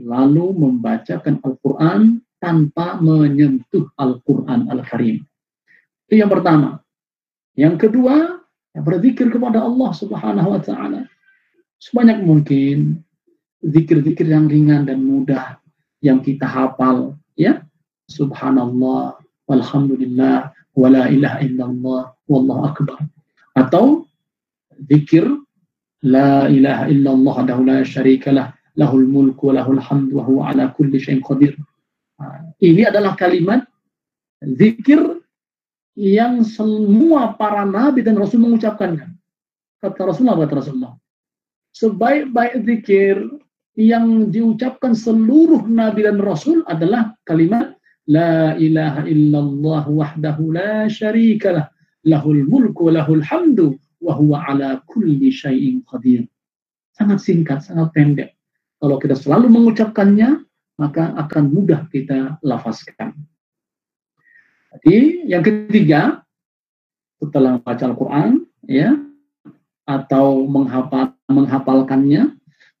Lalu 0.00 0.56
membacakan 0.56 1.44
Al-Quran 1.44 2.24
tanpa 2.40 2.96
menyentuh 2.98 3.92
Al-Quran 4.00 4.72
Al-Karim. 4.72 5.22
Itu 6.08 6.14
yang 6.18 6.32
pertama. 6.32 6.80
Yang 7.54 7.86
kedua, 7.86 8.40
berzikir 8.74 9.28
kepada 9.28 9.60
Allah 9.60 9.90
Subhanahu 9.92 10.56
wa 10.56 10.60
taala. 10.64 11.04
Sebanyak 11.80 12.24
mungkin 12.24 13.04
zikir-zikir 13.60 14.24
yang 14.24 14.48
ringan 14.48 14.88
dan 14.88 15.04
mudah 15.04 15.60
yang 16.00 16.24
kita 16.24 16.48
hafal 16.48 17.16
ya 17.36 17.60
subhanallah 18.08 19.20
walhamdulillah 19.44 20.52
wala 20.72 21.12
ilaha 21.12 21.38
illallah 21.44 22.02
wallahu 22.24 22.72
akbar 22.72 22.98
atau 23.52 24.08
zikir 24.88 25.28
la 26.00 26.48
ilaha 26.48 26.88
illallah 26.88 27.34
wahdahu 27.44 27.68
la 27.68 27.84
syarikalah 27.84 28.56
lahul 28.80 29.04
mulku 29.04 29.52
lahul 29.52 29.76
hamdu 29.76 30.24
wa 30.24 30.48
ala 30.48 30.72
kulli 30.72 30.96
syai'in 30.96 31.20
qadir. 31.20 31.52
Ini 32.60 32.92
adalah 32.92 33.16
kalimat 33.16 33.64
zikir 34.44 35.20
yang 35.96 36.44
semua 36.44 37.36
para 37.36 37.64
nabi 37.64 38.04
dan 38.04 38.20
rasul 38.20 38.44
mengucapkannya. 38.44 39.12
Kata 39.80 40.00
Rasulullah, 40.04 40.44
kata 40.44 40.54
Rasulullah. 40.60 40.94
Sebaik-baik 41.72 42.54
zikir 42.68 43.16
yang 43.78 44.28
diucapkan 44.28 44.92
seluruh 44.92 45.64
nabi 45.64 46.04
dan 46.04 46.20
rasul 46.20 46.60
adalah 46.68 47.16
kalimat 47.24 47.80
La 48.10 48.58
ilaha 48.58 49.06
illallah 49.06 49.86
wahdahu 49.86 50.50
la 50.50 50.90
syarikalah 50.90 51.70
lahul 52.02 52.42
mulku 52.42 52.90
lahul 52.90 53.22
hamdu 53.22 53.78
wa 54.02 54.18
huwa 54.18 54.42
ala 54.50 54.82
kulli 54.88 55.30
syai'in 55.30 55.84
qadir. 55.86 56.26
Sangat 56.96 57.22
singkat, 57.22 57.62
sangat 57.62 57.94
pendek. 57.94 58.34
Kalau 58.82 58.96
kita 58.98 59.14
selalu 59.14 59.52
mengucapkannya, 59.52 60.42
maka 60.80 61.12
akan 61.12 61.44
mudah 61.52 61.84
kita 61.92 62.40
lafazkan. 62.40 63.12
Jadi 64.80 65.28
yang 65.28 65.44
ketiga, 65.44 66.24
setelah 67.20 67.60
baca 67.60 67.84
Al-Quran, 67.84 68.48
ya, 68.64 68.96
atau 69.84 70.48
menghafal, 70.48 71.12
menghafalkannya, 71.28 72.32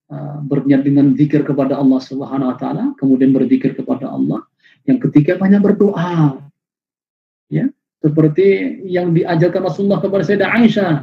uh, 0.08 0.38
berniat 0.48 0.80
dengan 0.80 1.12
zikir 1.12 1.44
kepada 1.44 1.76
Allah 1.76 2.00
Subhanahu 2.00 2.48
Wa 2.54 2.56
Taala, 2.56 2.84
kemudian 2.96 3.36
berzikir 3.36 3.76
kepada 3.76 4.08
Allah. 4.08 4.48
Yang 4.88 5.10
ketiga 5.10 5.36
banyak 5.36 5.60
berdoa, 5.60 6.40
ya, 7.52 7.68
seperti 8.00 8.80
yang 8.88 9.12
diajarkan 9.12 9.68
Rasulullah 9.68 10.00
kepada 10.00 10.24
Sayyidah 10.24 10.50
Aisyah. 10.56 10.94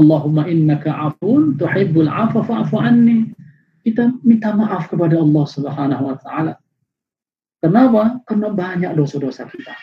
Allahumma 0.00 0.48
innaka 0.48 1.12
afun 1.12 1.60
tuhibbul 1.60 2.08
afa 2.08 2.40
fa'fu 2.40 2.80
anni 2.80 3.28
kita 3.80 4.12
minta 4.24 4.52
maaf 4.52 4.88
kepada 4.88 5.16
Allah 5.16 5.44
Subhanahu 5.48 6.02
wa 6.12 6.16
taala. 6.20 6.54
Kenapa? 7.60 8.24
Karena 8.24 8.48
banyak 8.48 8.92
dosa-dosa 8.96 9.44
kita. 9.48 9.76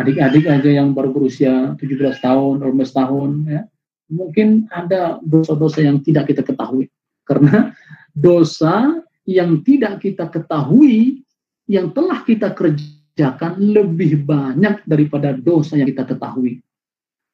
Adik-adik 0.00 0.48
aja 0.48 0.70
yang 0.82 0.96
baru 0.96 1.12
berusia 1.12 1.76
17 1.76 2.24
tahun, 2.24 2.64
12 2.64 2.90
tahun 2.90 3.30
ya. 3.46 3.62
Mungkin 4.08 4.68
ada 4.72 5.20
dosa-dosa 5.20 5.84
yang 5.84 6.00
tidak 6.00 6.32
kita 6.32 6.42
ketahui. 6.44 6.88
Karena 7.24 7.72
dosa 8.12 9.00
yang 9.24 9.64
tidak 9.64 10.04
kita 10.04 10.28
ketahui 10.28 11.24
yang 11.64 11.92
telah 11.96 12.20
kita 12.24 12.52
kerjakan 12.52 13.56
lebih 13.60 14.20
banyak 14.24 14.84
daripada 14.84 15.32
dosa 15.32 15.80
yang 15.80 15.88
kita 15.88 16.04
ketahui. 16.04 16.60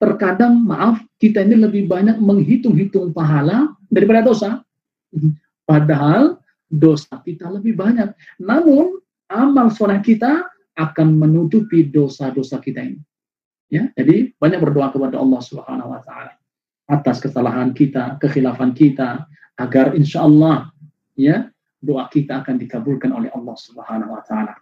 Terkadang 0.00 0.56
maaf, 0.56 1.02
kita 1.20 1.44
ini 1.44 1.60
lebih 1.60 1.84
banyak 1.90 2.16
menghitung-hitung 2.22 3.12
pahala 3.12 3.74
daripada 3.90 4.24
dosa. 4.24 4.64
Padahal 5.70 6.42
dosa 6.66 7.22
kita 7.22 7.46
lebih 7.46 7.78
banyak. 7.78 8.10
Namun 8.42 8.98
amal 9.30 9.70
soleh 9.70 10.02
kita 10.02 10.50
akan 10.74 11.14
menutupi 11.14 11.86
dosa-dosa 11.86 12.58
kita 12.58 12.82
ini. 12.82 12.98
Ya, 13.70 13.86
jadi 13.94 14.34
banyak 14.34 14.58
berdoa 14.58 14.90
kepada 14.90 15.22
Allah 15.22 15.38
Subhanahu 15.38 15.94
wa 15.94 16.02
taala 16.02 16.34
atas 16.90 17.22
kesalahan 17.22 17.70
kita, 17.70 18.18
kekhilafan 18.18 18.74
kita 18.74 19.30
agar 19.54 19.94
insya 19.94 20.26
Allah 20.26 20.74
ya 21.14 21.46
doa 21.78 22.10
kita 22.10 22.42
akan 22.42 22.58
dikabulkan 22.58 23.14
oleh 23.14 23.30
Allah 23.30 23.54
Subhanahu 23.54 24.10
wa 24.10 24.22
taala. 24.26 24.58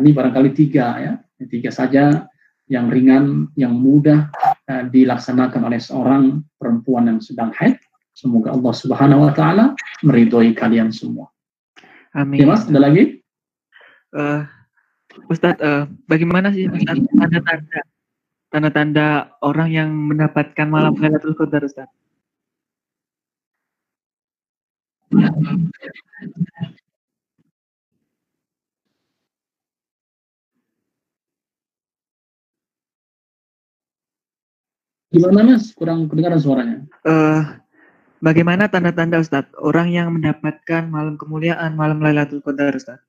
Ini 0.00 0.16
barangkali 0.16 0.50
tiga 0.56 0.96
ya, 0.96 1.12
tiga 1.44 1.68
saja 1.68 2.24
yang 2.72 2.88
ringan, 2.88 3.52
yang 3.52 3.76
mudah 3.76 4.32
uh, 4.64 4.84
dilaksanakan 4.88 5.68
oleh 5.68 5.80
seorang 5.80 6.40
perempuan 6.56 7.12
yang 7.12 7.20
sedang 7.20 7.52
haid 7.52 7.76
Semoga 8.16 8.56
Allah 8.56 8.72
Subhanahu 8.72 9.28
wa 9.28 9.32
taala 9.36 9.76
meridhoi 10.00 10.56
kalian 10.56 10.88
semua. 10.88 11.28
Amin. 12.16 12.40
Ya, 12.40 12.48
Mas, 12.48 12.64
ada 12.64 12.80
lagi? 12.80 13.20
Uh, 14.08 14.48
Ustadz, 15.28 15.60
uh, 15.60 15.84
bagaimana 16.08 16.48
sih 16.48 16.64
Ustadz 16.64 17.12
tanda-tanda 17.12 17.80
tanda-tanda 18.48 19.06
orang 19.44 19.68
yang 19.68 19.92
mendapatkan 19.92 20.64
malam 20.64 20.96
Lailatul 20.96 21.36
Qadar 21.36 21.68
Ustadz? 21.68 21.92
Gimana 35.12 35.52
Mas? 35.52 35.76
Kurang 35.76 36.08
kedengaran 36.08 36.40
suaranya. 36.40 36.80
Uh, 37.04 37.60
Bagaimana 38.26 38.66
tanda-tanda 38.66 39.22
Ustadz 39.22 39.54
orang 39.62 39.86
yang 39.94 40.10
mendapatkan 40.18 40.90
malam 40.90 41.14
kemuliaan 41.14 41.78
malam 41.78 42.02
Lailatul 42.02 42.42
Qadar 42.42 42.74
Ustadz? 42.74 43.06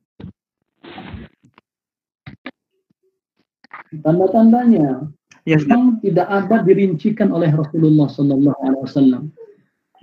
Tanda-tandanya 4.05 5.09
ya, 5.41 5.57
memang 5.57 5.97
tidak 6.05 6.29
ada 6.29 6.61
dirincikan 6.61 7.33
oleh 7.33 7.49
Rasulullah 7.49 8.05
Sallallahu 8.13 8.61
Alaihi 8.61 8.83
Wasallam 8.85 9.23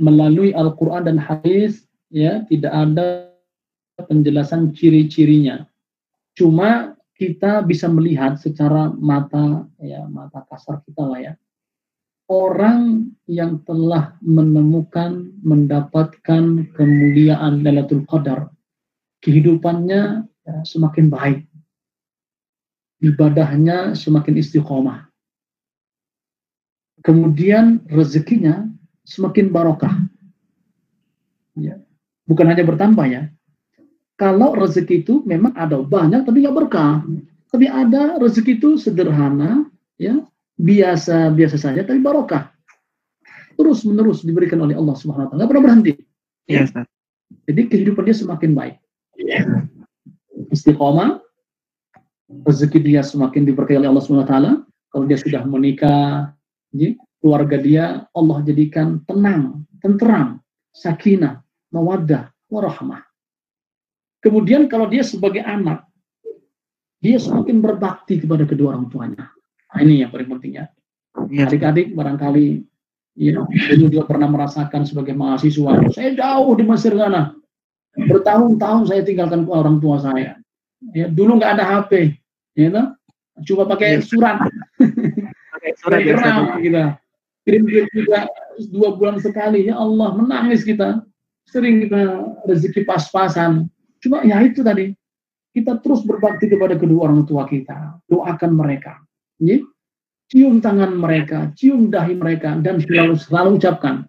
melalui 0.02 0.50
Al-Quran 0.50 1.06
dan 1.06 1.22
Hadis 1.22 1.86
ya 2.10 2.42
tidak 2.50 2.74
ada 2.74 3.30
penjelasan 4.10 4.74
ciri-cirinya. 4.74 5.62
Cuma 6.34 6.98
kita 7.14 7.62
bisa 7.62 7.86
melihat 7.86 8.34
secara 8.34 8.90
mata 8.98 9.62
ya 9.78 10.10
mata 10.10 10.42
kasar 10.50 10.82
kita 10.82 11.06
lah 11.06 11.22
ya 11.22 11.32
orang 12.28 13.12
yang 13.28 13.60
telah 13.64 14.16
menemukan 14.24 15.32
mendapatkan 15.44 16.68
kemuliaan 16.72 17.64
Lailatul 17.64 18.04
Qadar 18.08 18.52
kehidupannya 19.20 20.24
ya, 20.28 20.56
semakin 20.64 21.08
baik 21.08 21.44
ibadahnya 23.04 23.92
semakin 23.92 24.40
istiqomah. 24.40 25.12
Kemudian 27.04 27.84
rezekinya 27.92 28.64
semakin 29.04 29.52
barokah. 29.52 29.92
Ya. 31.60 31.76
Bukan 32.24 32.48
hanya 32.48 32.64
bertambah 32.64 33.04
ya. 33.04 33.28
Kalau 34.16 34.56
rezeki 34.56 35.04
itu 35.04 35.20
memang 35.28 35.52
ada 35.52 35.76
banyak 35.84 36.24
tapi 36.24 36.40
nggak 36.40 36.56
berkah. 36.64 37.04
Tapi 37.52 37.68
ada 37.68 38.16
rezeki 38.16 38.56
itu 38.56 38.80
sederhana 38.80 39.68
ya 40.00 40.24
biasa-biasa 40.58 41.56
saja 41.58 41.82
tapi 41.82 42.00
barokah. 42.00 42.50
Terus 43.54 43.86
menerus 43.86 44.26
diberikan 44.26 44.58
oleh 44.62 44.74
Allah 44.74 44.94
Subhanahu 44.98 45.26
wa 45.26 45.28
taala, 45.30 45.38
nggak 45.42 45.50
pernah 45.50 45.64
berhenti. 45.64 45.92
Ya, 46.50 46.66
Jadi 47.46 47.62
kehidupan 47.70 48.04
dia 48.04 48.16
semakin 48.16 48.50
baik. 48.52 48.76
Ya. 49.16 49.64
Istiqomah, 50.50 51.22
rezeki 52.44 52.78
dia 52.82 53.00
semakin 53.06 53.46
diberkahi 53.46 53.78
oleh 53.78 53.90
Allah 53.94 54.02
Subhanahu 54.02 54.26
wa 54.26 54.30
taala. 54.30 54.52
Kalau 54.90 55.04
dia 55.06 55.18
sudah 55.18 55.42
menikah, 55.46 56.34
ya, 56.74 56.94
keluarga 57.22 57.56
dia 57.58 57.84
Allah 58.10 58.38
jadikan 58.42 59.02
tenang, 59.06 59.66
tenteram, 59.82 60.42
sakinah, 60.74 61.42
mawaddah, 61.70 62.30
warahmah. 62.50 63.02
Kemudian 64.22 64.66
kalau 64.66 64.90
dia 64.90 65.02
sebagai 65.06 65.42
anak, 65.42 65.86
dia 66.98 67.20
semakin 67.20 67.60
berbakti 67.60 68.20
kepada 68.20 68.48
kedua 68.48 68.72
orang 68.76 68.88
tuanya. 68.88 69.28
Nah, 69.74 69.82
ini 69.82 70.06
yang 70.06 70.14
paling 70.14 70.30
penting 70.38 70.62
ya. 70.62 70.64
Iya. 71.26 71.50
Adik-adik 71.50 71.98
barangkali 71.98 72.62
ya, 73.18 73.42
dulu 73.74 73.86
juga 73.90 74.06
pernah 74.06 74.30
merasakan 74.30 74.86
sebagai 74.86 75.14
mahasiswa, 75.18 75.90
saya 75.90 76.10
jauh 76.14 76.54
di 76.54 76.62
Mesir 76.62 76.94
sana. 76.94 77.34
Bertahun-tahun 77.94 78.90
saya 78.90 79.02
tinggalkan 79.02 79.46
orang 79.50 79.82
tua 79.82 79.98
saya. 79.98 80.38
Ya, 80.94 81.10
dulu 81.10 81.38
nggak 81.38 81.58
ada 81.58 81.64
HP, 81.66 82.18
ya, 82.54 82.94
cuma 83.42 83.66
pakai 83.66 83.98
iya. 83.98 84.02
surat. 84.02 84.38
Pakai 85.54 85.70
surat 85.78 85.98
ya, 86.02 86.14
kita. 86.58 86.84
Kirim 87.44 87.62
juga 87.68 88.18
dua 88.72 88.88
bulan 88.96 89.18
sekali. 89.20 89.68
Ya 89.68 89.76
Allah, 89.76 90.16
menangis 90.16 90.64
kita. 90.64 91.04
Sering 91.44 91.86
kita 91.86 92.24
rezeki 92.48 92.88
pas-pasan. 92.88 93.68
Cuma 94.00 94.24
ya 94.24 94.40
itu 94.42 94.64
tadi. 94.64 94.96
Kita 95.54 95.78
terus 95.78 96.02
berbakti 96.02 96.50
kepada 96.50 96.74
kedua 96.74 97.06
orang 97.06 97.22
tua 97.28 97.46
kita. 97.46 98.00
Doakan 98.10 98.58
mereka 98.58 99.03
ya, 99.40 99.58
cium 100.30 100.58
tangan 100.58 100.94
mereka, 100.94 101.52
cium 101.54 101.88
dahi 101.88 102.14
mereka, 102.18 102.58
dan 102.58 102.82
selalu 102.82 103.14
selalu 103.18 103.50
ucapkan, 103.60 104.04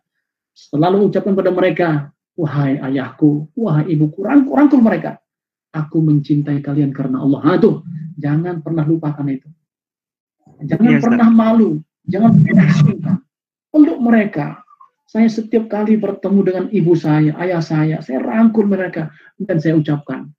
selalu 0.56 1.12
ucapkan 1.12 1.34
pada 1.38 1.52
mereka, 1.52 1.90
wahai 2.36 2.80
ayahku, 2.80 3.48
wahai 3.56 3.94
ibuku, 3.94 4.24
rangkul, 4.24 4.54
rangkul 4.56 4.82
mereka. 4.84 5.22
Aku 5.76 6.00
mencintai 6.00 6.64
kalian 6.64 6.96
karena 6.96 7.20
Allah. 7.20 7.40
Nah, 7.44 7.58
tuh, 7.60 7.84
jangan 8.16 8.64
pernah 8.64 8.88
lupakan 8.88 9.28
itu. 9.28 9.52
Jangan 10.64 10.88
ya, 10.88 11.00
pernah 11.04 11.28
malu, 11.28 11.84
jangan 12.08 12.32
pernah 12.40 12.68
sungkan. 12.80 13.18
Untuk 13.76 14.00
mereka, 14.00 14.64
saya 15.04 15.28
setiap 15.28 15.68
kali 15.68 16.00
bertemu 16.00 16.40
dengan 16.48 16.66
ibu 16.72 16.96
saya, 16.96 17.36
ayah 17.44 17.60
saya, 17.60 18.00
saya 18.00 18.24
rangkul 18.24 18.72
mereka 18.72 19.12
dan 19.36 19.60
saya 19.60 19.76
ucapkan, 19.76 20.32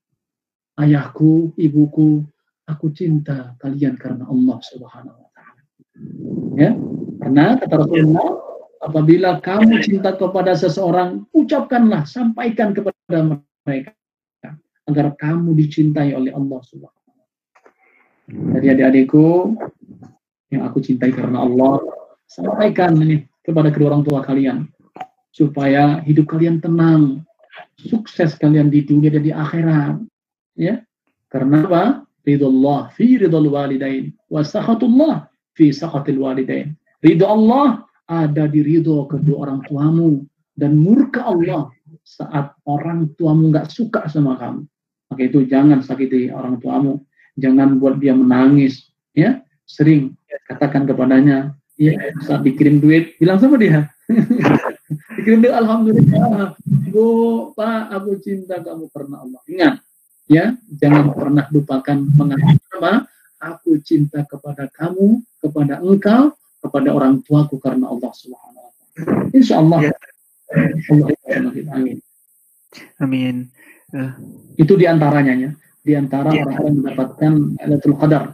ayahku, 0.81 1.53
ibuku, 1.61 2.25
aku 2.67 2.91
cinta 2.93 3.55
kalian 3.63 3.95
karena 3.97 4.27
Allah 4.27 4.59
Subhanahu 4.63 5.19
wa 5.19 5.31
taala. 5.33 5.63
Ya, 6.59 6.71
karena 7.23 7.57
kata 7.57 7.75
Rasulullah, 7.87 8.31
apabila 8.83 9.31
kamu 9.41 9.81
cinta 9.87 10.15
kepada 10.15 10.53
seseorang, 10.59 11.25
ucapkanlah, 11.33 12.05
sampaikan 12.05 12.75
kepada 12.75 13.39
mereka 13.65 13.95
agar 14.87 15.19
kamu 15.19 15.59
dicintai 15.59 16.15
oleh 16.15 16.31
Allah 16.35 16.61
Subhanahu 16.67 16.95
wa 16.95 17.05
taala. 17.07 17.25
Jadi 18.59 18.67
adik-adikku 18.77 19.27
yang 20.51 20.63
aku 20.67 20.79
cintai 20.83 21.11
karena 21.15 21.43
Allah, 21.43 21.83
sampaikan 22.27 22.99
ini 22.99 23.27
kepada 23.43 23.71
kedua 23.71 23.95
orang 23.95 24.03
tua 24.07 24.23
kalian 24.23 24.67
supaya 25.31 26.01
hidup 26.03 26.33
kalian 26.33 26.59
tenang, 26.65 27.23
sukses 27.77 28.35
kalian 28.41 28.73
di 28.73 28.83
dunia 28.83 29.13
dan 29.13 29.23
di 29.23 29.33
akhirat. 29.35 29.95
Ya. 30.57 30.81
Karena 31.29 31.67
apa? 31.67 32.06
Allah 32.35 32.91
fi 32.91 33.23
ridul 33.23 33.55
walidain 33.55 34.11
wa 34.27 34.43
sakhatullah 34.43 35.31
fi 35.55 35.71
sakhatil 35.71 36.19
walidain. 36.19 36.75
Ridho 36.99 37.23
Allah 37.23 37.87
ada 38.11 38.51
di 38.51 38.67
ridho 38.67 39.07
kedua 39.07 39.47
orang 39.47 39.63
tuamu 39.71 40.27
dan 40.59 40.75
murka 40.75 41.23
Allah 41.23 41.71
saat 42.03 42.51
orang 42.67 43.15
tuamu 43.15 43.55
nggak 43.55 43.71
suka 43.71 44.11
sama 44.11 44.35
kamu. 44.41 44.67
Maka 45.07 45.23
itu 45.23 45.47
jangan 45.47 45.87
sakiti 45.87 46.35
orang 46.35 46.59
tuamu, 46.59 46.99
jangan 47.39 47.79
buat 47.79 48.03
dia 48.03 48.11
menangis, 48.11 48.91
ya. 49.15 49.39
Sering 49.67 50.19
katakan 50.51 50.87
kepadanya, 50.87 51.55
ya 51.79 51.95
saat 52.27 52.43
dikirim 52.43 52.83
duit, 52.83 53.15
bilang 53.19 53.39
sama 53.39 53.59
dia, 53.59 53.87
Dikirim 55.19 55.43
Alhamdulillah. 55.51 56.55
Bu, 56.95 57.07
Pak, 57.59 57.91
aku 57.91 58.23
cinta 58.23 58.63
kamu 58.63 58.87
karena 58.95 59.17
Allah. 59.27 59.41
Ingat, 59.51 59.75
ya, 60.27 60.55
jangan 60.71 61.15
pernah 61.15 61.45
lupakan 61.51 61.99
mengatakan 61.99 63.07
Aku 63.37 63.77
cinta 63.85 64.25
kepada 64.25 64.65
kamu, 64.73 65.21
kepada 65.45 65.85
engkau, 65.85 66.33
kepada 66.65 66.89
orang 66.89 67.21
tuaku 67.21 67.61
karena 67.61 67.85
Allah 67.93 68.09
Subhanahu 68.17 68.65
wa 68.65 68.73
taala. 68.73 69.29
Insya 69.37 69.61
Allah. 69.61 69.93
Ya. 69.93 69.95
Allah 70.89 71.53
amin. 71.77 71.97
Amin. 72.97 73.37
Uh. 73.93 74.17
Itu 74.57 74.75
di 74.81 74.89
antaranya 74.89 75.37
ya. 75.37 75.51
Di 75.85 75.93
antara 75.95 76.33
ya. 76.33 76.49
orang-orang 76.49 76.65
yang 76.65 76.77
mendapatkan 76.81 77.33
Lailatul 77.61 77.97
Qadar. 78.01 78.25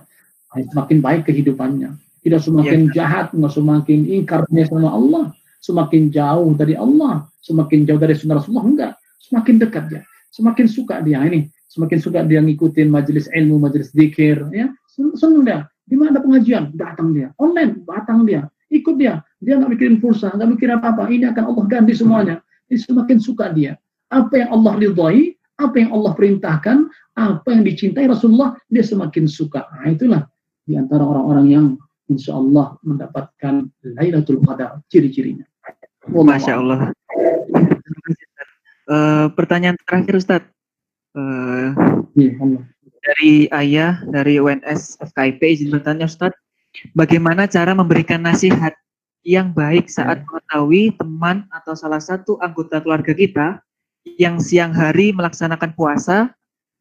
Semakin 0.55 0.99
baik 1.03 1.23
kehidupannya. 1.27 1.91
Tidak 2.23 2.39
semakin 2.39 2.81
ya. 2.95 3.03
jahat, 3.03 3.27
nggak 3.35 3.53
semakin 3.53 4.07
ingkarnya 4.07 4.65
sama 4.71 4.95
Allah 4.95 5.35
semakin 5.63 6.11
jauh 6.11 6.51
dari 6.59 6.75
Allah, 6.75 7.31
semakin 7.39 7.87
jauh 7.87 8.01
dari 8.03 8.19
sunnah 8.19 8.43
Rasulullah, 8.43 8.67
enggak. 8.67 8.93
Semakin 9.23 9.55
dekat 9.63 9.85
dia, 9.89 10.03
semakin 10.35 10.67
suka 10.67 10.99
dia 11.01 11.23
ini, 11.23 11.47
semakin 11.73 11.99
suka 12.05 12.21
dia 12.29 12.45
ngikutin 12.45 12.93
majelis 12.93 13.33
ilmu, 13.33 13.57
majelis 13.57 13.89
zikir, 13.97 14.45
ya. 14.53 14.69
Senang 14.93 15.49
dia. 15.49 15.65
Di 15.89 15.97
mana 15.97 16.13
ada 16.13 16.21
pengajian, 16.21 16.77
datang 16.77 17.17
dia. 17.17 17.33
Online, 17.41 17.81
datang 17.89 18.29
dia. 18.29 18.45
Ikut 18.69 19.01
dia. 19.01 19.25
Dia 19.41 19.57
nggak 19.57 19.73
mikirin 19.73 19.97
pulsa, 20.05 20.37
nggak 20.37 20.49
mikirin 20.57 20.77
apa-apa. 20.77 21.09
Ini 21.09 21.33
akan 21.33 21.45
Allah 21.49 21.65
ganti 21.69 21.97
semuanya. 21.97 22.37
Ini 22.69 22.77
semakin 22.77 23.19
suka 23.19 23.49
dia. 23.57 23.81
Apa 24.13 24.45
yang 24.45 24.53
Allah 24.53 24.73
ridhoi, 24.77 25.33
apa 25.57 25.77
yang 25.81 25.97
Allah 25.97 26.13
perintahkan, 26.13 26.93
apa 27.17 27.49
yang 27.49 27.65
dicintai 27.65 28.05
Rasulullah, 28.05 28.53
dia 28.69 28.85
semakin 28.85 29.25
suka. 29.25 29.65
Nah, 29.73 29.89
itulah 29.89 30.23
di 30.69 30.77
antara 30.77 31.05
orang-orang 31.05 31.47
yang 31.49 31.67
insya 32.13 32.37
Allah 32.37 32.77
mendapatkan 32.85 33.73
Lailatul 33.97 34.45
Qadar 34.45 34.85
ciri-cirinya. 34.93 35.49
Oh, 36.13 36.25
Masya 36.25 36.53
Allah. 36.61 36.93
Uh, 38.85 39.33
pertanyaan 39.33 39.79
terakhir 39.89 40.21
Ustadz. 40.21 40.53
Uh, 41.13 41.77
ya, 42.17 42.33
dari 43.05 43.45
ayah 43.53 44.01
dari 44.09 44.41
UNS 44.41 44.97
FKIP 45.13 45.45
izin 45.45 45.69
bertanya 45.69 46.09
Ustadz, 46.09 46.39
bagaimana 46.97 47.45
cara 47.45 47.77
memberikan 47.77 48.25
nasihat 48.25 48.73
yang 49.23 49.53
baik 49.53 49.93
saat 49.93 50.23
ya. 50.23 50.25
mengetahui 50.25 50.97
teman 50.97 51.45
atau 51.53 51.77
salah 51.77 52.01
satu 52.01 52.41
anggota 52.41 52.81
keluarga 52.81 53.13
kita 53.13 53.61
yang 54.19 54.41
siang 54.43 54.75
hari 54.75 55.15
melaksanakan 55.15 55.77
puasa, 55.77 56.33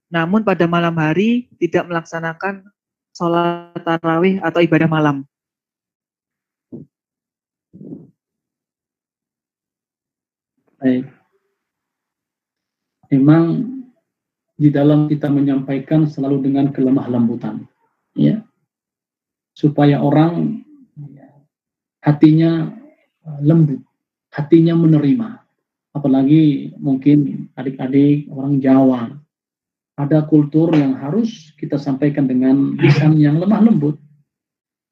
namun 0.10 0.42
pada 0.42 0.66
malam 0.66 0.96
hari 0.98 1.52
tidak 1.62 1.86
melaksanakan 1.86 2.66
sholat 3.14 3.78
tarawih 3.84 4.42
atau 4.42 4.60
ibadah 4.64 4.90
malam. 4.90 5.28
Baik. 10.82 11.06
Memang 13.12 13.81
di 14.62 14.70
dalam 14.70 15.09
kita 15.09 15.26
menyampaikan 15.26 16.05
selalu 16.05 16.45
dengan 16.45 16.70
kelemah 16.70 17.09
lembutan, 17.09 17.66
ya, 18.14 18.45
supaya 19.57 19.97
orang 19.97 20.62
ya, 21.18 21.34
hatinya 22.05 22.70
uh, 23.26 23.39
lembut, 23.41 23.82
hatinya 24.30 24.78
menerima. 24.78 25.41
Apalagi 25.97 26.72
mungkin 26.78 27.49
adik-adik 27.57 28.30
orang 28.30 28.62
Jawa, 28.62 29.18
ada 29.97 30.30
kultur 30.30 30.70
yang 30.78 30.93
harus 30.93 31.57
kita 31.57 31.82
sampaikan 31.82 32.30
dengan 32.30 32.78
lisan 32.78 33.18
yang 33.18 33.41
lemah 33.41 33.66
lembut. 33.66 33.97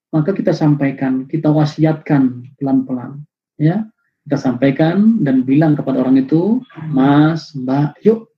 Maka 0.09 0.33
kita 0.33 0.49
sampaikan, 0.49 1.29
kita 1.29 1.53
wasiatkan 1.53 2.41
pelan-pelan, 2.57 3.21
ya. 3.61 3.85
Kita 4.25 4.37
sampaikan 4.41 5.21
dan 5.21 5.45
bilang 5.45 5.77
kepada 5.77 6.01
orang 6.01 6.17
itu, 6.17 6.61
Mas, 6.89 7.53
Mbak, 7.53 8.01
yuk 8.01 8.29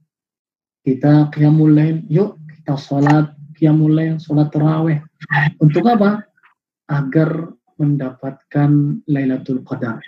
kita 0.81 1.29
qiyamul 1.33 1.77
yuk 2.09 2.37
kita 2.57 2.77
sholat 2.77 3.33
qiyamul 3.57 4.17
sholat 4.17 4.49
terawih. 4.49 4.99
Untuk 5.61 5.85
apa? 5.85 6.25
Agar 6.89 7.53
mendapatkan 7.77 9.01
Lailatul 9.05 9.61
Qadar. 9.65 10.01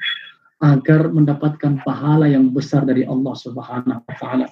Agar 0.63 1.11
mendapatkan 1.11 1.84
pahala 1.84 2.26
yang 2.32 2.49
besar 2.49 2.88
dari 2.88 3.03
Allah 3.03 3.36
Subhanahu 3.36 3.99
wa 4.03 4.15
taala. 4.15 4.47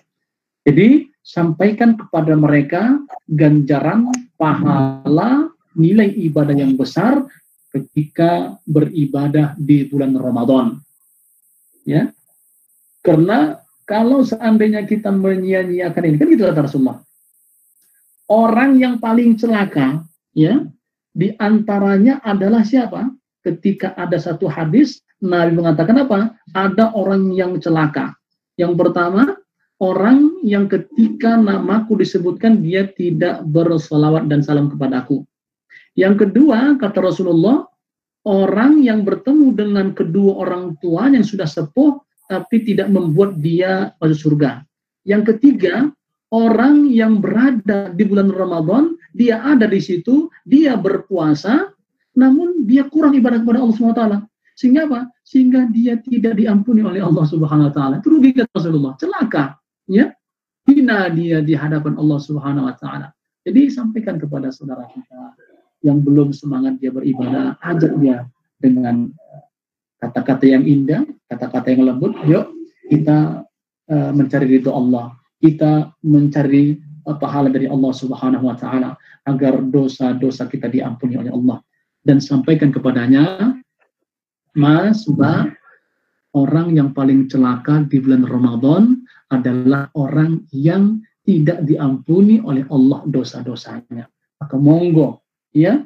Jadi, 0.61 1.09
sampaikan 1.25 1.97
kepada 1.97 2.37
mereka 2.37 3.01
ganjaran 3.25 4.09
pahala 4.37 5.49
nilai 5.77 6.09
ibadah 6.29 6.53
yang 6.53 6.75
besar 6.75 7.23
ketika 7.71 8.59
beribadah 8.67 9.55
di 9.55 9.87
bulan 9.87 10.11
Ramadan 10.19 10.75
ya 11.87 12.11
karena 13.01 13.57
kalau 13.91 14.23
seandainya 14.23 14.87
kita 14.87 15.11
menyia-nyiakan 15.11 16.03
ini 16.07 16.15
kan 16.15 16.27
gitu 16.31 16.43
kata 16.47 16.63
Rasulullah 16.63 17.03
orang 18.31 18.79
yang 18.79 18.95
paling 19.03 19.35
celaka 19.35 20.07
ya 20.31 20.63
di 21.11 21.35
antaranya 21.35 22.23
adalah 22.23 22.63
siapa? 22.63 23.11
Ketika 23.43 23.91
ada 23.99 24.15
satu 24.15 24.47
hadis 24.47 25.03
Nabi 25.19 25.59
mengatakan 25.59 26.07
apa? 26.07 26.39
Ada 26.55 26.95
orang 26.95 27.35
yang 27.35 27.59
celaka. 27.59 28.15
Yang 28.55 28.79
pertama 28.79 29.35
orang 29.83 30.39
yang 30.45 30.71
ketika 30.71 31.35
namaku 31.35 31.99
disebutkan 31.99 32.63
dia 32.63 32.87
tidak 32.95 33.43
bersolawat 33.49 34.31
dan 34.31 34.39
salam 34.39 34.71
kepadaku. 34.71 35.27
Yang 35.99 36.27
kedua 36.27 36.79
kata 36.79 37.03
Rasulullah 37.03 37.67
orang 38.23 38.79
yang 38.79 39.03
bertemu 39.03 39.51
dengan 39.51 39.91
kedua 39.91 40.47
orang 40.47 40.79
tua 40.79 41.11
yang 41.11 41.25
sudah 41.25 41.49
sepuh 41.49 41.99
tapi 42.31 42.63
tidak 42.63 42.87
membuat 42.87 43.35
dia 43.43 43.91
masuk 43.99 44.39
surga. 44.39 44.63
Yang 45.03 45.35
ketiga, 45.35 45.91
orang 46.31 46.87
yang 46.87 47.19
berada 47.19 47.91
di 47.91 48.07
bulan 48.07 48.31
Ramadan, 48.31 48.95
dia 49.11 49.43
ada 49.43 49.67
di 49.67 49.83
situ, 49.83 50.31
dia 50.47 50.79
berpuasa, 50.79 51.75
namun 52.15 52.63
dia 52.63 52.87
kurang 52.87 53.11
ibadah 53.19 53.43
kepada 53.43 53.59
Allah 53.59 53.75
SWT. 53.75 54.03
Sehingga 54.55 54.87
apa? 54.87 55.11
Sehingga 55.27 55.67
dia 55.67 55.99
tidak 55.99 56.39
diampuni 56.39 56.79
oleh 56.79 57.03
Allah 57.03 57.27
Subhanahu 57.27 57.67
wa 57.67 57.73
taala. 57.75 57.95
Itu 57.99 58.15
Rasulullah, 58.55 58.95
celaka, 58.95 59.59
ya. 59.91 60.15
Hina 60.71 61.11
dia 61.11 61.43
di 61.43 61.51
hadapan 61.51 61.99
Allah 61.99 62.19
Subhanahu 62.21 62.69
wa 62.71 62.75
taala. 62.79 63.11
Jadi 63.43 63.73
sampaikan 63.73 64.21
kepada 64.21 64.53
saudara 64.53 64.85
kita 64.87 65.35
yang 65.81 65.99
belum 65.99 66.29
semangat 66.31 66.77
dia 66.77 66.93
beribadah, 66.93 67.57
ajak 67.59 67.97
dia 67.97 68.29
dengan 68.61 69.09
kata-kata 70.01 70.49
yang 70.49 70.65
indah, 70.65 71.05
kata-kata 71.29 71.77
yang 71.77 71.85
lembut, 71.85 72.17
yuk 72.25 72.49
kita 72.89 73.45
uh, 73.87 74.11
mencari 74.11 74.57
ridho 74.57 74.73
Allah, 74.73 75.13
kita 75.37 75.93
mencari 76.01 76.81
uh, 77.05 77.15
pahala 77.15 77.53
dari 77.53 77.69
Allah 77.69 77.93
Subhanahu 77.93 78.49
wa 78.49 78.57
taala 78.57 78.97
agar 79.29 79.61
dosa-dosa 79.61 80.49
kita 80.49 80.67
diampuni 80.67 81.15
oleh 81.21 81.29
Allah 81.29 81.61
dan 82.01 82.17
sampaikan 82.17 82.73
kepadanya 82.73 83.55
Mas, 84.51 85.07
Mbak, 85.07 85.55
orang 86.35 86.75
yang 86.75 86.91
paling 86.91 87.31
celaka 87.31 87.87
di 87.87 88.03
bulan 88.03 88.27
Ramadan 88.27 88.99
adalah 89.31 89.87
orang 89.95 90.43
yang 90.51 90.99
tidak 91.23 91.63
diampuni 91.63 92.43
oleh 92.43 92.67
Allah 92.67 93.05
dosa-dosanya. 93.07 94.11
Maka 94.41 94.55
monggo 94.59 95.23
ya 95.55 95.79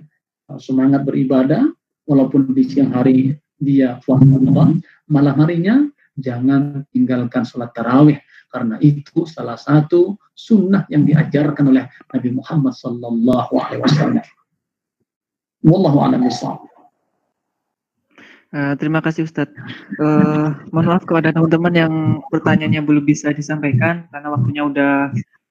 semangat 0.58 1.06
beribadah 1.06 1.62
walaupun 2.10 2.58
di 2.58 2.64
siang 2.66 2.90
hari 2.90 3.38
dia 3.60 4.00
puasa 4.04 4.24
Ramadan 4.24 4.84
malam 5.08 5.36
harinya 5.40 5.76
jangan 6.16 6.88
tinggalkan 6.92 7.44
sholat 7.44 7.72
tarawih 7.76 8.20
karena 8.52 8.80
itu 8.80 9.28
salah 9.28 9.60
satu 9.60 10.16
sunnah 10.32 10.88
yang 10.88 11.04
diajarkan 11.04 11.76
oleh 11.76 11.92
Nabi 12.16 12.30
Muhammad 12.32 12.72
sallallahu 12.72 13.54
alaihi 13.60 13.84
wasallam. 13.84 14.26
Wallahu 15.66 16.00
a'lam 16.00 16.24
Uh, 18.56 18.72
terima 18.80 19.04
kasih 19.04 19.28
Ustadz. 19.28 19.52
Uh, 20.00 20.56
mohon 20.72 20.88
maaf 20.88 21.04
kepada 21.04 21.36
teman-teman 21.36 21.76
yang 21.76 21.94
pertanyaannya 22.32 22.88
belum 22.88 23.04
bisa 23.04 23.36
disampaikan 23.36 24.08
karena 24.16 24.32
waktunya 24.32 24.64
udah 24.64 24.94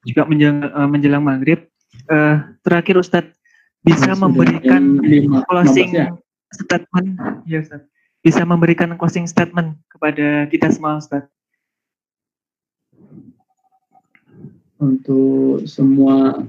juga 0.08 0.24
menjelang, 0.24 0.72
uh, 0.72 0.88
menjelang 0.88 1.20
maghrib. 1.20 1.68
Uh, 2.08 2.40
terakhir 2.64 2.96
Ustadz 2.96 3.36
bisa 3.84 4.16
memberikan 4.16 5.04
closing 5.44 5.92
ya? 5.92 6.16
statement, 6.56 7.20
ya 7.44 7.60
Ustadz. 7.60 7.93
Bisa 8.24 8.42
memberikan 8.48 8.96
closing 8.96 9.28
statement 9.28 9.76
kepada 9.92 10.48
kita 10.48 10.72
semua 10.72 10.96
Ustadz. 10.96 11.28
Untuk 14.80 15.68
semua 15.68 16.40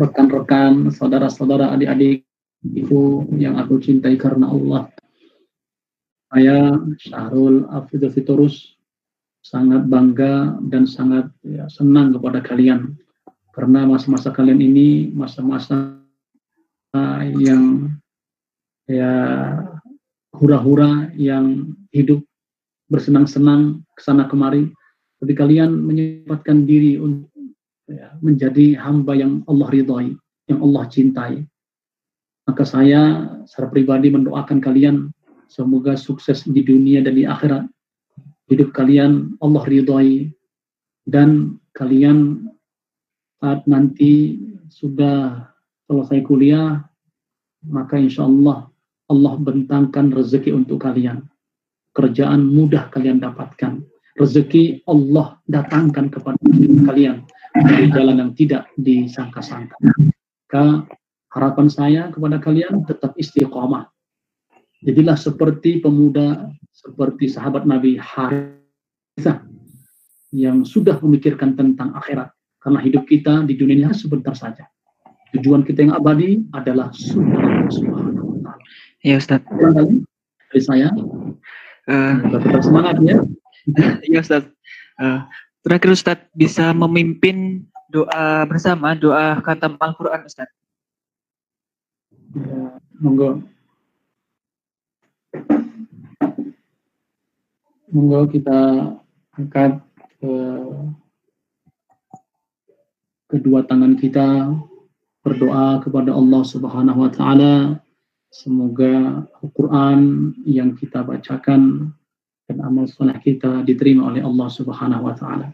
rekan-rekan, 0.00 0.88
saudara-saudara, 0.88 1.72
adik-adik, 1.76 2.24
ibu 2.64 3.28
yang 3.36 3.60
aku 3.60 3.76
cintai 3.82 4.16
karena 4.16 4.48
Allah 4.48 4.88
saya 6.32 6.72
Syahrul 6.96 7.68
Afidul 7.68 8.08
Fiturus 8.08 8.80
sangat 9.44 9.84
bangga 9.84 10.56
dan 10.64 10.88
sangat 10.88 11.28
ya, 11.44 11.68
senang 11.68 12.16
kepada 12.16 12.40
kalian 12.40 12.96
karena 13.52 13.84
masa-masa 13.84 14.32
kalian 14.32 14.62
ini 14.64 15.12
masa-masa 15.12 16.00
yang 17.36 17.92
ya 18.88 19.12
hura-hura 20.36 21.12
yang 21.16 21.76
hidup 21.92 22.24
bersenang-senang 22.88 23.84
ke 23.96 24.00
sana 24.00 24.28
kemari 24.28 24.72
tapi 25.22 25.32
kalian 25.36 25.70
menyempatkan 25.86 26.66
diri 26.66 26.98
untuk 26.98 27.30
ya, 27.88 28.16
menjadi 28.20 28.76
hamba 28.80 29.16
yang 29.16 29.44
Allah 29.46 29.68
ridhoi 29.70 30.16
yang 30.48 30.60
Allah 30.60 30.84
cintai 30.88 31.34
maka 32.48 32.64
saya 32.66 33.30
secara 33.46 33.70
pribadi 33.70 34.10
mendoakan 34.10 34.58
kalian 34.58 35.12
Semoga 35.52 36.00
sukses 36.00 36.48
di 36.48 36.64
dunia 36.64 37.04
dan 37.04 37.12
di 37.12 37.28
akhirat. 37.28 37.68
Hidup 38.48 38.72
kalian 38.72 39.36
Allah 39.44 39.60
ridhoi 39.68 40.32
dan 41.04 41.60
kalian 41.76 42.48
saat 43.36 43.60
nanti 43.68 44.40
sudah 44.72 45.44
selesai 45.84 46.24
kuliah 46.24 46.80
maka 47.68 48.00
insya 48.00 48.24
Allah 48.24 48.71
Allah 49.12 49.36
bentangkan 49.36 50.16
rezeki 50.16 50.56
untuk 50.56 50.80
kalian. 50.80 51.28
Kerjaan 51.92 52.48
mudah 52.48 52.88
kalian 52.88 53.20
dapatkan. 53.20 53.84
Rezeki 54.16 54.88
Allah 54.88 55.36
datangkan 55.44 56.08
kepada 56.08 56.40
kalian 56.88 57.28
dari 57.52 57.92
jalan 57.92 58.16
yang 58.16 58.32
tidak 58.32 58.72
disangka-sangka. 58.80 59.76
Maka 60.48 60.88
harapan 61.32 61.68
saya 61.68 62.02
kepada 62.12 62.40
kalian 62.40 62.84
tetap 62.88 63.12
istiqomah 63.20 63.92
Jadilah 64.82 65.14
seperti 65.14 65.78
pemuda, 65.78 66.50
seperti 66.74 67.30
sahabat 67.30 67.62
Nabi 67.62 67.94
Harithah 68.02 69.46
yang 70.34 70.66
sudah 70.66 70.98
memikirkan 70.98 71.54
tentang 71.54 71.94
akhirat. 71.94 72.34
Karena 72.58 72.82
hidup 72.82 73.06
kita 73.06 73.46
di 73.46 73.54
dunia 73.54 73.78
ini 73.78 73.94
sebentar 73.94 74.34
saja. 74.34 74.66
Tujuan 75.38 75.62
kita 75.62 75.86
yang 75.86 75.94
abadi 75.94 76.42
adalah 76.50 76.90
surga. 76.90 78.02
Ya 79.02 79.18
Ustaz. 79.18 79.42
Dari 79.50 80.62
saya. 80.62 80.94
Uh, 81.90 82.14
tetap 82.38 82.62
semangat 82.62 82.96
ya. 83.02 83.18
Ya 84.06 84.22
Ustaz. 84.22 84.46
Uh, 84.94 85.26
terakhir 85.66 85.90
Ustaz 85.90 86.18
bisa 86.38 86.70
memimpin 86.70 87.66
doa 87.90 88.46
bersama, 88.46 88.94
doa 88.94 89.42
kata 89.42 89.74
Al-Qur'an 89.74 90.22
Ustaz. 90.22 90.46
Ya, 92.32 92.78
monggo. 93.02 93.42
Monggo 97.90 98.20
kita 98.30 98.58
angkat 99.34 99.82
ke 100.22 100.34
kedua 103.34 103.66
tangan 103.66 103.98
kita 103.98 104.54
berdoa 105.26 105.82
kepada 105.82 106.14
Allah 106.14 106.42
Subhanahu 106.46 107.02
wa 107.02 107.10
taala 107.10 107.81
semoga 108.31 109.25
Al-Qur'an 109.43 110.33
yang 110.45 110.75
kita 110.77 111.03
bacakan 111.03 111.91
dan 112.47 112.57
amal 112.63 112.87
soleh 112.87 113.17
kita 113.19 113.63
diterima 113.67 114.07
oleh 114.11 114.23
Allah 114.23 114.47
Subhanahu 114.47 115.07
wa 115.07 115.15
taala. 115.15 115.51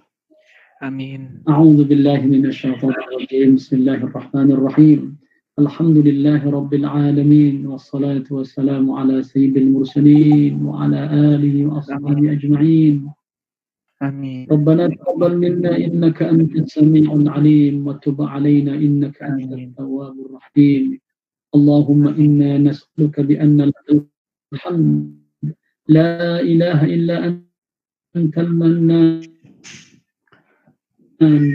Amin. 0.83 1.41
A'udzu 1.47 1.87
billahi 1.87 2.27
minasyaitonir 2.27 3.07
rajim. 3.17 3.55
Bismillahirrahmanirrahim. 3.55 5.17
الحمد 5.53 5.97
لله 5.97 6.49
رب 6.49 6.73
العالمين 6.73 7.69
والصلاة 7.69 8.25
والسلام 8.25 8.89
على 8.91 9.21
سيد 9.21 9.53
المرسلين 9.57 10.65
وعلى 10.65 10.99
آله 11.13 11.55
وأصحابه 11.69 12.31
أجمعين 12.31 13.05
آمين 14.01 14.47
ربنا 14.49 14.87
تقبل 14.87 15.37
منا 15.37 15.77
إنك 15.77 16.25
أنت 16.25 16.55
السميع 16.55 17.05
العليم 17.13 17.87
وتب 17.87 18.17
علينا 18.21 18.73
إنك 18.73 19.21
أنت 19.21 19.53
التواب 19.53 20.15
الرحيم 20.25 20.97
اللهم 21.55 22.07
إنا 22.07 22.57
نسألك 22.57 23.19
بأن 23.19 23.71
الحمد 24.53 25.13
لا 25.87 26.39
إله 26.41 26.79
إلا 26.85 27.15
أنت 28.15 28.35
المنان 28.37 29.21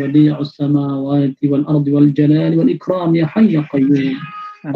بديع 0.00 0.40
السماوات 0.40 1.36
والأرض 1.44 1.86
والجلال 1.88 2.58
والإكرام 2.58 3.14
يا 3.14 3.26
حي 3.26 3.52
يا 3.52 3.60
قيوم 3.72 4.16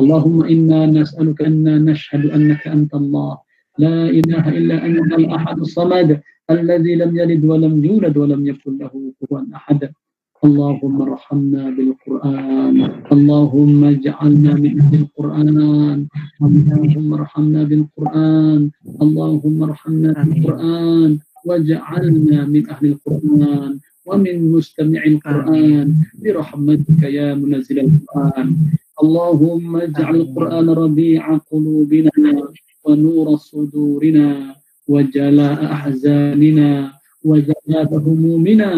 اللهم 0.00 0.44
إنا 0.44 0.86
نسألك 0.86 1.42
أن 1.42 1.84
نشهد 1.84 2.26
أنك 2.30 2.66
أنت 2.68 2.94
الله 2.94 3.38
لا 3.78 4.10
إله 4.10 4.48
إلا 4.48 4.86
أنت 4.86 5.12
الأحد 5.12 5.58
الصمد 5.58 6.20
الذي 6.50 6.94
لم 6.94 7.10
يلد 7.18 7.44
ولم 7.44 7.84
يولد 7.84 8.16
ولم 8.16 8.46
يكن 8.46 8.78
له 8.78 9.12
كفوا 9.20 9.40
أحد 9.54 9.92
اللهم 10.46 10.96
ارحمنا 11.02 11.64
بالقرآن 11.76 12.76
اللهم 13.14 13.80
اجعلنا 13.94 14.52
من 14.64 14.72
أهل 14.80 14.94
القرآن 15.02 16.06
اللهم 16.46 17.08
ارحمنا 17.14 17.62
بالقرآن 17.70 18.60
اللهم 19.04 19.58
ارحمنا 19.68 20.10
بالقرآن 20.26 21.10
واجعلنا 21.46 22.38
من 22.54 22.62
أهل 22.74 22.84
القرآن 22.92 23.72
ومن 24.06 24.36
مستمع 24.54 25.02
القرآن 25.12 25.86
برحمتك 26.22 27.02
يا 27.18 27.28
منزل 27.34 27.78
القرآن 27.86 28.48
اللهم 29.02 29.70
اجعل 29.76 30.14
القرآن 30.16 30.66
ربيع 30.82 31.22
قلوبنا 31.50 32.10
ونور 32.84 33.26
صدورنا 33.36 34.28
وجلاء 34.88 35.58
أحزاننا 35.76 36.70
وجلاء 37.24 37.88
همومنا 38.06 38.70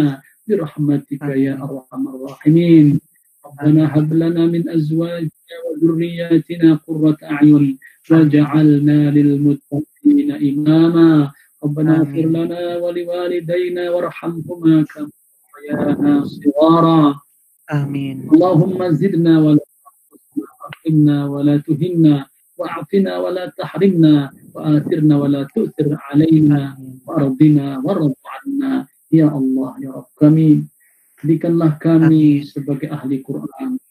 برحمتك 0.49 1.21
يا 1.21 1.53
أرحم 1.53 2.03
الراحمين. 2.07 2.99
ربنا 3.45 3.83
هب 3.95 4.13
لنا 4.13 4.45
من 4.45 4.69
أزواجنا 4.69 5.55
وذرياتنا 5.65 6.69
قرة 6.87 7.17
أعين 7.23 7.77
وجعلنا 8.11 8.99
للمتقين 9.11 10.29
إماما. 10.49 11.31
ربنا 11.63 11.91
اغفر 11.97 12.25
لنا 12.37 12.77
ولوالدينا 12.77 13.83
وارحمهما 13.93 14.75
كما 14.91 15.09
ربيانا 15.55 16.13
صغارا. 16.25 17.19
آمين. 17.73 18.17
اللهم 18.33 18.79
زدنا 18.91 19.33
ولا 19.45 19.65
تحرمنا 20.69 21.17
ولا 21.29 21.55
تهنا 21.57 22.15
وأعطنا 22.57 23.13
ولا 23.17 23.45
تحرمنا 23.57 24.31
وآثرنا 24.53 25.15
ولا 25.21 25.41
تؤثر 25.55 25.97
علينا 26.07 26.77
وأرضنا 27.05 27.65
وارض 27.85 28.13
عنا. 28.33 28.87
Ya 29.09 29.27
Allah, 29.29 29.73
Ya 29.81 29.89
Rabb 29.89 30.13
kami, 30.21 30.69
jadikanlah 31.21 31.81
kami 31.81 32.45
sebagai 32.45 32.93
ahli 32.93 33.25
Quran. 33.25 33.81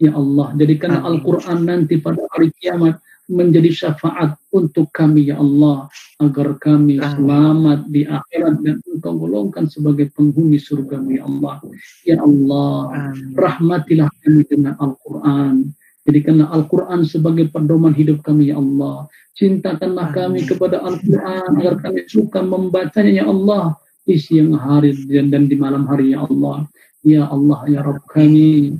Ya 0.00 0.16
Allah, 0.16 0.50
jadikanlah 0.56 1.04
Al-Quran 1.06 1.62
nanti 1.62 2.00
pada 2.00 2.26
hari 2.32 2.50
kiamat 2.58 2.98
menjadi 3.30 3.70
syafaat 3.70 4.34
untuk 4.50 4.90
kami 4.90 5.30
ya 5.30 5.38
Allah 5.38 5.86
agar 6.18 6.58
kami 6.58 6.98
selamat 6.98 7.86
di 7.86 8.02
akhirat 8.02 8.60
dan 8.66 8.82
engkau 8.82 9.14
golongkan 9.14 9.70
sebagai 9.70 10.10
penghuni 10.10 10.58
surga 10.58 10.98
ya 11.06 11.22
Allah. 11.22 11.54
Ya 12.02 12.18
Allah 12.18 12.98
rahmatilah 13.38 14.10
kami 14.26 14.42
dengan 14.48 14.74
Al-Quran. 14.80 15.70
Jadikanlah 16.02 16.50
Al-Quran 16.50 17.00
sebagai 17.06 17.46
pedoman 17.54 17.94
hidup 17.94 18.26
kami 18.26 18.50
ya 18.50 18.58
Allah. 18.58 19.06
Cintakanlah 19.38 20.10
kami 20.10 20.42
kepada 20.42 20.82
Al-Quran 20.82 21.62
agar 21.62 21.78
kami 21.78 22.10
suka 22.10 22.42
membacanya 22.42 23.22
ya 23.22 23.24
Allah 23.30 23.78
di 24.02 24.16
siang 24.18 24.58
hari 24.58 24.94
dan 25.08 25.46
di 25.46 25.56
malam 25.56 25.86
hari 25.86 26.14
ya 26.14 26.26
Allah 26.26 26.66
ya 27.06 27.26
Allah 27.30 27.60
ya 27.70 27.80
Rabb 27.86 28.06
kami 28.10 28.76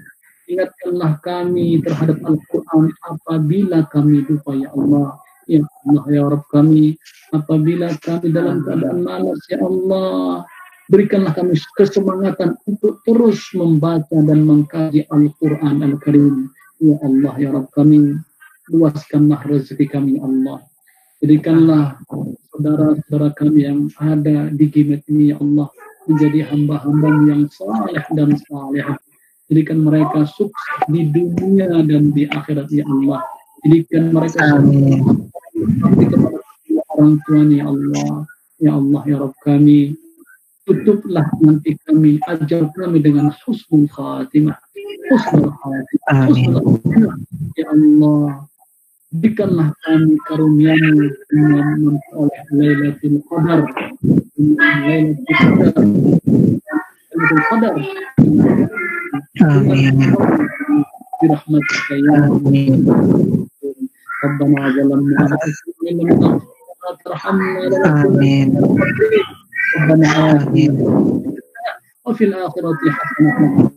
Ingatkanlah 0.52 1.22
kami 1.24 1.80
terhadap 1.80 2.18
Al-Quran 2.28 2.92
apabila 3.08 3.88
kami 3.88 4.20
lupa 4.26 4.52
ya 4.52 4.68
Allah. 4.74 5.16
Ya 5.48 5.64
Allah 5.64 6.04
ya 6.12 6.22
Rabb 6.28 6.44
kami 6.52 6.98
apabila 7.32 7.94
kami 8.04 8.34
dalam 8.34 8.60
keadaan 8.60 9.00
malas 9.00 9.40
ya 9.48 9.62
Allah 9.64 10.44
Berikanlah 10.92 11.32
kami 11.32 11.56
kesemangatan 11.78 12.58
untuk 12.68 13.00
terus 13.08 13.40
membaca 13.56 14.12
dan 14.12 14.44
mengkaji 14.44 15.08
Al-Quran 15.08 15.80
Al-Karim. 15.80 16.52
Ya 16.84 17.00
Allah, 17.00 17.32
ya 17.40 17.48
Rabb 17.54 17.72
kami, 17.72 18.18
luaskanlah 18.68 19.40
rezeki 19.46 19.88
kami 19.88 20.20
ya 20.20 20.26
Allah. 20.28 20.60
Jadikanlah 21.24 22.02
saudara-saudara 22.52 23.32
kami 23.32 23.64
yang 23.64 23.88
ada 23.96 24.52
di 24.52 24.68
Gimet 24.68 25.02
ini 25.08 25.32
ya 25.32 25.40
Allah 25.40 25.72
menjadi 26.04 26.52
hamba-hamba 26.52 27.08
yang 27.24 27.42
saleh 27.48 28.04
dan 28.12 28.36
saleh. 28.46 28.86
Jadikan 29.48 29.84
mereka 29.84 30.28
sukses 30.28 30.80
di 30.88 31.08
dunia 31.08 31.68
dan 31.84 32.12
di 32.12 32.28
akhirat 32.28 32.68
ya 32.68 32.84
Allah. 32.84 33.20
Jadikan 33.64 34.12
mereka 34.12 34.60
orang 36.92 37.16
tuanya 37.24 37.56
ya 37.56 37.66
Allah. 37.68 38.12
Ya 38.62 38.72
Allah 38.78 39.02
ya 39.10 39.16
Rabb 39.18 39.34
kami 39.42 39.98
tutuplah 40.62 41.26
nanti 41.42 41.74
kami, 41.82 42.22
ajar 42.30 42.70
kami 42.70 43.02
dengan 43.02 43.34
husnul 43.42 43.90
khatimah. 43.90 44.54
Husnul 45.10 45.50
khatimah. 45.50 46.26
Husnul 46.30 46.78
khatimah. 46.78 47.14
Ya 47.58 47.66
Allah, 47.68 48.46
berikanlah 49.11 49.71
kami 49.87 50.15
karuniamu 50.27 51.09
dengan 51.31 51.67
memperoleh 51.79 52.43
Lailatul 52.51 53.17
Qadar. 53.27 53.61
Lailatul 54.37 55.25
Qadar. 55.47 55.85
Lailatul 57.15 57.41
Qadar. 57.47 57.75
Amin. 59.37 59.97
برحمتك 61.23 61.91
يا 61.91 62.29
ربنا 64.23 64.69
ظلمنا 64.69 65.21
انفسنا 65.21 66.39
ترحمنا 67.05 68.05
آمين 68.05 68.49
ربنا 69.81 70.07
آمين 70.31 70.73
وفي 72.05 72.23
الآخرة 72.23 72.77
حسنة 72.89 73.69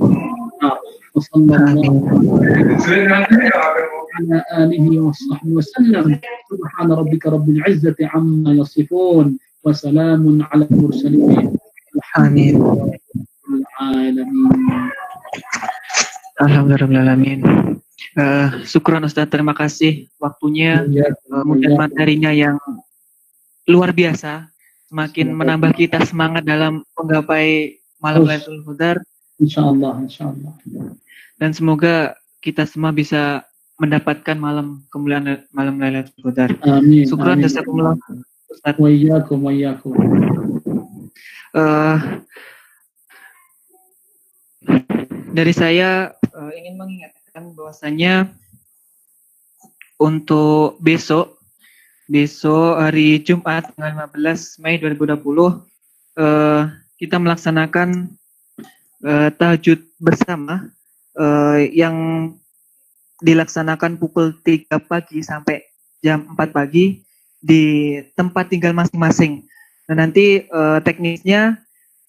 وصلى 1.14 1.56
الله 1.56 2.00
على 4.14 4.36
آله 4.52 4.86
وصحبه 5.00 5.50
وسلم 5.52 6.20
سبحان 6.50 6.88
ربك 6.92 7.26
رب 7.26 7.48
العزة 7.48 7.96
عما 8.00 8.50
يصفون 8.52 9.38
وسلام 9.64 10.22
على 10.50 10.64
المرسلين 10.70 11.56
آمين 12.18 12.54
العالمين 13.50 14.90
Alhamdulillahirrahmanirrahim. 16.40 17.40
Uh, 18.16 18.64
syukuran 18.64 19.04
Ustaz, 19.04 19.28
terima 19.28 19.52
kasih 19.52 20.08
waktunya, 20.16 20.88
uh, 20.88 21.44
kemudian 21.44 21.76
materinya 21.76 22.32
yang 22.32 22.56
luar 23.68 23.92
biasa 23.92 24.48
semakin 24.88 25.36
menambah 25.36 25.76
kita 25.76 26.00
semangat 26.08 26.48
dalam 26.48 26.80
menggapai 26.96 27.76
malam 28.00 28.24
Lailatul 28.24 28.64
Qadar. 28.64 29.04
Insya 29.36 29.68
Allah, 29.68 30.00
insya 30.00 30.32
Allah. 30.32 30.52
Dan 31.36 31.52
semoga 31.52 32.16
kita 32.40 32.64
semua 32.64 32.90
bisa 32.90 33.44
mendapatkan 33.75 34.37
malam 34.39 34.87
kemuliaan 34.87 35.43
malam 35.51 35.75
Lailatul 35.79 36.31
Qadar. 36.31 36.55
Amin. 36.63 37.03
Syukran 37.03 37.43
jazakumullah 37.43 37.99
Ustaz. 38.47 38.75
Wa 38.79 38.87
iyyakum 38.87 39.43
wa 39.43 39.51
iyyakum. 39.51 39.93
Uh, 41.55 41.99
dari 45.35 45.51
saya 45.51 46.15
uh, 46.35 46.51
ingin 46.55 46.79
mengingatkan 46.79 47.51
bahwasanya 47.55 48.31
untuk 49.99 50.79
besok 50.79 51.39
besok 52.07 52.79
hari 52.79 53.19
Jumat 53.23 53.71
tanggal 53.75 54.11
15 54.13 54.61
Mei 54.63 54.79
2020 54.79 55.19
uh, 56.19 56.69
kita 56.95 57.15
melaksanakan 57.19 58.13
uh, 59.03 59.29
tahajud 59.35 59.83
bersama 59.99 60.69
uh, 61.17 61.59
yang 61.59 62.31
dilaksanakan 63.25 63.97
pukul 63.97 64.37
3 64.45 64.69
pagi 64.85 65.25
sampai 65.25 65.65
jam 66.05 66.29
4 66.37 66.53
pagi 66.53 67.01
di 67.41 67.97
tempat 68.13 68.53
tinggal 68.53 68.77
masing-masing. 68.77 69.41
Nah, 69.89 70.05
nanti 70.05 70.45
uh, 70.53 70.77
teknisnya 70.85 71.57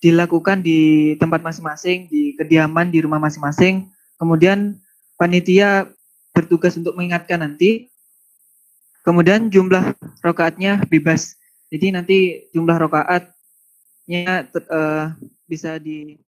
dilakukan 0.05 0.61
di 0.61 1.13
tempat 1.17 1.41
masing-masing, 1.41 2.13
di 2.13 2.37
kediaman, 2.37 2.93
di 2.93 3.01
rumah 3.01 3.17
masing-masing. 3.17 3.89
Kemudian 4.21 4.77
panitia 5.17 5.89
bertugas 6.37 6.77
untuk 6.77 6.93
mengingatkan 6.93 7.41
nanti 7.41 7.89
Kemudian 9.07 9.47
jumlah 9.55 9.95
rokaatnya 10.19 10.83
bebas. 10.91 11.39
Jadi 11.71 11.95
nanti 11.95 12.19
jumlah 12.51 12.75
rokaatnya 12.75 14.51
uh, 14.51 15.15
bisa 15.47 15.79
di 15.79 16.19